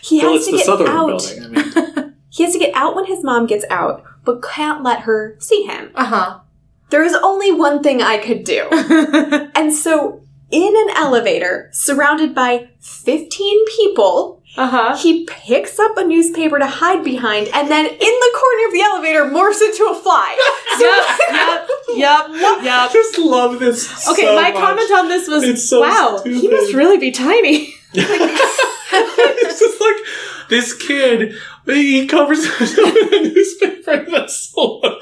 [0.03, 1.45] he well, has it's to the get Southern out building.
[1.45, 5.01] I mean, he has to get out when his mom gets out but can't let
[5.01, 6.39] her see him uh huh.
[6.93, 8.69] There is only one thing i could do
[9.55, 14.97] and so in an elevator surrounded by 15 people uh huh.
[14.97, 18.83] he picks up a newspaper to hide behind and then in the corner of the
[18.83, 20.37] elevator morphs into a fly
[20.79, 20.93] Yep.
[21.31, 21.69] Yep.
[21.97, 22.29] Yep.
[22.29, 22.93] I Yep.
[22.93, 24.09] just love this.
[24.09, 24.61] Okay, so my much.
[24.63, 27.75] comment on this was, It's so wow, he must really be tiny.
[27.95, 29.97] it's just like
[30.49, 31.35] this kid.
[31.67, 34.99] He covers himself in a newspaper and then slowly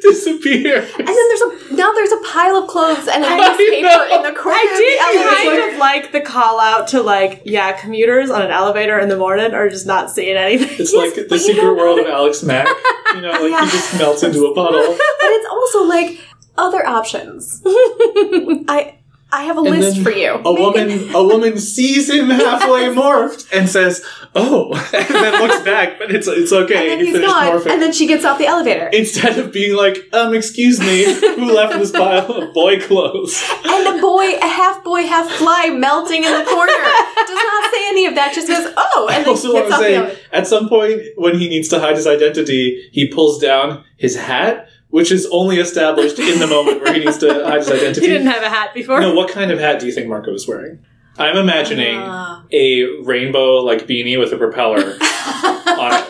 [0.00, 0.90] disappears.
[0.98, 4.16] And then there's a now there's a pile of clothes and a I newspaper know.
[4.16, 5.60] in the corner I did elevator.
[5.62, 9.16] kind of like the call out to like, yeah, commuters on an elevator in the
[9.18, 10.68] morning are just not seeing anything.
[10.78, 12.68] It's Yes, like but the you secret know world of Alex Mack.
[13.14, 13.64] You know, like Yeah.
[13.64, 14.80] he just melts into a puddle.
[14.80, 16.20] but it's also like
[16.56, 17.60] other options.
[17.66, 18.94] I
[19.32, 20.30] I have a And list for you.
[20.44, 24.04] A woman, a woman sees him halfway morphed and says,
[24.34, 26.92] "Oh," and then looks back, but it's it's okay.
[26.92, 27.46] and then he he's gone.
[27.60, 27.70] morphing.
[27.72, 28.86] And then she gets off the elevator.
[28.92, 33.98] Instead of being like, "Um, excuse me, who left this pile of boy clothes?" and
[33.98, 36.72] a boy, a half boy, half fly melting in the corner.
[36.72, 39.68] Does not say any of that, just goes, oh, and I then also want gets
[39.68, 40.20] to off the say, elevator.
[40.32, 44.68] at some point when he needs to hide his identity, he pulls down his hat,
[44.90, 48.00] which is only established in the moment where he needs to hide his identity.
[48.02, 49.00] He didn't have a hat before.
[49.00, 50.78] no, what kind of hat do you think Marco was wearing?
[51.18, 52.44] I'm imagining Ah.
[52.52, 56.04] a rainbow like beanie with a propeller on it.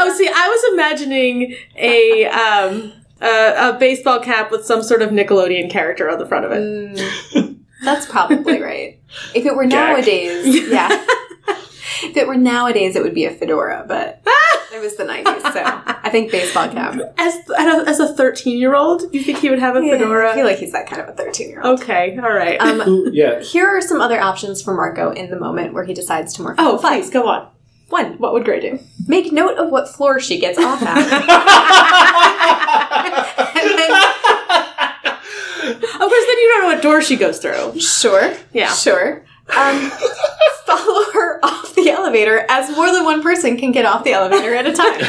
[0.00, 5.10] Oh, see, I was imagining a um a, a baseball cap with some sort of
[5.10, 6.60] Nickelodeon character on the front of it.
[6.62, 9.00] Mm, that's probably right.
[9.34, 9.96] If it were Gag.
[9.96, 10.88] nowadays, yeah.
[12.04, 14.22] if it were nowadays, it would be a fedora, but
[14.78, 16.94] it was the 90s, so I think baseball cap.
[17.18, 20.30] As as a thirteen year old, you think he would have a fedora?
[20.32, 21.80] I feel like he's that kind of a 13 year old.
[21.80, 22.60] okay, all right.
[22.60, 23.40] Um, Ooh, yeah.
[23.40, 26.54] here are some other options for Marco in the moment where he decides to morph.
[26.58, 27.48] oh, into a please go on.
[27.88, 28.78] One, What would Gray do?
[29.06, 30.94] make note of what floor she gets off at.
[33.54, 33.90] then,
[35.94, 37.78] Of course, then you don't know what door she goes through.
[37.80, 38.72] sure, Yeah.
[38.72, 39.24] sure.
[39.56, 39.90] Um,
[40.66, 44.54] follow her off the elevator as more than one person can get off the elevator
[44.54, 45.00] at a time.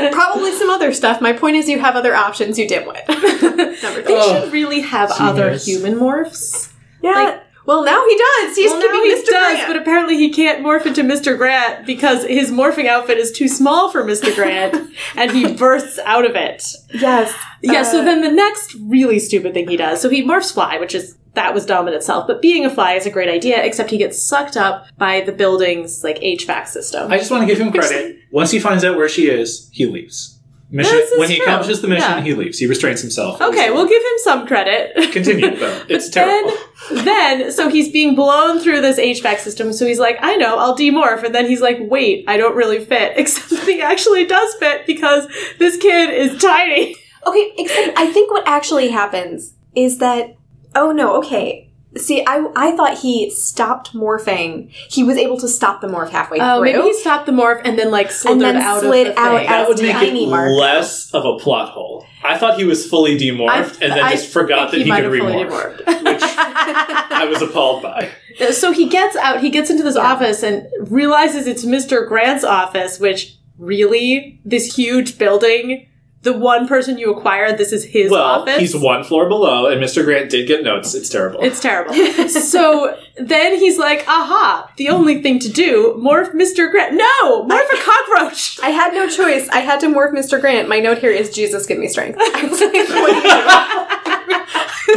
[0.12, 1.20] Probably some other stuff.
[1.20, 2.58] My point is, you have other options.
[2.58, 3.06] You dimwit.
[3.82, 4.16] Number They.
[4.16, 6.72] Oh, should really have other human morphs.
[7.02, 7.10] Yeah.
[7.12, 8.54] like- well, now he does.
[8.56, 9.24] He used Well, now he Mr.
[9.26, 9.66] does, Grant.
[9.66, 11.36] but apparently he can't morph into Mr.
[11.36, 14.32] Grant because his morphing outfit is too small for Mr.
[14.36, 14.76] Grant,
[15.16, 16.62] and he bursts out of it.
[16.94, 17.34] yes.
[17.62, 20.78] Yeah, so Uh, then the next really stupid thing he does, so he morphs fly,
[20.78, 23.62] which is that was dumb in itself, but being a fly is a great idea,
[23.64, 27.10] except he gets sucked up by the building's like HVAC system.
[27.12, 28.16] I just want to give him credit.
[28.32, 30.32] Once he finds out where she is, he leaves.
[30.68, 31.44] Mission This is when he true.
[31.44, 32.20] accomplishes the mission, Yeah.
[32.22, 32.58] he leaves.
[32.58, 33.40] He restrains himself.
[33.40, 35.12] Okay, we'll give him some credit.
[35.12, 35.82] continue though.
[35.88, 36.52] It's But terrible.
[36.90, 39.72] Then, then, so he's being blown through this HVAC system.
[39.72, 41.22] So he's like, I know, I'll demorph.
[41.22, 43.12] And then he's like, wait, I don't really fit.
[43.16, 45.28] Except that he actually does fit because
[45.60, 46.96] this kid is tiny.
[47.26, 50.35] Okay, except I think what actually happens is that
[50.76, 51.62] oh no, okay.
[51.96, 54.70] See, I I thought he stopped morphing.
[54.70, 56.72] He was able to stop the morph halfway Oh, through.
[56.72, 59.38] maybe he stopped the morph and then like slithered then out slid of the out
[59.38, 59.46] thing.
[59.48, 60.52] that as would make tiny it Marco.
[60.52, 62.04] less of a plot hole.
[62.22, 65.04] I thought he was fully demorphed and then I just forgot that think he, might
[65.04, 68.10] could have fully remorph, which I was appalled by.
[68.52, 72.06] so he gets out, he gets into this office and realizes it's Mr.
[72.06, 75.88] Grant's office, which really, this huge building,
[76.26, 78.58] the one person you acquired, this is his well, office.
[78.58, 80.04] he's one floor below, and Mr.
[80.04, 80.92] Grant did get notes.
[80.92, 81.40] It's terrible.
[81.40, 81.94] It's terrible.
[82.28, 86.68] so then he's like, aha, the only thing to do, morph Mr.
[86.68, 86.94] Grant.
[86.94, 88.58] No, morph a cockroach.
[88.60, 89.48] I had no choice.
[89.50, 90.40] I had to morph Mr.
[90.40, 90.68] Grant.
[90.68, 92.18] My note here is Jesus give me strength.
[92.20, 93.86] I was like, what do you do?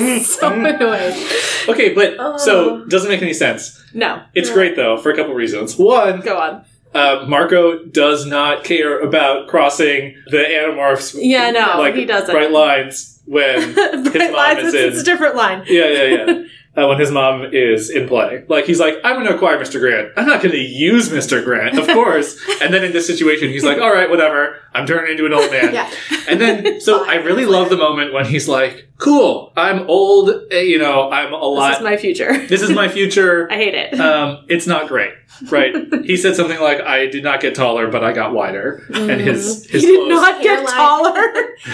[0.02, 0.66] I was so mm-hmm.
[0.66, 1.70] annoyed.
[1.70, 2.38] okay, but Oh.
[2.38, 2.86] so uh.
[2.86, 3.80] doesn't make any sense.
[3.94, 5.78] No, It's great though for a couple reasons.
[5.78, 6.66] One, go on.
[6.94, 11.16] Uh, Marco does not care about crossing the Animorphs.
[11.20, 12.34] Yeah, no, like he doesn't.
[12.34, 14.90] bright lines when his Bright mom lines, is it's, in.
[14.90, 15.64] it's a different line.
[15.68, 16.44] Yeah, yeah, yeah.
[16.80, 18.44] Uh, when his mom is in play.
[18.48, 19.80] Like, he's like, I'm going to acquire Mr.
[19.80, 20.12] Grant.
[20.18, 21.44] I'm not going to use Mr.
[21.44, 22.38] Grant, of course.
[22.62, 24.58] and then in this situation, he's like, all right, whatever.
[24.74, 25.74] I'm turning into an old man.
[25.74, 25.92] Yeah.
[26.28, 30.62] And then, so I really love the moment when he's like, cool, I'm old, eh,
[30.62, 31.70] you know, I'm a lot.
[31.70, 31.78] This lot.
[31.78, 32.48] is my future.
[32.48, 33.52] this is my future.
[33.52, 34.00] I hate it.
[34.00, 35.14] Um, it's not great,
[35.50, 35.74] right?
[36.04, 39.66] he said something like, "I did not get taller, but I got wider," and his
[39.70, 40.10] his he did clothes.
[40.10, 40.76] not get Hairline.
[40.76, 41.34] taller.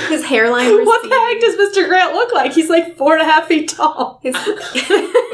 [0.09, 1.87] His hairline what the heck does Mr.
[1.87, 2.53] Grant look like?
[2.53, 4.19] He's like four and a half feet tall.
[4.23, 4.35] His-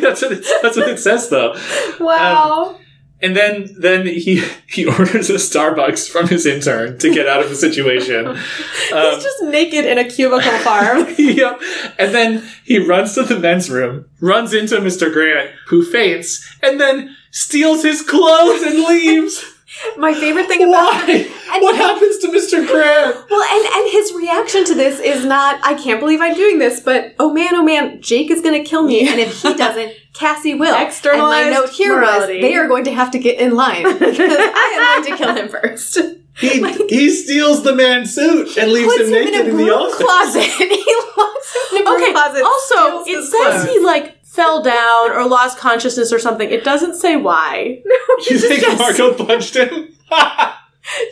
[0.00, 1.56] that's what it, that's what it says, though.
[2.00, 2.78] Wow.
[3.22, 7.48] And then then he he orders a Starbucks from his intern to get out of
[7.48, 8.38] the situation.
[8.92, 11.12] Um, He's just naked in a cubicle farm.
[11.18, 11.60] yep.
[11.98, 15.12] And then he runs to the men's room, runs into Mr.
[15.12, 19.44] Grant, who faints, and then steals his clothes and leaves.
[19.96, 21.30] My favorite thing about Why?
[21.52, 22.66] And What he- happens to Mr.
[22.66, 23.30] Grant?
[23.30, 26.80] Well, and and his reaction to this is not, I can't believe I'm doing this,
[26.80, 29.92] but oh man, oh man, Jake is going to kill me, and if he doesn't,
[30.12, 30.74] Cassie will.
[30.76, 32.34] Externalized And my note here morality.
[32.34, 35.24] was, they are going to have to get in line because I am going to
[35.24, 35.98] kill him first.
[36.38, 39.70] He, he steals the man's suit and leaves him him naked in a in, the
[39.74, 39.96] office.
[39.96, 40.42] closet.
[40.42, 42.12] he locks him in a Okay.
[42.12, 42.42] closet.
[42.44, 43.30] Also, it says
[43.62, 43.64] clothes.
[43.70, 46.50] he like fell down or lost consciousness or something.
[46.50, 47.82] It doesn't say why.
[48.30, 49.88] You think just- Marco punched him?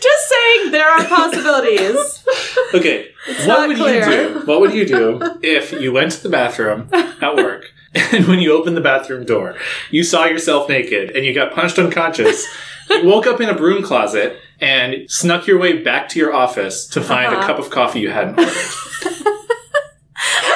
[0.01, 2.25] Just saying there are possibilities.
[2.75, 3.09] okay,
[3.45, 4.09] not what would clear.
[4.09, 4.47] you do?
[4.47, 8.53] What would you do if you went to the bathroom at work and when you
[8.57, 9.57] opened the bathroom door,
[9.91, 12.47] you saw yourself naked and you got punched unconscious?
[12.89, 16.87] You woke up in a broom closet and snuck your way back to your office
[16.89, 17.47] to find a Uh-huh.
[17.49, 19.34] cup of coffee you hadn't ordered.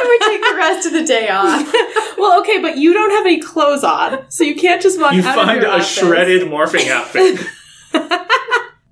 [0.09, 1.73] I would take the rest of the day off.
[2.19, 5.23] well, okay, but you don't have any clothes on, so you can't just walk You
[5.23, 5.89] out of find your a office.
[5.99, 7.41] shredded morphing outfit.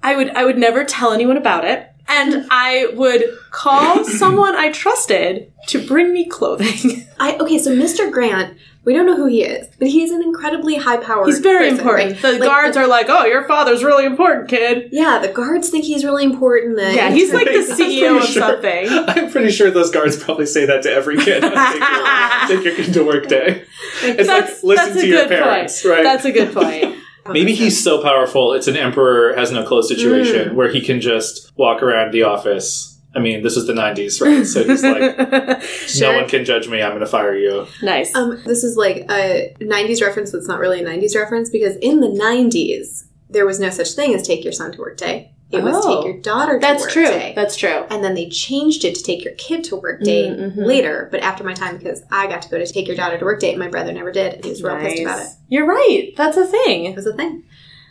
[0.03, 1.91] I would I would never tell anyone about it.
[2.09, 7.07] And I would call someone I trusted to bring me clothing.
[7.19, 8.11] I okay, so Mr.
[8.13, 8.57] Grant,
[8.87, 11.27] we don't know who he is, but he's an incredibly high powered.
[11.27, 12.23] He's very important.
[12.23, 16.05] The guards are like, "Oh, your father's really important, kid." Yeah, the guards think he's
[16.05, 16.77] really important.
[16.77, 18.89] The Yeah, he's like the CEO of sure- something.
[19.09, 22.65] I'm pretty sure those guards probably say that to every kid on take your, take
[22.65, 23.65] your kid to work day.
[24.03, 25.93] It's That's, like listen that's a to your good parents, point.
[25.93, 26.03] right?
[26.05, 26.97] That's a good point.
[27.33, 30.55] Maybe he's so powerful, it's an emperor has no clothes situation mm.
[30.55, 32.95] where he can just walk around the office.
[33.17, 34.47] I mean, this is the 90s, right?
[34.47, 36.13] So he's like, Sure.
[36.13, 37.67] no one can judge me, I'm going to fire you.
[37.83, 38.15] nice.
[38.15, 42.01] Um, this is like a 90s reference that's not really a 90s reference because in
[42.01, 45.33] the 90s, there was no such thing as take your son to work day.
[45.53, 46.03] It was Oh.
[46.03, 47.05] take your daughter to That's work true.
[47.07, 47.33] day.
[47.37, 47.69] That's true.
[47.71, 47.97] That's true.
[47.97, 50.67] And then they changed it to take your kid to work day Mm, mhm.
[50.67, 51.09] later.
[51.11, 53.39] But after my time, because I got to go to take your daughter to work
[53.41, 55.29] day, and my brother never did, and he was real pissed about it.
[55.49, 56.13] You're right.
[56.17, 56.85] That's a thing.
[56.87, 57.45] It was a thing.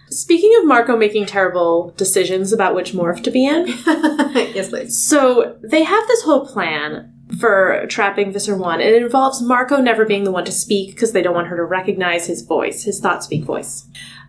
[0.10, 3.68] Speaking of Marco making terrible decisions about which morph to be in,
[4.56, 4.98] yes, please.
[4.98, 8.82] so they have this whole plan for trapping Visser 1.
[8.82, 11.64] It involves Marco never being the one to speak because they don't want her to
[11.64, 13.88] recognize his voice, his thought speak voice.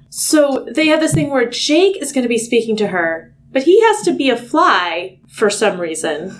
[0.09, 3.65] So they have this thing where Jake is going to be speaking to her, but
[3.65, 6.39] he has to be a fly for some reason.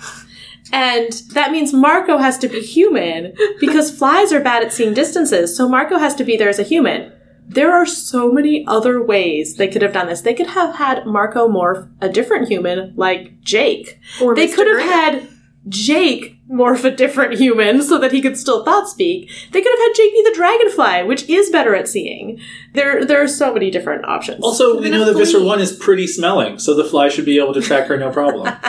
[0.73, 5.57] And that means Marco has to be human because flies are bad at seeing distances.
[5.57, 7.13] So Marco has to be there as a human.
[7.49, 10.21] There are so many other ways they could have done this.
[10.23, 13.99] They could have had Marco morph a different human like Jake.
[14.21, 14.55] Or they Mr.
[14.55, 15.23] could have Grant.
[15.23, 15.29] had
[15.69, 19.31] Jake morph a different human so that he could still thought speak.
[19.53, 22.41] They could have had Jake be the dragonfly, which is better at seeing.
[22.75, 24.45] There, there are so many different options.
[24.45, 27.55] Also, we know that Visser 1 is pretty smelling, so the fly should be able
[27.55, 28.47] to track her no problem.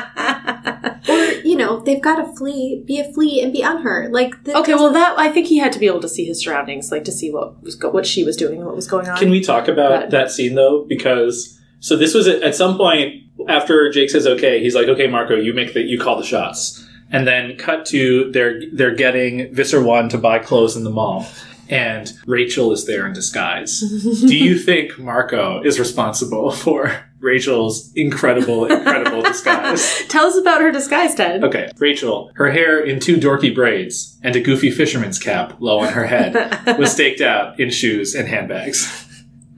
[1.57, 4.11] know, they've got to flee, be a flea, and be unhurt.
[4.11, 6.41] Like, the, Okay, well, that I think he had to be able to see his
[6.41, 9.07] surroundings, like to see what was go- what she was doing and what was going
[9.07, 9.17] on.
[9.17, 10.11] Can we talk about Good.
[10.11, 10.85] that scene though?
[10.87, 15.07] Because so this was at, at some point after Jake says okay, he's like, okay,
[15.07, 19.53] Marco, you make the you call the shots, and then cut to they're they're getting
[19.53, 21.25] Visser One to buy clothes in the mall,
[21.69, 23.79] and Rachel is there in disguise.
[24.27, 30.05] Do you think Marco is responsible for Rachel's incredible, incredible disguise?
[30.07, 31.43] Tell us about her disguise, Ted.
[31.43, 35.93] Okay, Rachel, her hair in two dorky braids and a goofy fisherman's cap low on
[35.93, 39.05] her head was staked out in shoes and handbags.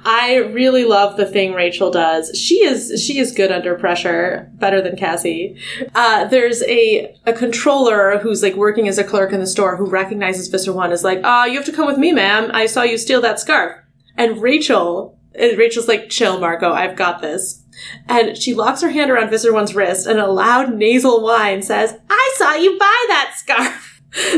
[0.05, 2.31] I really love the thing Rachel does.
[2.37, 5.57] She is she is good under pressure, better than Cassie.
[5.93, 9.85] Uh, there's a a controller who's like working as a clerk in the store who
[9.85, 12.49] recognizes Visser One is like, "Ah, you have to come with me, ma'am.
[12.53, 13.75] I saw you steal that scarf."
[14.15, 16.71] And Rachel, and Rachel's like, "Chill, Marco.
[16.71, 17.63] I've got this."
[18.07, 21.97] And she locks her hand around Visser One's wrist, and a loud nasal whine says,
[22.09, 23.85] "I saw you buy that scarf."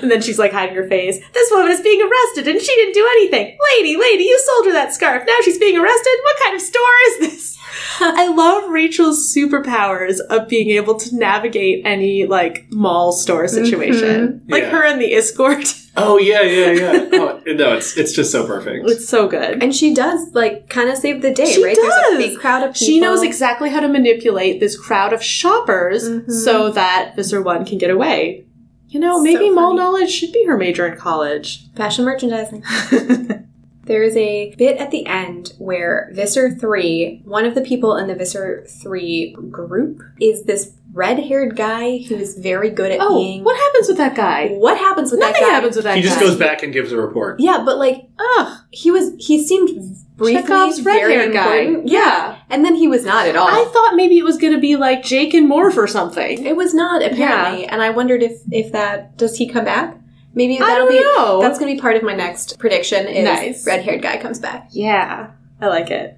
[0.00, 1.18] and then she's like hiding her face.
[1.34, 3.58] This woman is being arrested and she didn't do anything.
[3.76, 5.24] Lady, lady, you sold her that scarf.
[5.26, 6.12] Now she's being arrested.
[6.22, 7.58] What kind of store is this?
[8.00, 14.28] I love Rachel's superpowers of being able to navigate any like mall store situation.
[14.42, 14.52] Mm-hmm.
[14.52, 14.70] Like Yeah.
[14.70, 15.84] her and the Iskoort.
[16.00, 17.08] Oh yeah, yeah, yeah.
[17.12, 18.88] Oh, no, it's it's just so perfect.
[18.88, 19.62] it's so good.
[19.62, 21.76] and she does, like, kind of save the day, She right?
[21.76, 22.14] There's does.
[22.14, 22.86] a big crowd of people.
[22.86, 26.30] She knows exactly how to manipulate this crowd of shoppers Mhm.
[26.30, 28.44] so that Visser One can get away.
[28.88, 29.80] You know, So maybe mall funny.
[29.80, 31.66] knowledge should be her major in college.
[31.76, 32.62] Fashion merchandising.
[33.84, 38.06] There is a bit at the end where Visser 3, one of the people in
[38.06, 43.18] the Visser 3 group, is this red haired guy who is very good at Oh,
[43.22, 43.44] being.
[43.44, 44.48] what happens with that guy?
[44.48, 45.54] What happens with Nothing that guy?
[45.54, 46.08] happens with that he guy.
[46.08, 47.40] just goes back and gives a report.
[47.40, 48.58] Yeah, but like, Ugh.
[48.70, 49.68] he was, he seemed
[50.16, 51.56] briefly Chekhov's very red-haired guy.
[51.58, 51.88] important.
[51.88, 52.38] Yeah.
[52.50, 53.46] And then he was not at all.
[53.46, 56.44] I thought maybe it was going to be like Jake and Morph or something.
[56.44, 57.66] it was not, apparently.
[57.66, 59.96] And I wondered if, if that, does he come back?
[60.34, 61.40] Maybe I that'll don't be, know.
[61.40, 63.66] that's going to be part of my next prediction is Nice.
[63.66, 64.68] red haired guy comes back.
[64.72, 66.16] Yeah, I like it.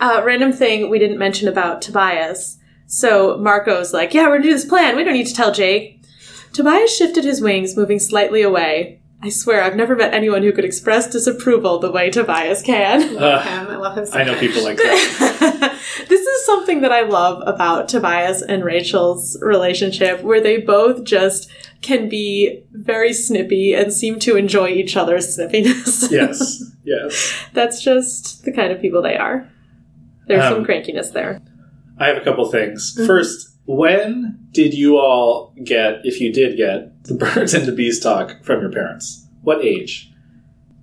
[0.00, 2.57] Uh, random thing we didn't mention about Tobias.
[2.90, 4.96] So Marco's like, yeah, we're gonna do this plan.
[4.96, 6.02] We don't need to tell Jake.
[6.54, 9.00] Tobias shifted his wings, moving slightly away.
[9.22, 13.02] I swear, I've never met anyone who could express disapproval the way Tobias can.
[13.02, 13.66] I love him.
[13.68, 14.40] I love him so I know much.
[14.40, 15.78] people like that.
[16.08, 21.50] this is something that I love about Tobias and Rachel's relationship, where they both just
[21.82, 26.10] can be very snippy and seem to enjoy each other's snippiness.
[26.12, 27.44] Yes, yes.
[27.52, 29.46] That's just the kind of people they are.
[30.28, 31.42] There's Um, some crankiness there.
[31.98, 32.94] I have a couple things.
[32.94, 33.06] Mm-hmm.
[33.06, 38.00] First, when did you all get, if you did get, the birds and the bees
[38.00, 39.26] talk from your parents?
[39.42, 40.10] What age?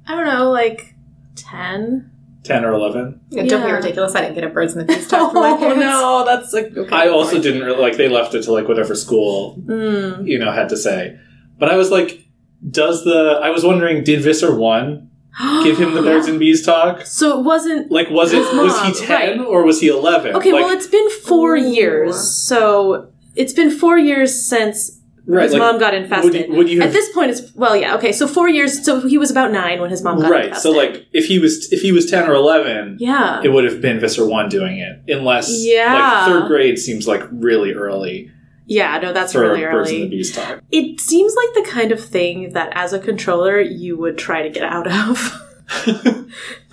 [0.07, 0.93] I don't know, like
[1.35, 2.11] 10?
[2.43, 3.21] Ten or eleven?
[3.31, 4.13] Yeah, Don't be ridiculous.
[4.13, 5.81] I didn't get a birds and the bees talk from my parents.
[5.81, 5.81] Oh parents.
[5.81, 6.77] no, that's like.
[6.77, 6.95] okay.
[6.95, 7.97] I also didn't really like.
[7.97, 10.27] They left it to like whatever school Mm.
[10.27, 11.17] you know had to say.
[11.57, 12.23] But I was like,
[12.69, 13.39] does the?
[13.41, 15.09] I was wondering, did Visser one
[15.63, 17.05] give him the birds and bees talk?
[17.05, 17.91] So it wasn't.
[17.91, 19.47] Like, was it His was he ten right.
[19.47, 20.35] or was he eleven?
[20.35, 21.69] Okay, like, well, it's been four Ooh.
[21.69, 22.19] years.
[22.31, 26.47] So it's been four years since right, his like, mom got would infested.
[26.49, 28.11] you, would you At this point, it's well, yeah, okay.
[28.11, 28.85] So four years.
[28.85, 30.45] So he was about nine when his mom got right?
[30.45, 30.63] infested.
[30.63, 33.81] So like, if he was if he was ten or eleven, yeah, it would have
[33.81, 35.93] been Visser one doing it, unless Yeah.
[35.93, 38.31] like third grade seems like really early
[38.65, 38.97] yeah.
[38.99, 40.09] No, that's for really birds and the early.
[40.09, 40.61] bees talk.
[40.71, 44.49] It seems like the kind of thing that, as a controller, you would try to
[44.49, 45.41] get out of.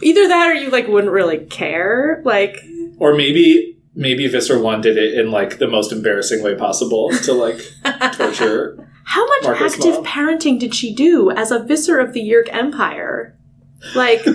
[0.03, 2.21] Either that, or you like wouldn't really care.
[2.25, 2.57] Like,
[2.99, 7.33] or maybe maybe Visser one did it in like the most embarrassing way possible to
[7.33, 7.61] like
[8.13, 8.89] torture.
[9.05, 10.05] How much Marco's active mom.
[10.05, 13.37] parenting did she do as a Visser of the Yeerk Empire?
[13.95, 14.25] Like,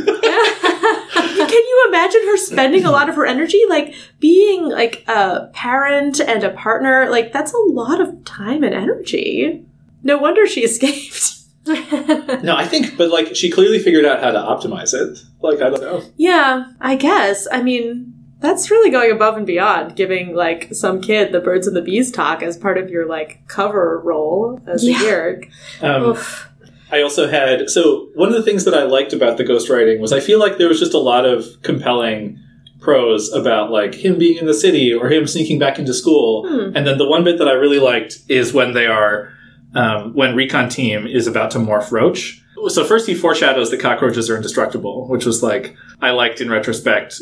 [1.45, 6.19] can you imagine her spending a lot of her energy, like being like a parent
[6.19, 7.09] and a partner?
[7.09, 9.65] Like, that's a lot of time and energy.
[10.03, 11.33] No wonder she escaped.
[12.43, 15.19] No, I think, but like she clearly figured out how to optimize it.
[15.41, 16.01] Like I don't know.
[16.15, 17.45] yeah, I guess.
[17.51, 21.75] I mean, that's really going above and beyond giving like some kid the birds and
[21.75, 24.97] the bees talk as part of your like cover role as Yeah.
[24.97, 25.49] a Yeerk.
[25.81, 26.46] Um, Oof.
[26.91, 30.13] I also had so one of the things that I liked about the ghostwriting was
[30.13, 32.39] I feel like there was just a lot of compelling
[32.79, 36.47] prose about like him being in the city or him sneaking back into school.
[36.47, 36.75] Hmm.
[36.75, 39.33] And then the one bit that I really liked is when they are
[39.75, 42.41] um, when recon team is about to morph Roach.
[42.69, 47.21] So first he foreshadows that cockroaches are indestructible, which was like I liked in retrospect.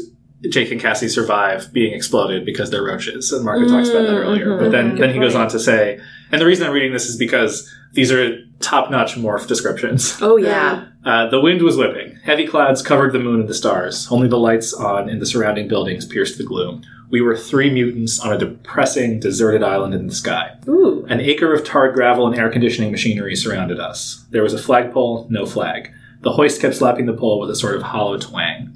[0.51, 4.25] Jake and Cassie survive being exploded because they're roaches, and Margaret talks about that Mm,
[4.25, 4.45] earlier.
[4.47, 5.45] mhm, But then, good then he goes point.
[5.45, 5.99] on to say,
[6.31, 10.17] and the reason I'm reading this is because these are top-notch morph descriptions.
[10.21, 10.85] Oh yeah.
[11.05, 12.17] Uh, the wind was whipping.
[12.23, 14.07] Heavy clouds covered the moon and the stars.
[14.09, 16.81] Only the lights on in the surrounding buildings pierced the gloom.
[17.11, 20.55] We were three mutants on a depressing, deserted island in the sky.
[20.67, 21.05] Ooh.
[21.07, 24.25] An acre of tarred gravel and air conditioning machinery surrounded us.
[24.31, 25.91] There was a flagpole, no flag.
[26.21, 28.73] The hoist kept slapping the pole with a sort of hollow twang.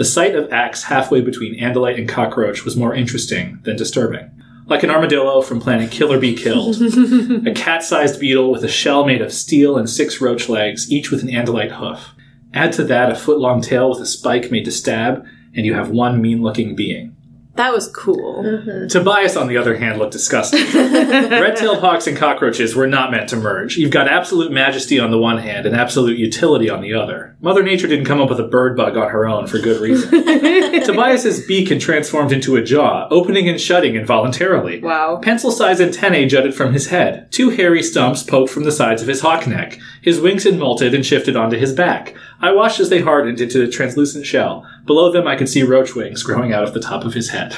[0.00, 4.30] The sight of Ax halfway between Andalite and Cockroach was more interesting than disturbing.
[4.64, 6.80] Like an armadillo from planet Killer Be Killed,
[7.46, 11.10] a cat sized beetle with a shell made of steel and six roach legs, each
[11.10, 12.14] with an Andalite hoof.
[12.54, 15.22] Add to that a foot long tail with a spike made to stab,
[15.54, 17.14] and you have one mean looking being.
[17.60, 18.42] That was cool.
[18.42, 18.86] Mm-hmm.
[18.86, 20.64] Tobias, on the other hand, looked disgusting.
[20.74, 23.76] Red-tailed hawks and cockroaches were not meant to merge.
[23.76, 27.36] You've got absolute majesty on the one hand and absolute utility on the other.
[27.42, 30.10] Mother Nature didn't come up with a bird bug on her own for good reason.
[30.84, 34.80] Tobias's beak had transformed into a jaw, opening and shutting involuntarily.
[34.80, 35.18] Wow.
[35.22, 37.30] Pencil-sized antennae jutted from his head.
[37.30, 39.78] Two hairy stumps poked from the sides of his hawk neck.
[40.02, 42.14] His wings had molted and shifted onto his back.
[42.40, 44.66] I watched as they hardened into a translucent shell.
[44.86, 47.56] Below them, I could see roach wings growing out of the top of his head.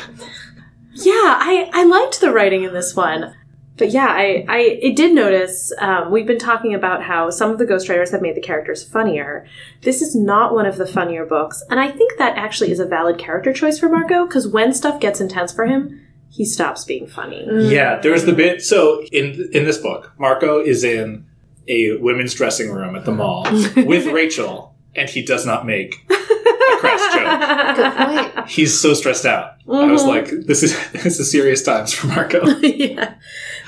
[0.94, 3.35] Yeah, I, I liked the writing in this one.
[3.78, 7.59] But yeah, I, I it did notice, um, we've been talking about how some of
[7.59, 9.47] the ghostwriters have made the characters funnier.
[9.81, 12.86] This is not one of the funnier books, and I think that actually is a
[12.86, 17.06] valid character choice for Marco, because when stuff gets intense for him, he stops being
[17.06, 17.47] funny.
[17.48, 18.62] Yeah, there's the bit.
[18.62, 21.27] So in in this book, Marco is in
[21.69, 23.45] a women's dressing room at the mall
[23.77, 27.77] with Rachel, and he does not make a crass joke.
[27.77, 28.49] Good point.
[28.49, 29.55] He's so stressed out.
[29.69, 30.09] I was mm-hmm.
[30.11, 32.45] like, this is this is serious times for Marco.
[32.61, 33.15] yeah.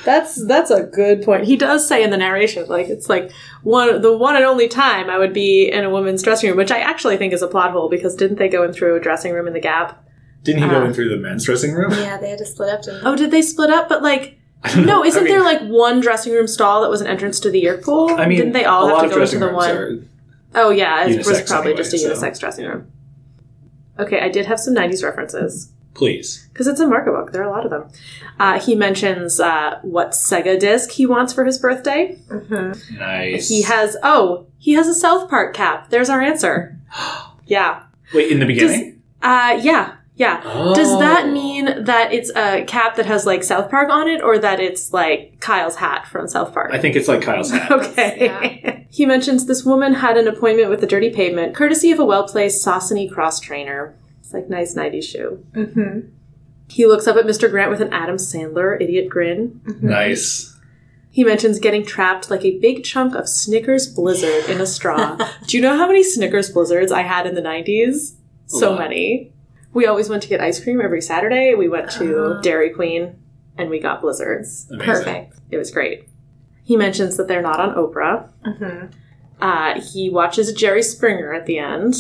[0.04, 1.44] That's that's a good point.
[1.44, 5.08] He does say in the narration, like it's like one the one and only time
[5.08, 7.70] I would be in a woman's dressing room, which I actually think is a plot
[7.70, 10.04] hole because didn't they go in through a dressing room in the Gap?
[10.42, 11.90] Didn't he go uh, in through the men's dressing room?
[11.92, 12.82] Yeah, they had to split up.
[12.82, 13.88] To Oh, did they split up?
[13.88, 14.38] But like, I don't
[14.76, 15.04] no, know.
[15.04, 17.62] isn't I mean- there like one dressing room stall that was an entrance to the
[17.64, 18.10] Yeerk pool?
[18.10, 19.70] I mean, didn't they all have to go into the rooms one?
[19.76, 19.98] are-
[20.56, 22.86] Oh yeah, it was probably anyway, just a so- unisex dressing room.
[23.98, 25.70] Okay, I did have some '90s references.
[25.94, 26.48] Please.
[26.52, 27.30] because it's a Marco book.
[27.30, 27.88] There are a lot of them.
[28.40, 32.18] Uh, he mentions uh, what Sega disc he wants for his birthday.
[32.98, 33.48] Nice.
[33.48, 35.90] He has oh, he has a South Park cap.
[35.90, 36.76] There's our answer.
[37.46, 39.02] yeah, Wait, in the beginning?
[39.22, 40.40] uh, yeah, yeah.
[40.74, 41.30] Does that Oh.
[41.32, 44.92] mean that it's a cap that has like South Park on it, or that it's
[44.92, 46.70] like Kyle's hat from South Park?
[46.72, 47.70] I think it's like Kyle's hat.
[47.72, 48.86] Okay.
[48.90, 52.64] he mentions this woman had an appointment with the Dirty Pavement, courtesy of a well-placed
[52.64, 53.96] Saucony cross trainer.
[54.20, 55.44] It's like nice 90s shoe.
[55.52, 56.08] Mm-hmm.
[56.68, 57.50] He looks up at Mr.
[57.50, 59.60] Grant with an Adam Sandler idiot grin.
[59.82, 60.56] Nice.
[61.10, 65.16] He mentions getting trapped like a big chunk of Snickers Blizzard in a straw.
[65.46, 68.16] Do you know how many Snickers Blizzards I had in the 90s?
[68.46, 69.33] So many.
[69.74, 71.54] We always went to get ice cream every Saturday.
[71.54, 73.18] We went to Dairy Queen
[73.58, 74.66] and we got Blizzards.
[74.70, 74.86] Amazing.
[74.86, 75.36] Perfect.
[75.50, 76.08] It was great.
[76.62, 78.30] He mentions that they're not on Oprah.
[78.46, 78.86] Mm-hmm.
[79.42, 81.94] Uh, he watches Jerry Springer at the end.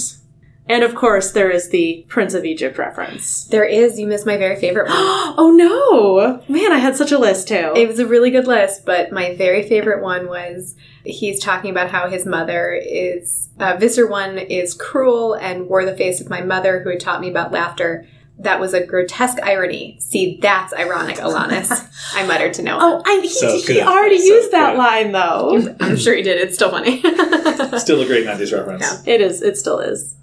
[0.66, 3.44] And of course, there is the Prince of Egypt reference.
[3.44, 3.98] There is.
[3.98, 4.96] You missed my very favorite one.
[4.98, 6.42] oh no!
[6.52, 7.72] Man, I had such a list too.
[7.76, 10.74] It was a really good list, but my very favorite one was
[11.04, 15.94] he's talking about how his mother is uh, Visser one is cruel and wore the
[15.96, 18.06] face of my mother who had taught me about laughter.
[18.38, 19.96] That was a grotesque irony.
[20.00, 21.70] See, that's ironic, Alanis.
[22.14, 22.84] I muttered to no one.
[22.84, 24.78] oh, I, he, So he already So used that good.
[24.78, 25.76] line though.
[25.80, 26.38] I'm sure he did.
[26.40, 27.00] It's still funny.
[27.78, 28.82] Still a great 90s reference.
[29.06, 29.14] Yeah.
[29.14, 29.42] It is.
[29.42, 30.16] It still is.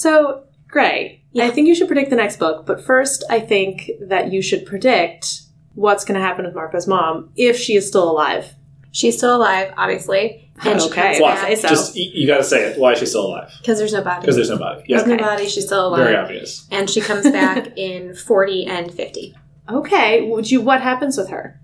[0.00, 4.30] So, Gray, I think you should predict the next book, but first, I think that
[4.30, 5.40] you should predict
[5.74, 8.54] what's going to happen with Marco's mom if she is still alive.
[8.92, 10.50] She's still alive, obviously.
[10.64, 11.02] And she Okay.
[11.12, 11.36] comes Why?
[11.36, 11.68] Say back so.
[11.68, 12.78] Just, you, you gotta say it.
[12.78, 13.50] Why is she still alive?
[13.62, 14.20] because there's no body.
[14.20, 14.84] Because there's no body.
[14.86, 14.98] Yeah.
[14.98, 15.16] There's Okay.
[15.16, 15.48] no body.
[15.48, 16.04] She's still alive.
[16.04, 16.66] Very obvious.
[16.70, 19.34] And she comes back in 40 and 50.
[19.70, 20.28] Okay.
[20.28, 20.60] Would you?
[20.60, 21.58] What happens with her?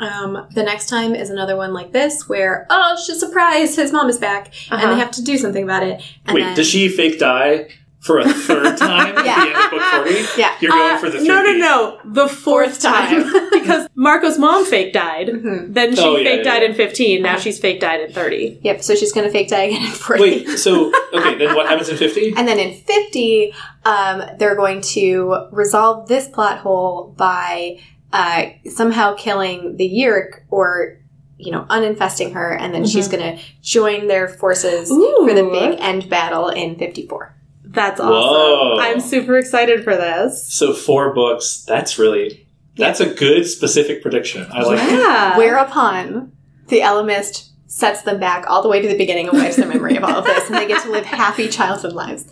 [0.00, 4.08] Um, the next time is another one like this where, oh, she's surprised his mom
[4.08, 4.94] is back and Uh-huh.
[4.94, 6.00] they have to do something about it.
[6.26, 7.68] And Wait, then- does she fake die
[8.00, 9.34] for a third time at Yeah.
[9.44, 10.24] the end of book 40?
[10.40, 10.52] Yeah.
[10.60, 11.98] You're going Uh, for the third no, no, no.
[12.06, 13.24] The fourth, Fourth time.
[13.30, 13.48] time.
[13.52, 15.28] because Marco's mom fake died.
[15.28, 15.74] Mhm.
[15.74, 16.68] Then she Oh, yeah, fake yeah, died yeah.
[16.70, 17.20] in 15.
[17.22, 17.40] Now Uh-huh.
[17.40, 18.58] she's fake died in 30.
[18.62, 20.22] Yep, so she's going to fake die again in 40.
[20.22, 22.32] Wait, so, okay, then what happens in 50?
[22.38, 23.52] And then in 50,
[23.84, 27.76] um, they're going to resolve this plot hole by
[28.12, 30.98] uh, somehow killing the Yeerk or,
[31.38, 35.78] you know, uninfesting her, and then she's going to join their forces for the big
[35.80, 37.34] end battle in 54.
[37.64, 38.12] That's awesome.
[38.12, 38.78] Whoa.
[38.80, 40.52] I'm super excited for this.
[40.52, 41.64] So four books.
[41.68, 42.46] That's really,
[42.76, 44.46] that's a good specific prediction.
[44.50, 45.38] I like it.
[45.38, 46.32] Whereupon
[46.66, 49.96] the Ellimist sets them back all the way to the beginning and wipes their memory
[49.96, 52.24] of all of this, and they get to live happy childhood lives.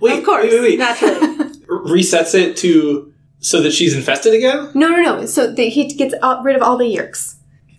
[0.00, 0.44] Wait, of course.
[0.44, 0.78] wait, wait, wait.
[0.78, 1.26] Naturally.
[1.66, 3.13] Resets it to
[3.44, 4.70] so that she's infested again?
[4.74, 5.26] No, no, no.
[5.26, 7.36] So the, he gets all, rid of all the Yeerks.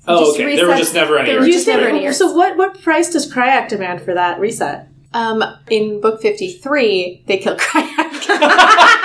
[0.08, 0.56] Oh, Just okay.
[0.56, 2.18] There were just never any there were just said- never any Yeerks.
[2.20, 4.88] so what, what price does Crayak demand for that reset?
[5.14, 7.96] Um, in book 53, they kill Crayak.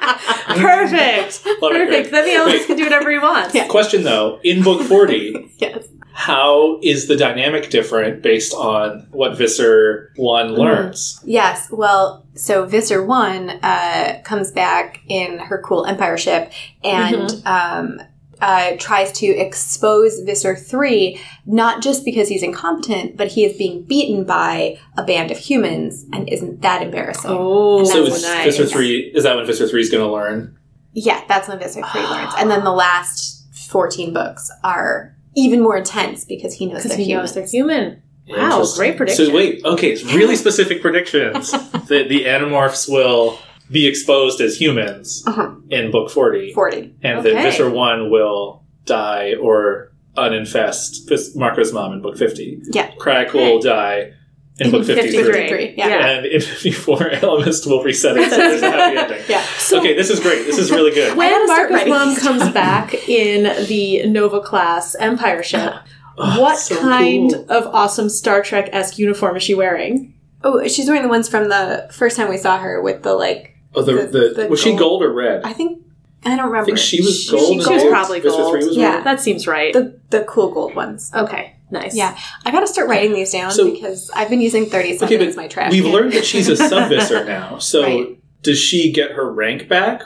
[0.56, 1.46] Perfect.
[1.62, 1.88] Love it, Perfect.
[1.88, 2.10] Greg.
[2.10, 3.54] Then the Elvis can do whatever he wants.
[3.54, 3.66] Yeah.
[3.68, 5.86] Question though, in book 40, Yes.
[6.12, 11.20] how is the dynamic different based on what Visser 1 learns?
[11.24, 11.68] Yes.
[11.70, 16.52] Well, so Visser One uh, comes back in her cool Empire ship
[16.84, 18.00] and um,
[18.40, 23.82] uh, tries to expose Visser Three, not just because he's incompetent, but he is being
[23.82, 27.30] beaten by a band of humans, and isn't that embarrassing?
[27.32, 28.44] Oh, So That's is nice.
[28.56, 30.56] Visser 3, is that when Visser 3 is going to learn?
[30.92, 35.76] Yeah, that's when Visser Three learns, and then the last fourteen books are even more
[35.76, 37.28] intense because he knows they're he humans.
[37.30, 38.02] knows they're human.
[38.30, 39.26] Wow, great prediction.
[39.26, 41.50] So wait, okay, it's really specific predictions.
[41.88, 43.38] the, the Animorphs will
[43.70, 45.52] be exposed as humans Uh-huh.
[45.70, 46.94] in book 40, Forty.
[47.02, 47.42] and that Okay.
[47.42, 52.62] Visser 1 will die or uninfest Marco's mom in book 50.
[52.72, 52.90] Yeah.
[52.98, 54.12] Crayak will die
[54.58, 55.22] in, In book 53.
[55.22, 55.88] 53, yeah.
[55.88, 56.06] Yeah.
[56.08, 59.18] And in 54, Ellimist will reset it, so there's a happy ending.
[59.28, 59.44] Yeah.
[59.72, 60.44] okay, this is great.
[60.46, 61.16] This is really good.
[61.16, 65.80] When Marco's mom comes back in the Nova class Empire ship, Oh,
[66.20, 67.46] what so kind cool.
[67.50, 70.14] of awesome Star Trek esque uniform is she wearing?
[70.42, 73.56] Oh, she's wearing the ones from the first time we saw her with the like.
[73.74, 75.42] Oh, the, the- the, the was she gold- gold or red?
[75.44, 75.84] I think
[76.24, 76.62] I don't remember.
[76.62, 77.46] I think she was She- gold.
[77.46, 78.54] she and She was probably gold.
[78.56, 78.96] was Yeah.
[78.96, 79.04] red?
[79.04, 79.72] That seems right.
[79.72, 81.10] the the cool gold ones.
[81.14, 81.94] okay, nice.
[81.94, 84.98] Yeah, I got to start writing these down So- because I've been using thirty Okay,
[84.98, 85.72] seconds as my trash.
[85.72, 85.92] We've can.
[85.92, 87.58] learned that she's a sub-Visser now.
[87.58, 88.18] So Right.
[88.42, 90.02] does she get her rank back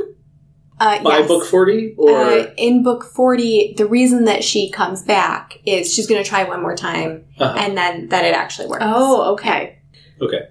[0.81, 1.29] uh, by yes.
[1.29, 1.95] book 40?
[1.99, 6.29] Or Uh, in book 40, the reason that she comes back is she's going to
[6.29, 7.55] try one more time Uh-huh.
[7.59, 8.85] and then that it actually works.
[8.87, 9.79] Oh, okay.
[10.21, 10.43] Okay.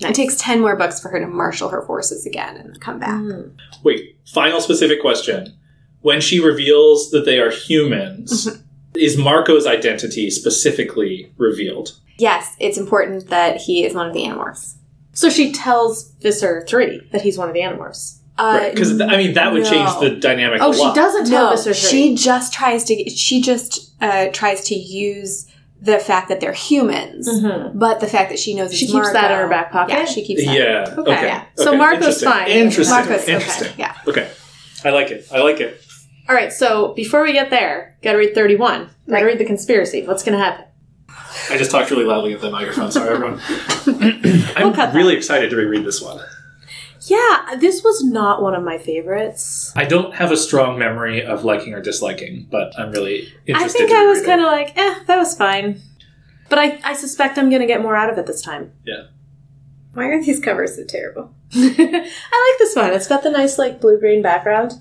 [0.00, 3.20] It takes 10 more books for her to marshal her forces again and come back.
[3.20, 3.52] Mm.
[3.84, 5.54] Wait, final specific question.
[6.00, 8.60] When she reveals that they are humans, Mm-hmm.
[8.94, 11.98] is Marco's identity specifically revealed?
[12.18, 14.76] Yes, it's important that he is one of the Animorphs.
[15.12, 18.19] So she tells Visser 3 that he's one of the Animorphs.
[18.40, 19.70] Uh, Because, I mean, that would no.
[19.70, 21.88] change the dynamic Oh, a she doesn't tell no, Visser 3.
[21.90, 25.46] she just tries to, she just uh, tries to use
[25.82, 27.72] the fact that they're humans, Mhm.
[27.78, 29.92] but the fact that she knows She it's keeps that in her back pocket?
[29.94, 30.54] Yeah, she keeps that.
[30.54, 30.84] Yeah.
[30.98, 31.00] Okay.
[31.12, 31.26] Okay.
[31.26, 31.42] Yeah.
[31.56, 32.28] So Okay, Marco's interesting.
[32.30, 32.48] fine.
[32.48, 32.94] Interesting.
[32.96, 33.72] Marco's okay, Interesting.
[33.78, 33.94] yeah.
[34.06, 34.28] Okay.
[34.84, 35.26] I like it.
[35.32, 35.82] I like it.
[36.28, 38.80] All right, so before we get there, gotta read 31.
[38.80, 39.24] Gotta Right.
[39.24, 40.02] read the conspiracy.
[40.06, 40.64] What's gonna happen?
[41.50, 42.90] I just talked really loudly at the microphone.
[42.92, 43.40] Sorry, everyone.
[44.56, 44.94] I'm cut that.
[44.94, 46.20] really excited to reread this one.
[47.06, 49.72] Yeah, this was not one of my favorites.
[49.74, 53.54] I don't have a strong memory of liking or disliking, but I'm really interested.
[53.54, 55.80] I think to I was reread kind of like, eh, that was fine.
[56.50, 58.72] But I, I suspect I'm gonna get more out of it this time.
[58.84, 59.04] Yeah.
[59.94, 61.34] Why are these covers so terrible?
[61.54, 62.92] I like this one.
[62.92, 64.74] It's got the nice, like, blue green background.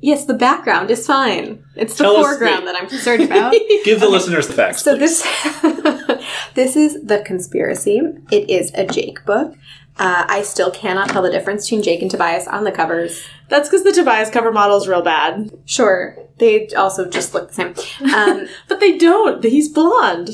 [0.00, 1.64] Yes, the background is fine.
[1.74, 3.52] It's the Tell us foreground the- that I'm concerned about.
[3.84, 4.82] Give the listeners the facts.
[4.82, 5.22] so please.
[5.22, 6.22] this
[6.54, 8.00] this is the conspiracy.
[8.30, 9.56] It is a Jake book.
[9.98, 13.24] Uh, I still cannot tell the difference between Jake and Tobias on the covers.
[13.48, 15.50] That's because the Tobias cover model is real bad.
[15.64, 17.74] Sure, they also just look the same.
[18.14, 19.42] Um, But they don't.
[19.42, 20.30] He's blonde.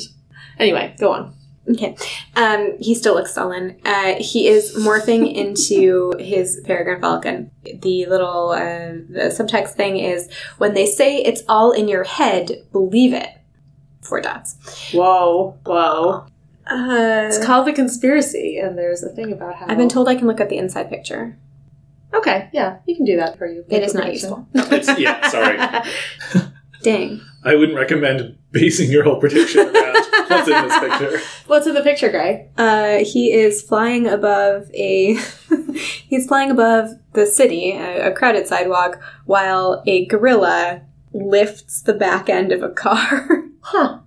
[0.59, 1.35] Anyway, go on.
[1.71, 1.97] okay,
[2.35, 3.79] um, he still looks sullen.
[3.85, 7.51] Uh, he is morphing into his peregrine falcon.
[7.63, 10.29] The little uh, the subtext thing is
[10.59, 13.29] when they say it's all in your head, believe it.
[14.01, 14.57] Four dots.
[14.93, 16.27] Whoa, whoa.
[16.67, 20.15] Uh, It's called the conspiracy, and there's a thing about how I've been told I
[20.15, 21.37] can look at the inside picture.
[22.15, 23.65] Okay, yeah, you can do that for you.
[23.69, 24.47] It is not useful.
[24.55, 25.59] It's- yeah, sorry.
[26.83, 27.21] Dang.
[27.45, 29.95] I wouldn't recommend basing your whole prediction around
[30.29, 31.21] what's in this picture.
[31.47, 32.49] What's in the picture, Gray?
[32.59, 35.15] Uh, he is flying above a.
[36.09, 40.83] he's flying above the city, a, a crowded sidewalk, while a gorilla
[41.13, 43.45] lifts the back end of a car.
[43.61, 44.01] Huh.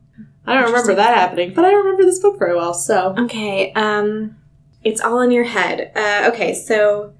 [0.48, 3.16] I don't remember that happening, but I remember this book very well, so.
[3.18, 4.38] okay, um,
[4.84, 5.92] it's all in your head.
[5.96, 7.14] Uh, okay, so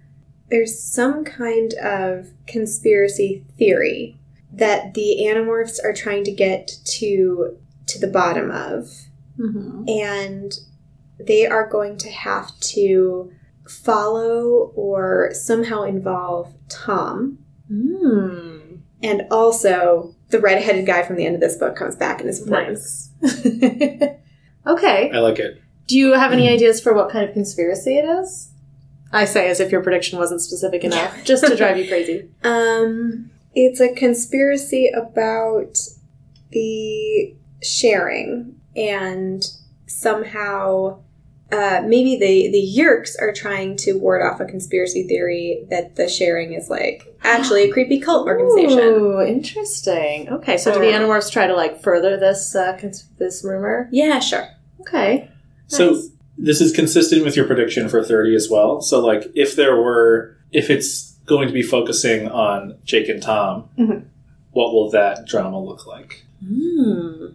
[0.50, 4.20] there's some kind of conspiracy theory
[4.52, 7.58] that the Animorphs are trying to get to
[7.88, 8.90] to the bottom of.
[9.88, 10.54] and
[11.20, 13.32] they are going to have to
[13.68, 17.40] follow or somehow involve Tom.
[17.68, 18.76] Hmm.
[19.02, 22.42] And also, the redheaded guy from the end of this book comes back and is
[22.42, 22.74] important.
[22.74, 23.05] Nice.
[24.68, 25.12] okay.
[25.12, 25.62] I like it.
[25.88, 28.52] Do you have any ideas for what kind of conspiracy it is?
[29.12, 32.30] I say as if your prediction wasn't specific enough, just to drive you crazy.
[32.44, 35.78] Um, it's a conspiracy about
[36.52, 39.44] the sharing and
[39.88, 41.00] somehow
[41.56, 46.08] uh, maybe the the Yerks are trying to ward off a conspiracy theory that the
[46.10, 48.80] sharing is like actually a creepy cult organization.
[48.80, 50.30] Ooh, interesting.
[50.30, 53.88] Okay, so do the Animorphs try to like further this uh, cons- this rumor?
[53.92, 54.48] Yeah, sure.
[54.82, 55.30] Okay.
[55.68, 56.00] So
[56.38, 58.82] this is consistent with your prediction for 30 as well.
[58.82, 63.70] So like if there were if it's going to be focusing on Jake and Tom,
[63.80, 64.04] Mhm.
[64.52, 66.24] what will that drama look like?
[66.48, 67.28] Hmm.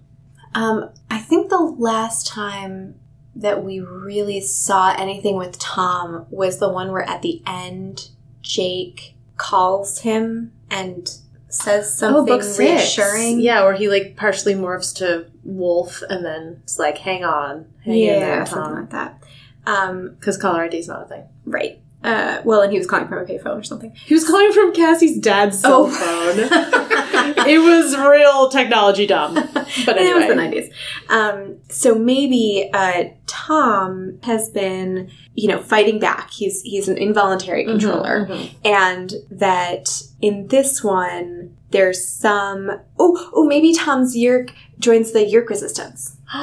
[0.54, 2.94] Um, I think the last time
[3.36, 8.08] that we really saw anything with Tom was the one where at the end
[8.42, 11.08] Jake calls him and
[11.48, 13.40] says something reassuring.
[13.40, 17.94] Yeah, where he like partially morphs to wolf and then it's like, hang on, hang
[17.94, 19.22] in yeah, there, something like that.
[19.66, 21.24] Um, Because caller ID is not a thing.
[21.44, 21.80] right.
[22.02, 23.92] Uh, well, and he was calling from a payphone or something.
[24.06, 25.90] He was calling from Cassie's dad's cell Oh.
[25.90, 26.38] phone.
[27.46, 29.34] it was real technology dumb.
[29.34, 29.54] But
[29.98, 30.72] And it was the nineties.
[31.10, 36.30] Um, so maybe uh, Tom has been, you know, fighting back.
[36.30, 42.70] He's he's an involuntary controller, Mhm, and that in this one there's some.
[42.98, 46.16] Oh, oh, maybe Tom's Yeerk joins the Yeerk resistance.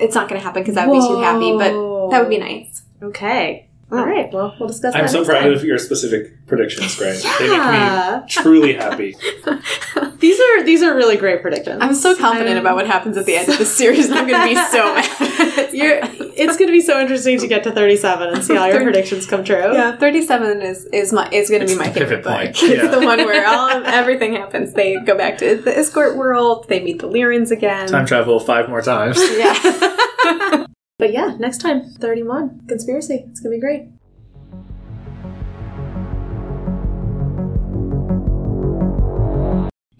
[0.00, 2.38] It's not going to happen because that would be too happy, but that would be
[2.38, 2.82] nice.
[3.02, 3.67] Okay.
[3.90, 4.04] All oh.
[4.04, 4.30] right.
[4.32, 5.52] Well, we'll discuss I'm so next proud time.
[5.54, 7.16] of your specific predictions, Greg.
[7.38, 9.16] They make me truly happy.
[10.18, 11.78] These are these are really great predictions.
[11.80, 14.26] I'm so confident I'm- about what happens at the end of the series, and I'm
[14.26, 15.72] going to be so mad.
[15.72, 18.74] You're, it's going to be so interesting to get to 37 and see all your
[18.74, 19.72] Thirty- predictions come true.
[19.72, 22.32] Yeah, thirty-seven is is my is going to be my favorite pivot book.
[22.34, 22.48] point.
[22.50, 22.88] It's Yeah.
[22.88, 24.72] the one where all everything happens.
[24.72, 26.66] They go back to the Iskoort world.
[26.68, 27.86] They meet the Lyrans again.
[27.86, 29.18] Time travel five more times.
[29.38, 30.64] yeah.
[30.98, 32.66] But yeah, next time, 31.
[32.66, 33.24] Conspiracy.
[33.30, 33.88] It's going to be great.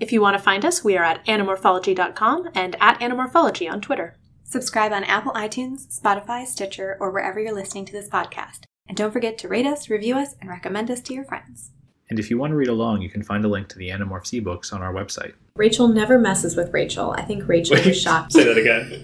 [0.00, 4.16] If you want to find us, we are at animorphology.com and at anamorphology on Twitter.
[4.42, 8.60] Subscribe on Apple iTunes, Spotify, Stitcher, or wherever you're listening to this podcast.
[8.86, 11.72] And don't forget to rate us, review us, and recommend us to your friends.
[12.08, 14.32] And if you want to read along, you can find a link to the Animorphs
[14.40, 15.34] ebooks on our website.
[15.56, 17.10] Rachel never messes with Rachel.
[17.10, 18.32] I think Rachel Wait, was shocked.
[18.32, 18.90] say that again.